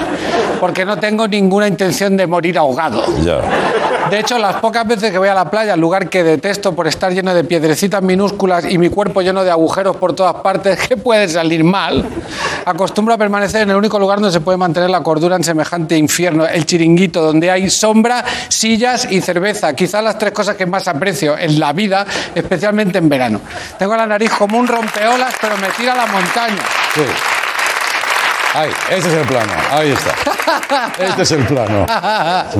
porque 0.59 0.85
no 0.85 0.97
tengo 0.97 1.27
ninguna 1.27 1.67
intención 1.67 2.17
de 2.17 2.27
morir 2.27 2.57
ahogado. 2.57 3.03
Ya. 3.23 3.39
De 4.09 4.19
hecho, 4.19 4.37
las 4.37 4.57
pocas 4.61 4.87
veces 4.87 5.11
que 5.11 5.17
voy 5.17 5.27
a 5.27 5.33
la 5.33 5.49
playa, 5.49 5.75
lugar 5.75 6.09
que 6.09 6.23
detesto 6.23 6.73
por 6.73 6.87
estar 6.87 7.11
lleno 7.11 7.33
de 7.33 7.43
piedrecitas 7.43 8.01
minúsculas 8.01 8.63
y 8.69 8.77
mi 8.77 8.89
cuerpo 8.89 9.21
lleno 9.21 9.43
de 9.43 9.51
agujeros 9.51 9.97
por 9.97 10.13
todas 10.13 10.35
partes, 10.35 10.79
que 10.87 10.95
puede 10.95 11.27
salir 11.27 11.63
mal, 11.63 12.05
acostumbro 12.65 13.13
a 13.15 13.17
permanecer 13.17 13.63
en 13.63 13.71
el 13.71 13.75
único 13.75 13.99
lugar 13.99 14.19
donde 14.19 14.31
se 14.31 14.39
puede 14.39 14.57
mantener 14.57 14.89
la 14.89 15.03
cordura 15.03 15.35
en 15.35 15.43
semejante 15.43 15.97
infierno, 15.97 16.47
el 16.47 16.65
chiringuito, 16.65 17.21
donde 17.21 17.51
hay 17.51 17.69
sombra, 17.69 18.23
sillas 18.47 19.07
y 19.11 19.19
cerveza. 19.19 19.73
Quizás 19.73 20.01
las 20.01 20.17
tres 20.17 20.31
cosas 20.31 20.55
que 20.55 20.65
más 20.65 20.87
aprecio 20.87 21.37
en 21.37 21.59
la 21.59 21.73
vida, 21.73 22.05
especialmente 22.33 22.99
en 22.99 23.09
verano. 23.09 23.41
Tengo 23.77 23.95
la 23.97 24.07
nariz 24.07 24.31
como 24.31 24.57
un 24.57 24.67
rompeolas, 24.67 25.35
pero 25.41 25.57
me 25.57 25.67
tira 25.69 25.95
la 25.95 26.05
montaña. 26.05 26.63
Sí. 26.93 27.36
Ahí, 28.53 28.69
este 28.89 29.09
es 29.09 29.15
el 29.15 29.27
plano. 29.27 29.53
Ahí 29.71 29.91
está. 29.91 30.15
Este 30.99 31.21
es 31.21 31.31
el 31.31 31.45
plano. 31.45 31.85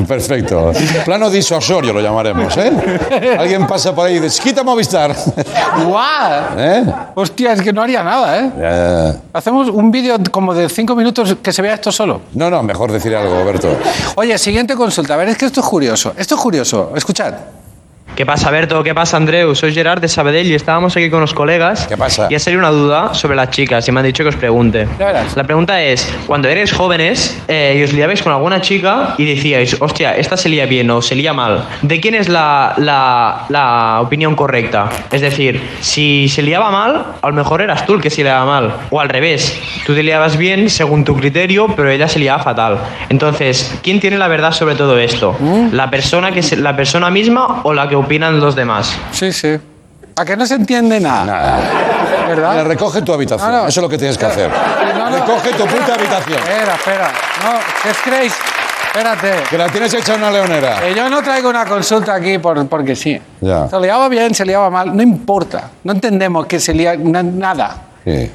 Perfecto. 0.07 0.71
Plano 1.05 1.29
disuasorio 1.29 1.93
lo 1.93 2.01
llamaremos, 2.01 2.55
¿eh? 2.57 3.38
Alguien 3.39 3.65
pasa 3.65 3.95
por 3.95 4.07
ahí 4.07 4.17
y 4.17 4.19
dice, 4.19 4.41
quita 4.41 4.63
Movistar. 4.63 5.15
¡Guau! 5.85 6.57
¿Eh? 6.57 6.85
Hostia, 7.15 7.53
es 7.53 7.61
que 7.61 7.73
no 7.73 7.81
haría 7.81 8.03
nada, 8.03 8.39
¿eh? 8.39 8.51
Ya. 8.59 9.15
Hacemos 9.33 9.69
un 9.69 9.91
vídeo 9.91 10.17
como 10.31 10.53
de 10.53 10.69
cinco 10.69 10.95
minutos 10.95 11.38
que 11.41 11.51
se 11.51 11.61
vea 11.61 11.75
esto 11.75 11.91
solo. 11.91 12.21
No, 12.33 12.49
no, 12.49 12.61
mejor 12.63 12.91
decir 12.91 13.15
algo, 13.15 13.43
Berto. 13.43 13.75
Oye, 14.15 14.38
siguiente 14.38 14.75
consulta. 14.75 15.15
A 15.15 15.17
ver, 15.17 15.29
es 15.29 15.38
que 15.38 15.45
esto 15.45 15.61
es 15.61 15.65
curioso. 15.65 16.13
Esto 16.17 16.35
es 16.35 16.41
curioso. 16.41 16.91
Escuchad. 16.95 17.33
¿Qué 18.18 18.26
pasa, 18.26 18.49
Berto? 18.49 18.82
¿Qué 18.82 18.95
pasa, 18.95 19.15
Andreu? 19.15 19.53
Soy 19.53 19.76
Gerard 19.76 20.01
de 20.01 20.07
Sabadell 20.07 20.47
y 20.47 20.55
estábamos 20.55 20.97
aquí 20.97 21.07
con 21.11 21.22
los 21.22 21.36
colegas. 21.36 21.86
¿Qué 21.86 21.95
pasa? 21.95 22.26
Y 22.32 22.34
ha 22.34 22.39
salido 22.39 22.59
una 22.61 22.72
duda 22.72 23.13
sobre 23.13 23.36
las 23.36 23.51
chicas 23.51 23.88
y 23.88 23.91
me 23.91 23.99
han 23.99 24.07
dicho 24.07 24.24
que 24.24 24.30
os 24.30 24.36
pregunte. 24.36 24.88
La 25.36 25.43
pregunta 25.43 25.80
es, 25.84 26.11
cuando 26.26 26.47
eres 26.47 26.74
jóvenes 26.74 27.39
eh, 27.47 27.76
y 27.80 27.84
os 27.84 27.93
liabais 27.93 28.24
con 28.24 28.32
alguna 28.34 28.59
chica 28.59 29.13
y 29.20 29.26
decíais, 29.26 29.78
hostia, 29.80 30.15
esta 30.18 30.36
se 30.36 30.49
lía 30.49 30.65
bien 30.65 30.89
o 30.89 30.99
se 31.03 31.13
lía 31.13 31.32
mal, 31.32 31.63
¿de 31.84 31.99
quién 31.99 32.15
es 32.15 32.28
la, 32.28 32.74
la- 32.78 33.45
la 33.49 33.99
opinión 34.01 34.36
correcta? 34.36 34.89
Es 35.11 35.22
decir, 35.22 35.61
si 35.82 36.28
se 36.28 36.41
liaba 36.41 36.72
mal, 36.72 37.05
a 37.22 37.28
lo 37.28 37.34
mejor 37.36 37.61
eras 37.61 37.86
tú 37.86 37.93
el 37.93 38.01
que 38.01 38.09
se 38.09 38.24
liaba 38.24 38.45
mal. 38.47 38.74
O 38.89 38.99
al 38.99 39.09
revés, 39.09 39.61
tú 39.86 39.93
te 39.93 40.01
liabas 40.01 40.38
bien 40.38 40.72
según 40.72 41.03
tu 41.05 41.15
criterio, 41.15 41.68
pero 41.76 41.91
ella 41.91 42.07
se 42.07 42.18
liaba 42.18 42.41
fatal. 42.41 42.80
Entonces, 43.09 43.78
¿quién 43.84 43.99
tiene 43.99 44.18
la 44.18 44.28
verdad 44.28 44.53
sobre 44.53 44.74
todo 44.74 44.97
esto? 44.97 45.38
¿La 45.72 45.91
persona, 45.91 46.32
que 46.32 46.41
se- 46.41 46.57
la 46.57 46.76
persona 46.76 47.11
misma 47.11 47.61
o 47.61 47.76
la 47.76 47.88
que 47.88 47.95
opinan 48.07 48.39
los 48.39 48.55
demás? 48.55 48.91
Sí, 49.11 49.31
sí. 49.31 49.57
¿A 50.15 50.25
que 50.25 50.35
no 50.35 50.45
se 50.47 50.55
entiende 50.55 50.99
nada? 50.99 51.25
Nada. 51.25 51.59
¿Verdad? 52.27 52.51
Mira, 52.51 52.63
recoge 52.63 53.01
tu 53.03 53.13
habitación. 53.13 53.51
No, 53.51 53.57
no. 53.63 53.67
Eso 53.67 53.79
es 53.79 53.83
lo 53.83 53.89
que 53.89 53.97
tienes 53.97 54.17
que 54.17 54.25
hacer. 54.25 54.49
No, 54.97 55.09
no. 55.09 55.17
Recoge 55.19 55.51
tu 55.51 55.65
puta 55.65 55.93
habitación. 55.93 56.39
Espera, 56.39 56.73
espera. 56.75 57.11
No, 57.43 57.59
¿qué 57.83 57.89
os 57.91 57.97
creéis? 58.03 58.33
Espérate. 58.87 59.31
Que 59.49 59.57
la 59.57 59.69
tienes 59.69 59.93
hecha 59.93 60.15
una 60.15 60.31
leonera. 60.31 60.79
Que 60.81 60.95
yo 60.95 61.07
no 61.09 61.21
traigo 61.21 61.49
una 61.49 61.65
consulta 61.65 62.15
aquí 62.15 62.39
por, 62.39 62.67
porque 62.67 62.95
sí. 62.95 63.21
Ya. 63.41 63.67
Se 63.69 63.79
liaba 63.79 64.09
bien, 64.09 64.33
se 64.33 64.43
liaba 64.43 64.69
mal, 64.71 64.95
no 64.95 65.03
importa. 65.03 65.69
No 65.83 65.91
entendemos 65.93 66.47
que 66.47 66.59
se 66.59 66.73
na- 66.73 67.21
nada. 67.23 67.75
Sí. 68.03 68.31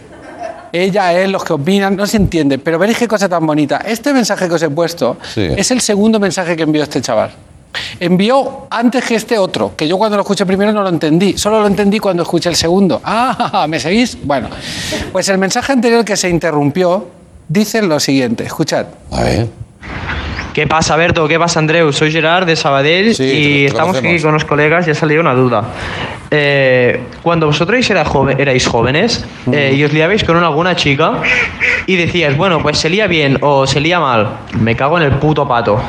Ella, 0.75 1.13
él, 1.13 1.33
los 1.33 1.45
que 1.45 1.53
opinan, 1.53 1.97
no 1.97 2.07
se 2.07 2.17
entiende. 2.17 2.59
Pero 2.59 2.79
veréis 2.79 2.97
qué 2.99 3.09
cosa 3.09 3.29
tan 3.29 3.45
bonita. 3.47 3.83
Este 3.85 4.13
mensaje 4.15 4.49
que 4.49 4.55
os 4.55 4.63
he 4.63 4.71
puesto 4.71 5.19
Sí. 5.35 5.49
es 5.57 5.71
el 5.73 5.81
segundo 5.81 6.19
mensaje 6.21 6.57
que 6.57 6.63
envió 6.63 6.83
este 6.85 7.01
chaval. 7.03 7.31
Envió 8.01 8.67
antes 8.71 9.05
que 9.05 9.15
este 9.15 9.39
otro, 9.39 9.73
que 9.77 9.87
yo 9.89 9.97
cuando 9.99 10.17
lo 10.17 10.23
escuché 10.23 10.45
primero 10.47 10.73
no 10.73 10.83
lo 10.83 10.89
entendí, 10.89 11.39
solo 11.39 11.61
lo 11.61 11.67
entendí 11.67 11.99
cuando 11.99 12.23
escuché 12.23 12.49
el 12.49 12.57
segundo. 12.57 13.01
Ah, 13.55 13.67
¿me 13.69 13.79
seguís? 13.81 14.17
Bueno, 14.23 14.49
pues 15.13 15.29
el 15.29 15.39
mensaje 15.39 15.73
anterior 15.73 16.05
que 16.05 16.17
se 16.17 16.29
interrumpió 16.29 17.07
dice 17.49 17.83
lo 17.83 17.99
siguiente, 18.01 18.45
escuchad. 18.45 18.87
A 19.11 19.23
ver. 19.23 19.47
¿Qué 20.55 20.67
pasa, 20.67 20.97
Berto? 20.97 21.27
¿Qué 21.29 21.39
pasa, 21.39 21.61
Andreu? 21.61 21.93
Soy 21.93 22.13
Gerard 22.13 22.45
de 22.47 22.57
Sabadell 22.57 23.09
y 23.13 23.15
te 23.15 23.65
estamos 23.67 23.93
conocemos. 23.97 24.15
aquí 24.15 24.23
con 24.23 24.35
los 24.35 24.45
colegas 24.45 24.87
y 24.87 24.91
ha 24.91 24.95
salido 24.95 25.21
una 25.23 25.33
duda. 25.35 25.65
Eh, 26.31 27.01
cuando 27.23 27.47
vosotros 27.47 27.89
era 27.91 28.05
joven- 28.05 28.39
erais 28.39 28.67
jóvenes 28.67 29.25
eh, 29.51 29.73
y 29.75 29.83
os 29.85 29.93
liabais 29.93 30.25
con 30.25 30.37
una- 30.37 30.49
alguna 30.49 30.77
chica 30.77 31.23
y 31.87 31.97
decíais, 31.97 32.37
bueno, 32.37 32.61
pues 32.63 32.79
se 32.79 32.91
lía 32.91 33.07
bien 33.07 33.39
o 33.41 33.67
se 33.67 33.81
lía 33.81 33.99
mal, 33.99 34.41
me 34.59 34.77
cago 34.77 34.99
en 34.99 35.05
el 35.05 35.13
puto 35.13 35.47
pato. 35.49 35.81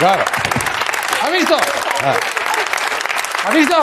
Claro. 0.00 0.24
¿Has 1.22 1.30
visto? 1.30 1.56
¿Has 3.46 3.54
visto? 3.54 3.76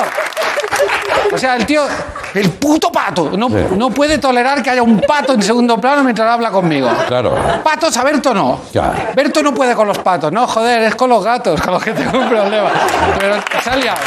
O 1.31 1.37
sea, 1.37 1.55
el 1.55 1.65
tío, 1.67 1.87
el 2.33 2.49
puto 2.53 2.91
pato, 2.91 3.37
no, 3.37 3.47
no 3.49 3.91
puede 3.91 4.17
tolerar 4.17 4.63
que 4.63 4.71
haya 4.71 4.81
un 4.81 4.99
pato 4.99 5.33
en 5.33 5.43
segundo 5.43 5.79
plano 5.79 6.03
mientras 6.03 6.27
habla 6.27 6.49
conmigo. 6.49 6.89
Claro. 7.07 7.35
Patos 7.63 7.95
a 7.97 8.03
Berto 8.03 8.33
no. 8.33 8.61
Claro. 8.71 8.93
Berto 9.15 9.43
no 9.43 9.53
puede 9.53 9.75
con 9.75 9.87
los 9.87 9.99
patos. 9.99 10.31
No, 10.31 10.47
joder, 10.47 10.81
es 10.81 10.95
con 10.95 11.07
los 11.11 11.23
gatos 11.23 11.61
con 11.61 11.73
los 11.73 11.83
que 11.83 11.93
tengo 11.93 12.17
un 12.17 12.29
problema. 12.29 12.71
Pero 13.19 13.35
se 13.63 13.69
ha 13.69 13.75
liado. 13.75 14.01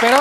Pero 0.00 0.16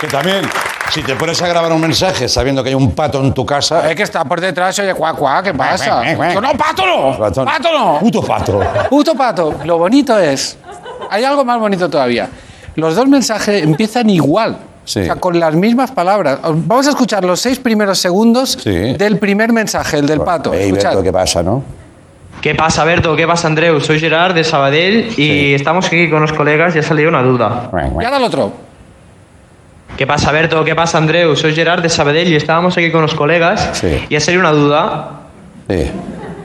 Que 0.00 0.06
también, 0.06 0.48
si 0.92 1.02
te 1.02 1.14
pones 1.16 1.40
a 1.42 1.48
grabar 1.48 1.72
un 1.72 1.80
mensaje 1.80 2.28
sabiendo 2.28 2.62
que 2.62 2.70
hay 2.70 2.74
un 2.74 2.92
pato 2.92 3.22
en 3.22 3.32
tu 3.32 3.44
casa. 3.44 3.88
es 3.90 3.96
que 3.96 4.02
está 4.02 4.24
por 4.24 4.40
detrás 4.40 4.78
y 4.78 4.82
oye, 4.82 4.94
cuac, 4.94 5.16
cuac, 5.16 5.44
¿qué 5.44 5.54
pasa? 5.54 6.02
No, 6.14 6.52
pato 6.52 6.86
no. 6.86 7.18
Pato 7.18 7.44
no. 7.44 7.50
Pato 7.50 7.72
no. 7.72 7.98
Puto 8.00 8.22
pato. 8.22 8.60
Puto 8.88 9.14
pato. 9.14 9.54
Lo 9.64 9.78
bonito 9.78 10.18
es. 10.18 10.56
Hay 11.10 11.24
algo 11.24 11.44
más 11.44 11.58
bonito 11.58 11.88
todavía. 11.88 12.28
Los 12.76 12.94
dos 12.96 13.08
mensajes 13.08 13.62
empiezan 13.62 14.08
igual. 14.10 14.58
Sí. 14.84 15.00
O 15.00 15.04
sea, 15.04 15.16
con 15.16 15.38
las 15.38 15.54
mismas 15.54 15.90
palabras. 15.90 16.38
Vamos 16.42 16.86
a 16.86 16.90
escuchar 16.90 17.24
los 17.24 17.40
seis 17.40 17.58
primeros 17.58 17.98
segundos 17.98 18.58
del 18.64 19.18
primer 19.18 19.52
mensaje, 19.52 19.98
el 19.98 20.06
del 20.06 20.20
pato. 20.20 20.50
Berto, 20.50 21.02
¿qué 21.02 21.12
pasa, 21.12 21.42
no? 21.42 21.62
¿Qué 22.40 22.54
pasa, 22.54 22.84
Berto? 22.84 23.16
¿Qué 23.16 23.26
pasa, 23.26 23.48
Andreu? 23.48 23.80
Soy 23.80 23.98
Gerard 23.98 24.34
de 24.34 24.44
Sabadell 24.44 25.12
y 25.18 25.54
estamos 25.54 25.86
aquí 25.86 26.08
con 26.08 26.22
los 26.22 26.32
colegas 26.32 26.74
y 26.76 26.78
ha 26.78 26.82
salido 26.82 27.08
una 27.08 27.22
duda. 27.22 27.70
Y 28.00 28.04
ahora 28.04 28.16
el 28.16 28.22
otro. 28.22 28.67
¿Qué 29.98 30.06
pasa, 30.06 30.30
Berto? 30.30 30.64
¿Qué 30.64 30.76
pasa, 30.76 30.96
Andreu? 30.98 31.34
Soy 31.34 31.52
Gerard 31.54 31.82
de 31.82 31.88
Sabadell 31.88 32.28
y 32.32 32.36
estábamos 32.36 32.76
aquí 32.78 32.92
con 32.92 33.02
los 33.02 33.14
colegas 33.14 33.70
Sí. 33.72 34.06
y 34.08 34.14
ha 34.14 34.20
salido 34.20 34.40
una 34.42 34.52
duda. 34.52 35.10
Sí. 35.68 35.90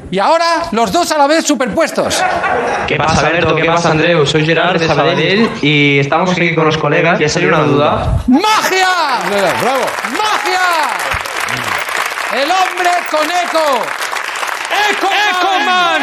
Y 0.10 0.18
ahora 0.18 0.45
los 0.72 0.91
dos 0.91 1.12
a 1.12 1.20
la 1.20 1.28
vez 1.28 1.45
superpuestos. 1.45 2.24
¿Qué 2.88 2.95
pasa, 2.95 3.30
Berto? 3.30 3.56
¿Qué 3.56 3.66
pasa, 3.66 3.91
Andreu? 3.91 4.26
Soy 4.26 4.43
Gerard 4.43 4.80
de 4.80 4.88
Sabadell 4.88 5.51
y 5.62 5.99
estamos 5.99 6.32
aquí 6.32 6.56
con 6.56 6.66
los 6.66 6.78
colegas 6.80 7.22
y 7.22 7.26
ha 7.26 7.30
salido 7.30 7.54
una 7.56 7.64
duda. 7.64 8.18
¡Magia! 8.26 8.88
¡Bravo! 9.62 9.86
¡Magia! 10.18 10.60
El 12.34 12.49
hombre 12.49 12.89
con 13.12 13.26
eco. 13.26 13.84
¡Ecoman! 14.91 16.01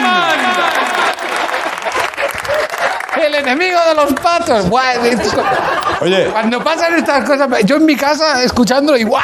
El 3.18 3.34
enemigo 3.34 3.78
de 3.88 3.94
los 3.94 4.12
patos. 4.14 4.66
Oye. 6.00 6.26
Cuando 6.26 6.62
pasan 6.62 6.94
estas 6.94 7.24
cosas, 7.24 7.48
yo 7.64 7.76
en 7.76 7.84
mi 7.84 7.96
casa 7.96 8.42
escuchándolo 8.42 8.96
y 8.96 9.04
¡guau! 9.04 9.22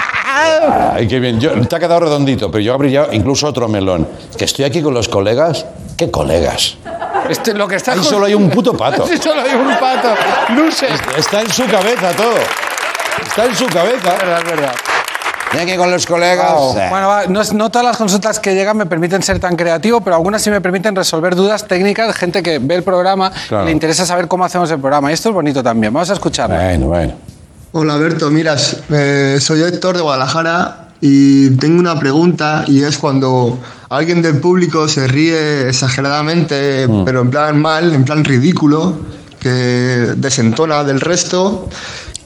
Ay, 0.94 1.06
qué 1.06 1.20
bien. 1.20 1.40
Yo, 1.40 1.52
te 1.66 1.76
ha 1.76 1.78
quedado 1.78 2.00
redondito, 2.00 2.50
pero 2.50 2.62
yo 2.62 2.74
abrí 2.74 2.96
incluso 3.12 3.46
otro 3.46 3.68
melón. 3.68 4.06
Que 4.36 4.44
estoy 4.44 4.64
aquí 4.64 4.82
con 4.82 4.92
los 4.92 5.08
colegas. 5.08 5.66
¿Qué 5.96 6.10
colegas? 6.10 6.76
Este, 7.28 7.54
lo 7.54 7.66
que 7.66 7.76
está 7.76 7.92
Ahí 7.92 8.02
solo 8.02 8.26
hay 8.26 8.34
un 8.34 8.50
puto 8.50 8.76
pato. 8.76 9.06
Sí, 9.08 9.16
solo 9.18 9.40
hay 9.40 9.54
un 9.54 9.76
pato. 9.76 10.14
Luces. 10.54 11.00
Está 11.16 11.40
en 11.40 11.50
su 11.50 11.66
cabeza 11.66 12.10
todo. 12.12 12.36
Está 13.26 13.46
en 13.46 13.54
su 13.54 13.66
cabeza. 13.66 14.14
Es 14.14 14.20
verdad, 14.20 14.38
es 14.38 14.44
verdad. 14.44 14.74
Estoy 15.46 15.60
aquí 15.60 15.76
con 15.78 15.90
los 15.90 16.04
colegas. 16.06 16.52
Bueno, 16.90 17.08
va, 17.08 17.26
no, 17.26 17.70
todas 17.70 17.84
las 17.86 17.96
consultas 17.96 18.40
que 18.40 18.54
llegan 18.54 18.76
me 18.76 18.86
permiten 18.86 19.22
ser 19.22 19.38
tan 19.38 19.56
creativo, 19.56 20.00
pero 20.02 20.16
algunas 20.16 20.42
sí 20.42 20.50
me 20.50 20.60
permiten 20.60 20.94
resolver 20.94 21.34
dudas 21.34 21.66
técnicas 21.66 22.08
de 22.08 22.12
gente 22.14 22.42
que 22.42 22.58
ve 22.58 22.74
el 22.74 22.82
programa 22.82 23.32
Claro. 23.48 23.64
y 23.64 23.66
le 23.66 23.72
interesa 23.72 24.04
saber 24.04 24.28
cómo 24.28 24.44
hacemos 24.44 24.70
el 24.70 24.80
programa. 24.80 25.10
Y 25.10 25.14
esto 25.14 25.28
es 25.30 25.34
bonito 25.34 25.62
también. 25.62 25.92
Vamos 25.92 26.10
a 26.10 26.14
escucharlo. 26.14 26.56
Bueno, 26.56 26.86
bueno. 26.88 27.12
Hola 27.72 27.96
Berto, 27.96 28.30
miras, 28.30 28.78
eh, 28.90 29.38
soy 29.40 29.62
Héctor 29.62 29.96
de 29.96 30.02
Guadalajara 30.02 30.88
y 31.00 31.50
tengo 31.56 31.78
una 31.78 31.98
pregunta 31.98 32.64
y 32.66 32.82
es 32.82 32.96
cuando 32.96 33.58
alguien 33.90 34.22
del 34.22 34.38
público 34.40 34.88
se 34.88 35.06
ríe 35.06 35.68
exageradamente, 35.68 36.88
pero 37.04 37.20
en 37.20 37.30
plan 37.30 37.60
mal, 37.60 37.94
en 37.94 38.04
plan 38.04 38.24
ridículo, 38.24 38.94
que 39.38 39.48
desentona 40.16 40.84
del 40.84 41.00
resto. 41.00 41.68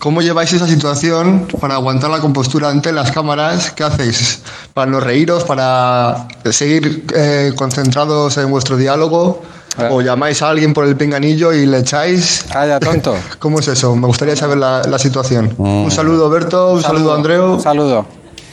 ¿Cómo 0.00 0.22
lleváis 0.22 0.50
esa 0.54 0.66
situación 0.66 1.46
para 1.60 1.74
aguantar 1.74 2.08
la 2.08 2.20
compostura 2.20 2.70
ante 2.70 2.90
las 2.90 3.12
cámaras? 3.12 3.70
¿Qué 3.72 3.84
hacéis? 3.84 4.40
¿Para 4.72 4.90
no 4.90 4.98
reíros? 4.98 5.44
¿Para 5.44 6.26
seguir 6.50 7.04
eh, 7.14 7.52
concentrados 7.54 8.38
en 8.38 8.50
vuestro 8.50 8.78
diálogo? 8.78 9.42
¿O 9.90 10.00
llamáis 10.00 10.40
a 10.40 10.48
alguien 10.48 10.72
por 10.72 10.86
el 10.86 10.96
pinganillo 10.96 11.52
y 11.52 11.66
le 11.66 11.80
echáis? 11.80 12.46
Calla, 12.50 12.80
tonto. 12.80 13.14
¿Cómo 13.38 13.60
es 13.60 13.68
eso? 13.68 13.94
Me 13.94 14.06
gustaría 14.06 14.34
saber 14.36 14.56
la, 14.56 14.82
la 14.84 14.98
situación. 14.98 15.54
Mm. 15.58 15.84
Un 15.84 15.90
saludo, 15.90 16.30
Berto. 16.30 16.72
Un 16.72 16.82
saludo, 16.82 17.14
Andreu. 17.14 17.52
Un 17.56 17.60
saludo. 17.60 18.06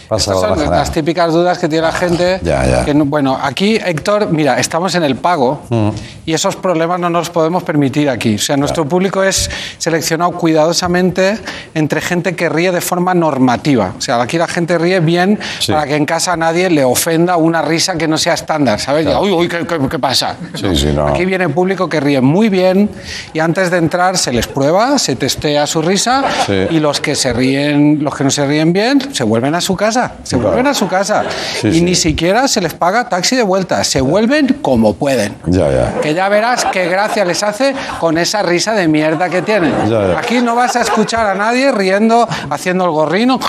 Pasa 0.07 0.33
Estas 0.33 0.57
son 0.59 0.69
las 0.71 0.91
típicas 0.91 1.33
dudas 1.33 1.57
que 1.57 1.67
tiene 1.67 1.85
la 1.85 1.91
gente. 1.91 2.39
Ya, 2.43 2.65
ya. 2.65 2.85
que 2.85 2.93
no- 2.93 3.05
bueno, 3.05 3.37
aquí, 3.41 3.75
Héctor, 3.75 4.29
mira, 4.31 4.57
estamos 4.59 4.95
en 4.95 5.03
el 5.03 5.15
pago 5.17 5.61
Mm. 5.69 5.89
y 6.25 6.33
esos 6.33 6.55
problemas 6.55 6.99
no 6.99 7.09
nos 7.09 7.29
podemos 7.29 7.63
permitir 7.63 8.09
aquí. 8.09 8.35
O 8.35 8.39
sea, 8.39 8.55
nuestro 8.57 8.87
público 8.87 9.23
es 9.23 9.49
seleccionado 9.77 10.31
cuidadosamente 10.31 11.37
entre 11.73 12.01
gente 12.01 12.35
que 12.35 12.49
ríe 12.49 12.71
de 12.71 12.81
forma 12.81 13.13
normativa. 13.13 13.93
O 13.97 14.01
sea, 14.01 14.21
aquí 14.21 14.37
la 14.37 14.47
gente 14.47 14.77
ríe 14.77 14.99
bien 14.99 15.39
Sí. 15.59 15.71
para 15.71 15.85
que 15.87 15.95
en 15.95 16.05
casa 16.05 16.33
a 16.33 16.37
nadie 16.37 16.69
le 16.69 16.83
ofenda 16.83 17.35
una 17.37 17.61
risa 17.61 17.95
que 17.97 18.07
no 18.07 18.17
sea 18.17 18.33
estándar, 18.33 18.79
¿sabes? 18.79 19.05
Claro. 19.05 19.21
Uy, 19.21 19.31
uy, 19.31 19.47
¿qué, 19.47 19.65
qué- 19.65 19.79
qué 19.89 19.99
pasa? 19.99 20.35
Sí, 20.55 20.75
sí, 20.75 20.87
no. 20.93 21.07
Aquí 21.07 21.25
viene 21.25 21.49
público 21.49 21.89
que 21.89 21.99
ríe 21.99 22.21
muy 22.21 22.49
bien 22.49 22.89
y 23.33 23.39
antes 23.39 23.71
de 23.71 23.77
entrar 23.77 24.17
se 24.17 24.31
les 24.31 24.47
prueba, 24.47 24.99
se 24.99 25.15
testea 25.15 25.65
su 25.67 25.81
risa 25.81 26.23
y 26.69 26.79
los 26.79 27.01
que 27.01 27.15
se 27.15 27.33
ríen, 27.33 28.03
los 28.03 28.15
que 28.15 28.23
no 28.23 28.29
se 28.31 28.45
ríen 28.45 28.73
bien, 28.73 29.13
se 29.13 29.23
vuelven 29.23 29.55
a 29.55 29.61
su 29.61 29.75
casa, 29.75 29.96
se 30.23 30.35
Claro. 30.35 30.49
vuelven 30.49 30.67
a 30.67 30.73
su 30.73 30.87
casa 30.87 31.23
Sí, 31.61 31.67
y 31.69 31.73
sí. 31.73 31.81
ni 31.81 31.95
siquiera 31.95 32.47
se 32.47 32.61
les 32.61 32.73
paga 32.73 33.07
taxi 33.09 33.35
de 33.35 33.43
vuelta, 33.43 33.83
se 33.83 34.01
vuelven 34.01 34.59
como 34.61 34.93
pueden. 34.95 35.35
Ya, 35.45 35.69
ya. 35.71 36.01
Que 36.01 36.13
ya 36.13 36.29
verás 36.29 36.65
qué 36.71 36.87
gracia 36.87 37.25
les 37.25 37.41
hace 37.43 37.73
con 37.99 38.17
esa 38.17 38.41
risa 38.43 38.73
de 38.73 38.87
mierda 38.87 39.29
que 39.29 39.41
tienen. 39.41 39.73
Ya, 39.89 40.07
ya. 40.13 40.19
Aquí 40.19 40.39
no 40.41 40.55
vas 40.55 40.75
a 40.75 40.81
escuchar 40.81 41.25
a 41.27 41.35
nadie 41.35 41.71
riendo, 41.71 42.27
haciendo 42.49 42.85
el 42.85 42.91
gorrino. 42.91 43.39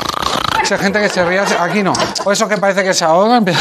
Esa 0.63 0.77
gente 0.79 1.01
que 1.01 1.09
se 1.09 1.25
ríe, 1.25 1.41
aquí 1.41 1.83
no. 1.83 1.93
O 2.25 2.33
eso 2.33 2.49
que 2.49 2.57
parece 2.57 2.83
que 2.85 2.93
se 2.93 3.05
ahoga, 3.05 3.37
empieza- 3.37 3.61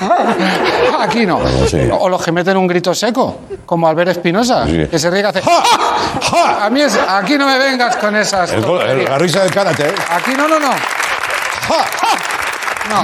Aquí 1.00 1.24
no. 1.26 1.40
Sí. 1.68 1.78
O 1.98 2.08
los 2.08 2.22
que 2.22 2.32
meten 2.32 2.56
un 2.56 2.66
grito 2.66 2.94
seco, 2.94 3.38
como 3.64 3.88
Albert 3.88 4.10
Espinosa, 4.10 4.66
Sí. 4.66 4.86
que 4.90 4.98
se 4.98 5.10
ríe 5.10 5.20
y 5.22 5.24
hace. 5.24 5.40
A 6.60 6.68
mí 6.70 6.80
es. 6.82 6.98
Aquí 7.08 7.38
no 7.38 7.46
me 7.46 7.58
vengas 7.58 7.96
con 7.96 8.14
esas. 8.16 8.52
El 8.52 8.64
el- 8.64 9.04
la 9.04 9.18
risa 9.18 9.40
del 9.42 9.50
karate. 9.52 9.86
¿eh? 9.88 9.94
Aquí 10.10 10.32
no, 10.36 10.48
no, 10.48 10.58
no. 10.58 10.68
No. 11.68 13.02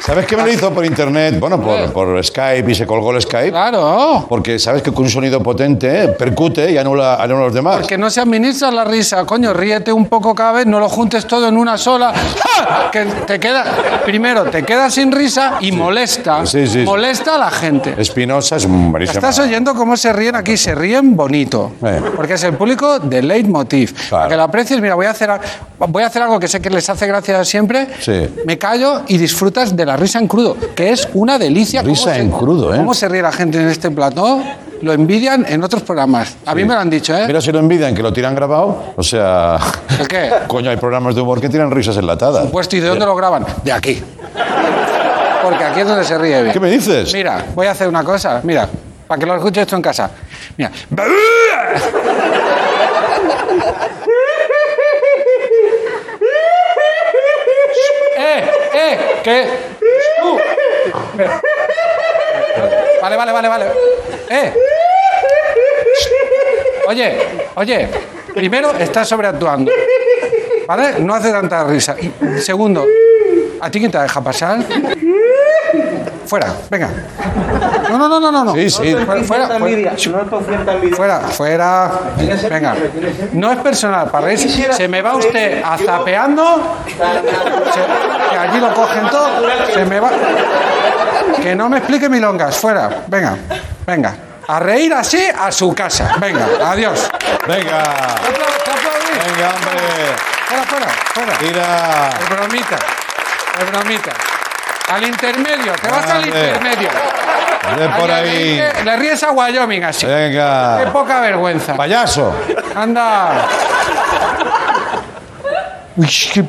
¿Sabes 0.00 0.26
qué 0.26 0.36
me 0.36 0.42
lo 0.42 0.52
hizo 0.52 0.70
por 0.72 0.84
internet? 0.84 1.38
Bueno, 1.40 1.58
por, 1.60 1.90
por 1.92 2.22
Skype 2.24 2.70
y 2.70 2.74
se 2.74 2.86
colgó 2.86 3.12
el 3.12 3.22
Skype. 3.22 3.50
Claro. 3.50 4.26
Porque 4.28 4.58
sabes 4.58 4.82
que 4.82 4.92
con 4.92 5.04
un 5.04 5.10
sonido 5.10 5.42
potente 5.42 6.08
percute 6.08 6.70
y 6.70 6.76
anula, 6.76 7.14
anula 7.14 7.40
a 7.40 7.44
los 7.46 7.54
demás. 7.54 7.76
Porque 7.78 7.96
no 7.96 8.10
se 8.10 8.20
administra 8.20 8.70
la 8.70 8.84
risa, 8.84 9.24
coño, 9.24 9.54
ríete 9.54 9.92
un 9.92 10.06
poco 10.06 10.34
cada 10.34 10.52
vez, 10.52 10.66
no 10.66 10.78
lo 10.78 10.90
juntes 10.90 11.26
todo 11.26 11.48
en 11.48 11.56
una 11.56 11.78
sola. 11.78 12.12
¡Ja! 12.12 12.90
Que 12.90 13.04
te 13.26 13.40
queda, 13.40 13.64
primero, 14.04 14.44
te 14.44 14.62
quedas 14.62 14.92
sin 14.92 15.10
risa 15.10 15.54
y 15.60 15.72
molesta. 15.72 16.44
Sí, 16.44 16.66
sí, 16.66 16.72
sí. 16.72 16.78
molesta 16.84 17.36
a 17.36 17.38
la 17.38 17.50
gente. 17.50 17.94
Espinosa 17.96 18.56
es 18.56 18.66
buenísima. 18.66 19.14
Estás 19.14 19.38
oyendo 19.38 19.74
cómo 19.74 19.96
se 19.96 20.12
ríen 20.12 20.36
aquí, 20.36 20.56
se 20.58 20.74
ríen 20.74 21.16
bonito. 21.16 21.72
Eh. 21.82 22.00
Porque 22.14 22.34
es 22.34 22.44
el 22.44 22.54
público 22.54 22.98
de 22.98 23.22
leitmotiv. 23.22 23.94
Para 24.10 24.28
que 24.28 24.36
lo 24.36 24.42
aprecies, 24.42 24.80
mira, 24.82 24.94
voy 24.96 25.06
a, 25.06 25.10
hacer, 25.10 25.30
a- 25.30 25.40
voy 25.88 26.02
a 26.02 26.08
hacer 26.08 26.20
algo 26.22 26.38
que 26.38 26.46
sé 26.46 26.60
que 26.60 26.68
les 26.68 26.88
hace 26.90 27.06
gracia 27.06 27.42
siempre. 27.44 27.88
Sí. 28.00 28.28
Me 28.44 28.58
callo 28.58 29.02
y 29.08 29.16
de 29.72 29.86
la 29.86 29.96
risa 29.96 30.18
en 30.18 30.26
crudo, 30.28 30.56
que 30.74 30.90
es 30.90 31.08
una 31.14 31.38
delicia. 31.38 31.80
¿Cómo 31.82 31.94
Risa 31.94 32.14
se- 32.14 32.20
en 32.20 32.30
crudo, 32.30 32.74
¿eh? 32.74 32.78
¿Cómo 32.78 32.94
se 32.94 33.08
ríe 33.08 33.22
la 33.22 33.32
gente 33.32 33.60
en 33.60 33.68
este 33.68 33.90
plató? 33.90 34.40
Lo 34.82 34.92
envidian 34.92 35.46
en 35.48 35.62
otros 35.64 35.82
programas. 35.82 36.36
A 36.44 36.54
mí 36.54 36.64
me 36.64 36.74
lo 36.74 36.80
han 36.80 36.90
dicho, 36.90 37.16
¿eh? 37.16 37.24
Mira 37.26 37.40
si 37.40 37.50
lo 37.52 37.58
envidian 37.58 37.94
que 37.94 38.02
lo 38.02 38.12
tiran 38.12 38.34
grabado. 38.34 38.92
O 38.96 39.02
sea. 39.02 39.56
¿El 39.98 40.06
qué? 40.08 40.30
Coño, 40.46 40.68
hay 40.70 40.76
programas 40.76 41.14
de 41.14 41.20
humor 41.22 41.40
que 41.40 41.48
tiran 41.48 41.70
risas 41.70 41.96
enlatadas. 41.96 42.48
Pues, 42.52 42.72
¿y 42.74 42.80
de 42.80 42.88
dónde 42.88 43.06
lo 43.06 43.14
graban? 43.16 43.46
De 43.64 43.72
aquí. 43.72 44.02
Porque 45.42 45.64
aquí 45.64 45.80
es 45.80 45.86
donde 45.86 46.04
se 46.04 46.18
ríe 46.18 46.40
bien. 46.42 46.52
¿Qué 46.52 46.60
me 46.60 46.70
dices? 46.70 47.12
Mira, 47.14 47.44
voy 47.54 47.66
a 47.66 47.70
hacer 47.70 47.88
una 47.88 48.02
cosa. 48.04 48.40
Mira, 48.42 48.68
para 49.06 49.18
que 49.18 49.26
lo 49.26 49.36
escuches 49.36 49.62
esto 49.62 49.76
en 49.76 49.82
casa. 49.82 50.10
Mira. 50.56 50.70
¡Eh! 58.74 58.98
¿Qué? 59.22 59.48
Tú. 60.20 60.38
Vale, 63.00 63.16
vale, 63.16 63.32
vale, 63.32 63.48
vale. 63.48 63.66
¡Eh! 64.30 64.54
Oye, 66.86 67.18
oye, 67.54 67.88
primero 68.34 68.72
estás 68.72 69.08
sobreactuando. 69.08 69.70
¿Vale? 70.66 71.00
No 71.00 71.14
hace 71.14 71.30
tanta 71.30 71.64
risa. 71.64 71.96
Segundo, 72.40 72.86
¿a 73.60 73.70
ti 73.70 73.78
quién 73.78 73.90
te 73.90 73.98
deja 73.98 74.20
pasar? 74.20 74.58
Fuera, 76.26 76.54
venga. 76.70 76.90
No, 77.90 77.98
no, 77.98 78.08
no, 78.08 78.20
no, 78.20 78.32
no. 78.32 78.44
no. 78.44 78.54
Sí, 78.54 78.70
sí. 78.70 78.94
Fuera, 79.06 79.22
fuera, 79.24 79.48
fuera, 80.96 81.20
fuera. 81.20 81.92
Venga. 82.50 82.74
No 83.32 83.52
es 83.52 83.58
personal, 83.58 84.10
para 84.10 84.26
reírse. 84.26 84.72
Se 84.72 84.88
me 84.88 85.02
va 85.02 85.16
usted 85.16 85.62
azapeando. 85.62 86.76
Que 88.30 88.36
allí 88.38 88.60
lo 88.60 88.72
cogen 88.74 89.08
todo. 89.08 89.28
Se 89.72 89.84
me 89.84 90.00
va. 90.00 90.10
Que 91.42 91.54
no 91.54 91.68
me 91.68 91.78
explique 91.78 92.08
milongas. 92.08 92.56
Fuera. 92.56 92.88
Venga, 93.06 93.36
venga. 93.86 94.14
A 94.46 94.60
reír 94.60 94.92
así 94.92 95.26
a 95.38 95.50
su 95.50 95.74
casa. 95.74 96.16
Venga, 96.18 96.46
adiós. 96.66 97.10
Venga. 97.46 97.82
Venga, 99.24 99.48
hombre. 99.54 100.14
Fuera, 100.46 100.64
fuera, 100.64 100.88
fuera. 101.14 101.32
Tira. 101.38 102.10
Es 102.20 102.28
bromita. 102.28 102.76
Es 103.58 103.70
bromita. 103.70 104.10
Al 104.92 105.02
intermedio, 105.02 105.72
te 105.80 105.88
vas 105.88 106.10
al 106.10 106.26
intermedio. 106.26 106.88
Ve 107.78 107.88
por 107.98 108.10
ahí. 108.10 108.56
Le, 108.58 108.84
le 108.84 108.96
ríes 108.96 109.22
a 109.22 109.30
Wyoming 109.32 109.82
así. 109.84 110.04
Qué 110.06 110.12
Venga. 110.12 110.90
poca 110.92 111.20
vergüenza. 111.20 111.74
Payaso. 111.74 112.34
Anda. 112.76 113.46
Uy, 115.96 116.06
qué- 116.32 116.44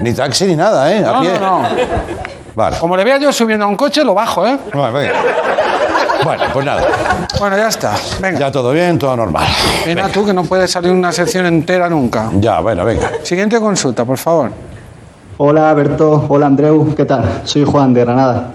Ni 0.00 0.12
taxi 0.12 0.46
ni 0.46 0.56
nada, 0.56 0.92
¿eh? 0.92 1.04
A 1.04 1.12
No, 1.12 1.20
pie. 1.20 1.32
no, 1.40 1.62
no. 1.62 1.68
Vale. 2.54 2.76
Como 2.78 2.96
le 2.96 3.04
vea 3.04 3.18
yo 3.18 3.32
subiendo 3.32 3.64
a 3.64 3.68
un 3.68 3.76
coche, 3.76 4.04
lo 4.04 4.14
bajo, 4.14 4.46
¿eh? 4.46 4.58
Bueno, 4.72 4.92
venga. 4.92 5.12
Bueno, 6.24 6.42
pues 6.52 6.64
nada. 6.66 6.82
Bueno, 7.38 7.56
ya 7.56 7.68
está. 7.68 7.92
Venga. 8.20 8.38
Ya 8.38 8.50
todo 8.50 8.72
bien, 8.72 8.98
todo 8.98 9.14
normal. 9.16 9.44
Venga 9.84 10.08
tú, 10.08 10.24
que 10.24 10.32
no 10.32 10.42
puedes 10.44 10.70
salir 10.70 10.90
una 10.90 11.12
sección 11.12 11.46
entera 11.46 11.88
nunca. 11.88 12.30
Ya, 12.40 12.60
bueno, 12.60 12.84
venga. 12.84 13.10
Siguiente 13.22 13.60
consulta, 13.60 14.04
por 14.04 14.18
favor. 14.18 14.50
Hola 15.38 15.72
Berto, 15.74 16.24
hola 16.30 16.46
Andreu, 16.46 16.94
¿qué 16.94 17.04
tal? 17.04 17.42
Soy 17.44 17.64
Juan 17.64 17.92
de 17.92 18.00
Granada. 18.04 18.52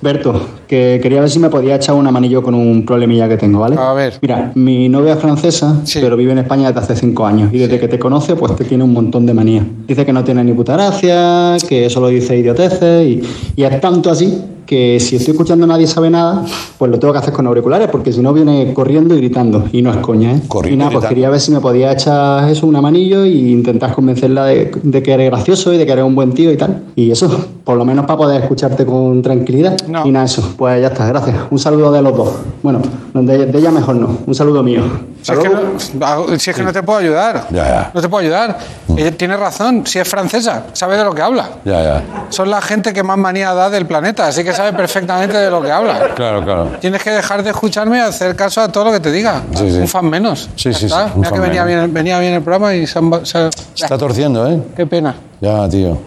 Berto, 0.00 0.48
que 0.68 1.00
quería 1.02 1.20
ver 1.20 1.30
si 1.30 1.38
me 1.38 1.48
podía 1.48 1.76
echar 1.76 1.94
un 1.94 2.10
manillo 2.12 2.42
con 2.42 2.54
un 2.54 2.84
problemilla 2.84 3.28
que 3.28 3.36
tengo, 3.36 3.60
¿vale? 3.60 3.76
A 3.78 3.92
ver. 3.94 4.14
Mira, 4.20 4.52
mi 4.54 4.88
novia 4.88 5.14
es 5.14 5.18
francesa, 5.18 5.82
pero 5.94 6.16
vive 6.16 6.32
en 6.32 6.38
España 6.38 6.68
desde 6.68 6.80
hace 6.80 6.96
cinco 6.96 7.26
años 7.26 7.52
y 7.52 7.58
desde 7.58 7.80
que 7.80 7.88
te 7.88 7.98
conoce, 7.98 8.36
pues 8.36 8.54
te 8.54 8.64
tiene 8.64 8.84
un 8.84 8.92
montón 8.92 9.26
de 9.26 9.34
manías. 9.34 9.64
Dice 9.86 10.04
que 10.04 10.12
no 10.12 10.22
tiene 10.22 10.44
ni 10.44 10.52
puta 10.52 10.74
gracia, 10.74 11.56
que 11.66 11.88
solo 11.88 12.08
dice 12.08 12.36
idioteces 12.36 13.06
y, 13.06 13.22
y 13.56 13.64
es 13.64 13.80
tanto 13.80 14.10
así 14.10 14.38
que 14.68 15.00
si 15.00 15.16
estoy 15.16 15.32
escuchando 15.32 15.66
nadie 15.66 15.86
sabe 15.86 16.10
nada, 16.10 16.44
pues 16.76 16.90
lo 16.90 16.98
tengo 16.98 17.14
que 17.14 17.20
hacer 17.20 17.32
con 17.32 17.46
auriculares 17.46 17.88
porque 17.90 18.12
si 18.12 18.20
no 18.20 18.34
viene 18.34 18.74
corriendo 18.74 19.14
y 19.14 19.18
gritando 19.18 19.64
y 19.72 19.80
no 19.80 19.90
es 19.90 19.96
coña, 19.96 20.34
¿eh? 20.34 20.42
y 20.70 20.76
nada, 20.76 20.90
pues 20.90 21.06
quería 21.06 21.30
ver 21.30 21.40
si 21.40 21.50
me 21.50 21.60
podía 21.60 21.92
echar 21.92 22.46
eso, 22.50 22.66
un 22.66 22.78
manillo 22.78 23.24
y 23.24 23.50
intentar 23.50 23.94
convencerla 23.94 24.44
de, 24.44 24.70
de 24.82 25.02
que 25.02 25.12
eres 25.12 25.30
gracioso 25.30 25.72
y 25.72 25.78
de 25.78 25.86
que 25.86 25.92
eres 25.92 26.04
un 26.04 26.14
buen 26.14 26.32
tío 26.32 26.52
y 26.52 26.58
tal. 26.58 26.84
Y 26.96 27.10
eso, 27.10 27.46
por 27.68 27.76
lo 27.76 27.84
menos 27.84 28.06
para 28.06 28.16
poder 28.16 28.40
escucharte 28.40 28.86
con 28.86 29.20
tranquilidad. 29.20 29.76
Y 30.02 30.10
nada, 30.10 30.24
eso. 30.24 30.54
Pues 30.56 30.80
ya 30.80 30.86
está, 30.86 31.04
gracias. 31.04 31.36
Un 31.50 31.58
saludo 31.58 31.92
de 31.92 32.00
los 32.00 32.16
dos. 32.16 32.30
Bueno, 32.62 32.80
de, 33.12 33.44
de 33.44 33.58
ella 33.58 33.70
mejor 33.70 33.96
no. 33.96 34.20
Un 34.26 34.34
saludo 34.34 34.62
mío. 34.62 34.80
Si 35.20 35.32
es, 35.32 35.38
que 35.38 35.50
no, 35.50 36.38
si 36.38 36.48
es 36.48 36.56
que 36.56 36.62
no 36.62 36.72
te 36.72 36.82
puedo 36.82 37.00
ayudar. 37.00 37.46
Ya, 37.50 37.64
ya. 37.68 37.90
No 37.92 38.00
te 38.00 38.08
puedo 38.08 38.22
ayudar. 38.22 38.56
Ella 38.96 39.10
tiene 39.10 39.36
razón. 39.36 39.84
Si 39.86 39.98
es 39.98 40.08
francesa, 40.08 40.68
sabe 40.72 40.96
de 40.96 41.04
lo 41.04 41.14
que 41.14 41.20
habla. 41.20 41.46
Ya, 41.66 41.82
ya. 41.82 42.02
Son 42.30 42.48
la 42.48 42.62
gente 42.62 42.94
que 42.94 43.02
más 43.02 43.18
manía 43.18 43.52
da 43.52 43.68
del 43.68 43.84
planeta, 43.84 44.28
así 44.28 44.42
que 44.42 44.54
sabe 44.54 44.72
perfectamente 44.72 45.36
de 45.36 45.50
lo 45.50 45.60
que 45.60 45.70
habla. 45.70 46.14
Claro, 46.14 46.42
claro. 46.42 46.70
Tienes 46.80 47.02
que 47.02 47.10
dejar 47.10 47.42
de 47.42 47.50
escucharme 47.50 47.98
y 47.98 48.00
hacer 48.00 48.34
caso 48.34 48.62
a 48.62 48.68
todo 48.72 48.86
lo 48.86 48.92
que 48.92 49.00
te 49.00 49.12
diga. 49.12 49.42
Sí, 49.54 49.70
sí. 49.70 49.76
Un 49.76 49.88
fan 49.88 50.08
menos. 50.08 50.48
Sí, 50.56 50.72
sí, 50.72 50.86
está. 50.86 51.08
sí, 51.08 51.12
Mira 51.16 51.32
que 51.32 51.40
venía 51.40 51.64
bien, 51.64 51.92
venía 51.92 52.18
bien 52.18 52.32
el 52.32 52.42
programa 52.42 52.74
y 52.74 52.86
se 52.86 52.98
han... 52.98 53.26
se 53.26 53.50
Está 53.74 53.98
torciendo, 53.98 54.50
¿eh? 54.50 54.58
Qué 54.74 54.86
pena. 54.86 55.14
Ya, 55.42 55.68
tío. 55.68 55.98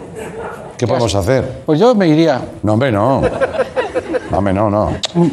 ¿Qué 0.82 0.86
podemos 0.88 1.14
hacer? 1.14 1.62
Pues 1.64 1.78
yo 1.78 1.94
me 1.94 2.08
iría. 2.08 2.42
No, 2.64 2.72
hombre, 2.72 2.90
no. 2.90 3.22
Hombre, 4.32 4.52
no, 4.52 4.68
no. 4.68 4.90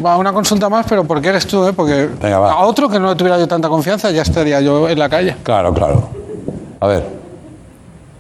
A 0.08 0.18
una 0.18 0.32
consulta 0.32 0.70
más, 0.70 0.86
pero 0.88 1.06
porque 1.06 1.30
eres 1.30 1.48
tú, 1.48 1.66
¿eh? 1.68 1.74
Porque 1.74 2.08
Venga, 2.22 2.38
va. 2.38 2.52
a 2.52 2.66
otro 2.68 2.88
que 2.88 3.00
no 3.00 3.10
le 3.10 3.16
tuviera 3.16 3.40
yo 3.40 3.48
tanta 3.48 3.68
confianza 3.68 4.12
ya 4.12 4.22
estaría 4.22 4.62
yo 4.62 4.88
en 4.88 5.00
la 5.00 5.10
calle. 5.10 5.38
Claro, 5.42 5.74
claro. 5.74 6.08
A 6.80 6.86
ver. 6.86 7.04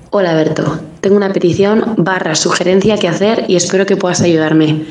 Hola 0.09 0.33
Berto, 0.33 0.79
tengo 1.01 1.17
una 1.17 1.31
petición 1.31 1.93
barra 1.97 2.33
sugerencia 2.33 2.97
que 2.97 3.07
hacer 3.07 3.45
y 3.47 3.57
espero 3.57 3.85
que 3.85 3.95
puedas 3.95 4.21
ayudarme. 4.21 4.85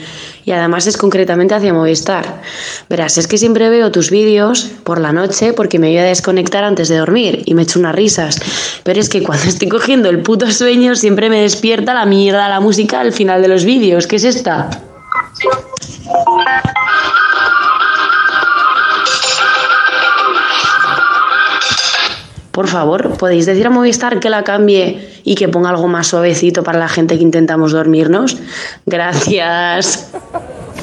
Y 0.49 0.53
además 0.53 0.87
es 0.87 0.97
concretamente 0.97 1.55
hacia 1.55 1.75
Movistar. 1.75 2.41
Verás, 2.89 3.19
es 3.19 3.29
que 3.29 3.37
siempre 3.37 3.69
veo 3.69 3.93
tus 3.93 4.11
vídeos 4.11 4.71
por 4.83 4.99
la 4.99 5.13
noche 5.13 5.53
porque 5.53 5.79
me 5.79 5.89
ayuda 5.89 6.05
a 6.05 6.07
desconectar 6.07 6.65
antes 6.65 6.89
de 6.89 6.97
dormir 6.97 7.43
y 7.45 7.53
me 7.53 7.65
echo 7.65 7.79
unas 7.79 7.95
risas. 7.95 8.41
Pero 8.83 8.99
es 8.99 9.11
que 9.11 9.23
cuando 9.23 9.45
estoy 9.45 9.69
cogiendo 9.69 10.09
el 10.09 10.23
puto 10.23 10.51
sueño 10.51 10.97
siempre 10.97 11.29
me 11.29 11.43
despierta 11.43 11.93
la 11.93 12.07
mierda 12.07 12.49
la 12.49 12.61
música 12.61 13.01
al 13.01 13.13
final 13.13 13.43
de 13.43 13.49
los 13.49 13.67
vídeos. 13.67 14.07
¿Qué 14.07 14.17
es 14.17 14.25
esta? 14.25 14.71
Por 22.53 22.69
favor, 22.69 23.19
¿podéis 23.19 23.45
decir 23.45 23.67
a 23.67 23.71
Movistar 23.71 24.19
que 24.19 24.31
la 24.31 24.45
cambie 24.45 25.08
y 25.25 25.35
que 25.35 25.49
ponga 25.49 25.71
algo 25.71 25.89
más 25.89 26.07
suavecito 26.09 26.63
para 26.63 26.79
la 26.79 26.89
gente 26.89 27.17
que 27.17 27.23
intentamos 27.23 27.73
dormirnos? 27.73 28.37
Gracias. 28.87 30.09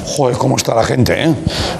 Joder, 0.05 0.37
cómo 0.37 0.55
está 0.57 0.75
la 0.75 0.83
gente, 0.83 1.23
¿eh? 1.23 1.35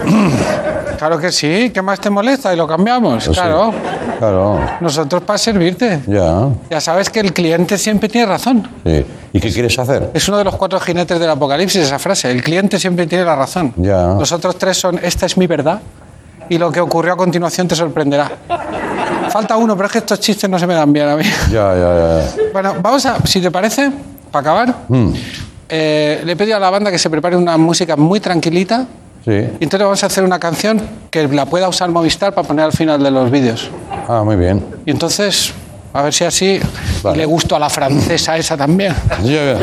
Claro 0.98 1.20
que 1.20 1.30
sí, 1.30 1.72
¿qué 1.74 1.82
más 1.82 2.00
te 2.00 2.10
molesta? 2.10 2.54
Y 2.54 2.58
lo 2.58 2.66
cambiamos, 2.66 3.26
Pues 3.26 3.36
sí. 3.36 3.42
claro. 3.42 3.74
Claro, 4.18 4.62
Nosotros 4.80 5.24
para 5.24 5.38
servirte. 5.38 6.00
ya. 6.08 6.48
Ya 6.70 6.80
sabes 6.80 7.10
que 7.10 7.20
el 7.20 7.34
cliente 7.34 7.78
siempre 7.78 8.08
tiene 8.08 8.26
razón. 8.28 8.66
Sí. 8.86 9.06
¿Y 9.34 9.40
qué 9.42 9.52
quieres 9.52 9.78
hacer? 9.78 10.10
Es 10.14 10.28
uno 10.30 10.38
de 10.38 10.46
los 10.46 10.56
cuatro 10.56 10.80
jinetes 10.80 11.20
del 11.20 11.30
apocalipsis 11.30 11.82
esa 11.84 12.00
frase. 12.00 12.32
El 12.32 12.42
cliente 12.42 12.80
siempre 12.80 13.06
tiene 13.08 13.26
la 13.26 13.36
razón. 13.36 13.74
Ya. 13.76 14.08
Los 14.18 14.32
otros 14.32 14.58
tres 14.58 14.78
son 14.78 14.98
esta 15.04 15.26
es 15.26 15.36
mi 15.38 15.48
verdad 15.48 15.82
y 16.48 16.58
lo 16.58 16.72
que 16.72 16.80
ocurrió 16.80 17.14
a 17.14 17.18
continuación 17.18 17.68
te 17.68 17.76
sorprenderá. 17.76 18.32
Falta 19.36 19.58
uno, 19.58 19.76
pero 19.76 19.88
es 19.88 19.92
que 19.92 19.98
estos 19.98 20.18
chistes 20.22 20.50
no 20.50 20.58
se 20.58 20.66
me 20.66 20.74
dan 20.74 20.94
bien 20.94 21.10
a 21.10 21.18
mí. 21.18 21.26
Ya, 21.52 21.76
ya, 21.76 22.22
ya. 22.24 22.44
Bueno, 22.54 22.76
vamos 22.82 23.06
a, 23.06 23.18
si 23.28 23.42
te 23.42 23.52
parece, 23.52 23.92
para 24.32 24.40
acabar, 24.40 24.76
Mm, 24.88 25.10
eh, 25.68 26.22
le 26.24 26.32
he 26.32 26.36
pedido 26.38 26.56
a 26.56 26.60
la 26.62 26.70
banda 26.70 26.90
que 26.90 26.98
se 26.98 27.10
prepare 27.10 27.36
una 27.36 27.58
música 27.58 27.98
muy 27.98 28.22
tranquilita 28.22 28.86
sí. 29.26 29.32
y 29.32 29.64
entonces 29.66 29.82
vamos 29.82 30.02
a 30.04 30.06
hacer 30.06 30.24
una 30.24 30.40
canción 30.40 30.82
que 31.12 31.28
la 31.28 31.46
pueda 31.48 31.68
usar 31.68 31.90
Movistar 31.90 32.34
para 32.34 32.48
poner 32.48 32.64
al 32.64 32.72
final 32.72 33.04
de 33.04 33.12
los 33.12 33.30
vídeos. 33.30 33.70
Ah, 34.08 34.22
muy 34.24 34.38
bien. 34.38 34.66
Y 34.86 34.92
entonces, 34.92 35.52
a 35.92 36.02
ver 36.02 36.14
si 36.14 36.24
así 36.24 36.62
y 37.14 37.18
le 37.18 37.26
gusto 37.26 37.58
a 37.58 37.60
la 37.60 37.70
francesa 37.70 38.38
esa 38.38 38.56
también. 38.56 38.96
Ya, 39.22 39.58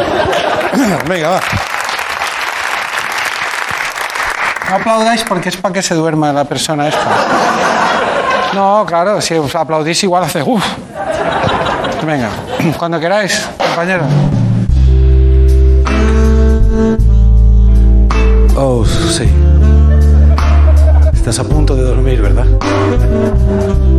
Venga, 1.09 1.31
va. 1.31 1.41
No 4.69 4.77
aplaudáis 4.77 5.23
porque 5.25 5.49
es 5.49 5.57
para 5.57 5.73
que 5.73 5.81
se 5.81 5.95
duerma 5.95 6.31
la 6.31 6.45
persona 6.45 6.89
esta. 6.89 7.09
No, 8.55 8.85
claro, 8.87 9.21
si 9.21 9.35
os 9.35 9.55
aplaudís 9.55 10.03
igual 10.05 10.25
hace 10.25 10.43
uff. 10.43 10.65
Venga, 12.05 12.31
cuando 12.79 12.99
queráis, 13.01 13.49
compañero. 13.59 14.05
Oh, 18.57 18.85
sí. 18.85 19.29
Estás 21.15 21.39
a 21.39 21.45
punto 21.45 21.75
de 21.77 21.83
dormir, 21.83 22.21
¿verdad? 22.21 22.47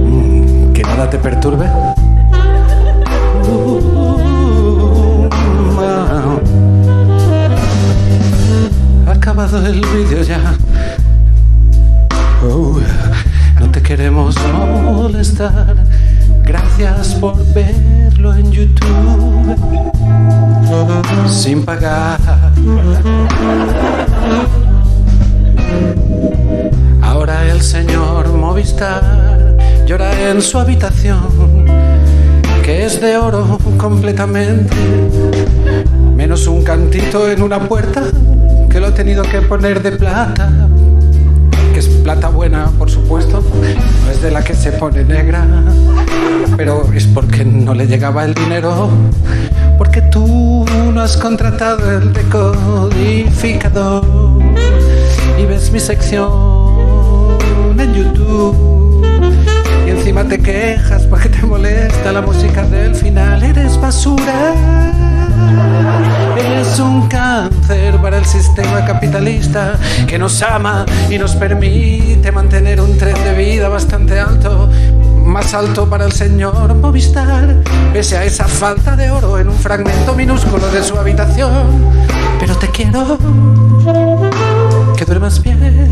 Mm, 0.06 0.74
Que 0.74 0.84
nada 0.84 1.10
te 1.10 1.18
perturbe. 1.18 1.68
Acabado 9.08 9.66
el 9.66 9.82
vídeo 9.82 10.22
ya. 10.24 10.40
Oh, 12.46 12.78
queremos 13.84 14.36
molestar. 14.84 15.76
Gracias 16.44 17.16
por 17.16 17.36
verlo 17.54 18.34
en 18.34 18.52
YouTube. 18.52 19.56
Sin 21.28 21.64
pagar. 21.64 22.20
Ahora 27.02 27.46
el 27.52 27.62
señor 27.62 28.30
Movistar 28.30 29.58
llora 29.86 30.30
en 30.30 30.42
su 30.42 30.58
habitación, 30.60 31.66
que 32.64 32.86
es 32.86 33.02
de 33.02 33.18
oro 33.18 33.58
completamente, 33.78 34.76
menos 36.16 36.48
un 36.48 36.64
cantito 36.64 37.30
en 37.30 37.44
una 37.44 37.68
puerta 37.68 38.04
que 38.70 38.80
lo 38.80 38.88
he 38.88 38.92
tenido 38.92 39.24
que 39.24 39.42
poner 39.42 39.82
de 39.84 39.92
plata, 39.92 40.50
que 41.74 41.80
es 41.80 41.88
plata 41.88 42.30
buena, 42.30 42.70
por 42.78 42.92
supuesto, 42.92 43.44
no 44.06 44.12
es 44.12 44.22
de 44.22 44.30
la 44.30 44.44
que 44.44 44.54
se 44.54 44.72
pone 44.74 45.04
negra, 45.04 45.48
pero 46.56 46.88
es 46.94 47.08
porque 47.08 47.44
no 47.44 47.74
le 47.74 47.88
llegaba 47.88 48.24
el 48.26 48.36
dinero, 48.36 48.90
porque 49.80 50.02
tú 50.04 50.66
no 50.94 51.02
has 51.02 51.18
contratado 51.18 51.98
el 51.98 52.14
decodificador. 52.14 54.06
Y 55.40 55.46
ves 55.46 55.72
mi 55.72 55.80
sección 55.80 56.30
en 57.80 57.94
YouTube. 57.94 59.04
Y 59.88 59.90
encima 59.90 60.24
te 60.26 60.38
quejas 60.40 61.08
porque 61.08 61.30
te 61.30 61.42
molesta 61.44 62.12
la 62.12 62.22
música 62.22 62.64
del 62.68 62.94
final. 62.94 63.42
Eres 63.42 63.82
basura, 63.82 64.54
eres 66.38 66.80
un 66.80 67.08
cáncer 67.08 67.98
para 68.02 68.18
el 68.18 68.26
sistema 68.26 68.86
capitalista 68.86 69.78
que 70.08 70.18
nos 70.18 70.42
ama 70.42 70.86
y 71.10 71.18
nos 71.18 71.36
permite 71.36 72.32
mantener 72.32 72.82
un 72.82 72.98
tren 72.98 73.16
de 73.24 73.34
vida 73.34 73.70
bastante 73.70 74.20
alto. 74.20 74.70
Más 75.26 75.54
alto 75.54 75.90
para 75.90 76.06
el 76.06 76.12
señor 76.12 76.76
Movistar, 76.76 77.56
pese 77.94 78.18
a 78.18 78.24
esa 78.24 78.46
falta 78.46 78.96
de 78.96 79.10
oro 79.10 79.40
en 79.40 79.50
un 79.50 79.58
fragmento 79.58 80.14
minúsculo 80.14 80.68
de 80.70 80.84
su 80.84 80.98
habitación. 80.98 81.68
Pero 82.40 82.56
te 82.58 82.68
quiero 82.68 83.18
que 84.98 85.06
duermas 85.06 85.42
bien. 85.42 85.83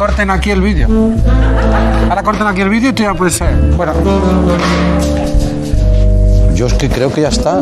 Corten 0.00 0.30
aquí 0.30 0.50
el 0.50 0.62
vídeo. 0.62 0.88
Ahora 2.08 2.22
corten 2.22 2.46
aquí 2.46 2.62
el 2.62 2.70
vídeo 2.70 2.88
y 2.88 2.92
tú 2.94 3.02
ya 3.02 3.12
puedes 3.12 3.34
ser. 3.34 3.54
Bueno, 3.76 3.92
Yo 6.54 6.66
es 6.68 6.72
que 6.72 6.88
creo 6.88 7.12
que 7.12 7.20
ya 7.20 7.28
está. 7.28 7.60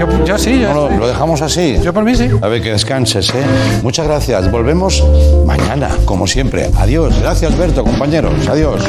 yo, 0.00 0.24
yo 0.24 0.38
sí, 0.38 0.60
yo. 0.60 0.72
No, 0.72 0.88
lo, 0.88 0.96
lo 0.96 1.06
dejamos 1.08 1.42
así. 1.42 1.78
Yo 1.82 1.92
por 1.92 2.02
mí 2.04 2.14
sí. 2.14 2.30
A 2.40 2.48
ver, 2.48 2.62
que 2.62 2.70
descanses, 2.72 3.28
¿eh? 3.34 3.44
Muchas 3.82 4.06
gracias. 4.06 4.50
Volvemos 4.50 5.04
mañana, 5.44 5.90
como 6.06 6.26
siempre. 6.26 6.70
Adiós. 6.78 7.20
Gracias, 7.20 7.54
Berto, 7.58 7.84
compañeros. 7.84 8.32
Adiós. 8.48 8.82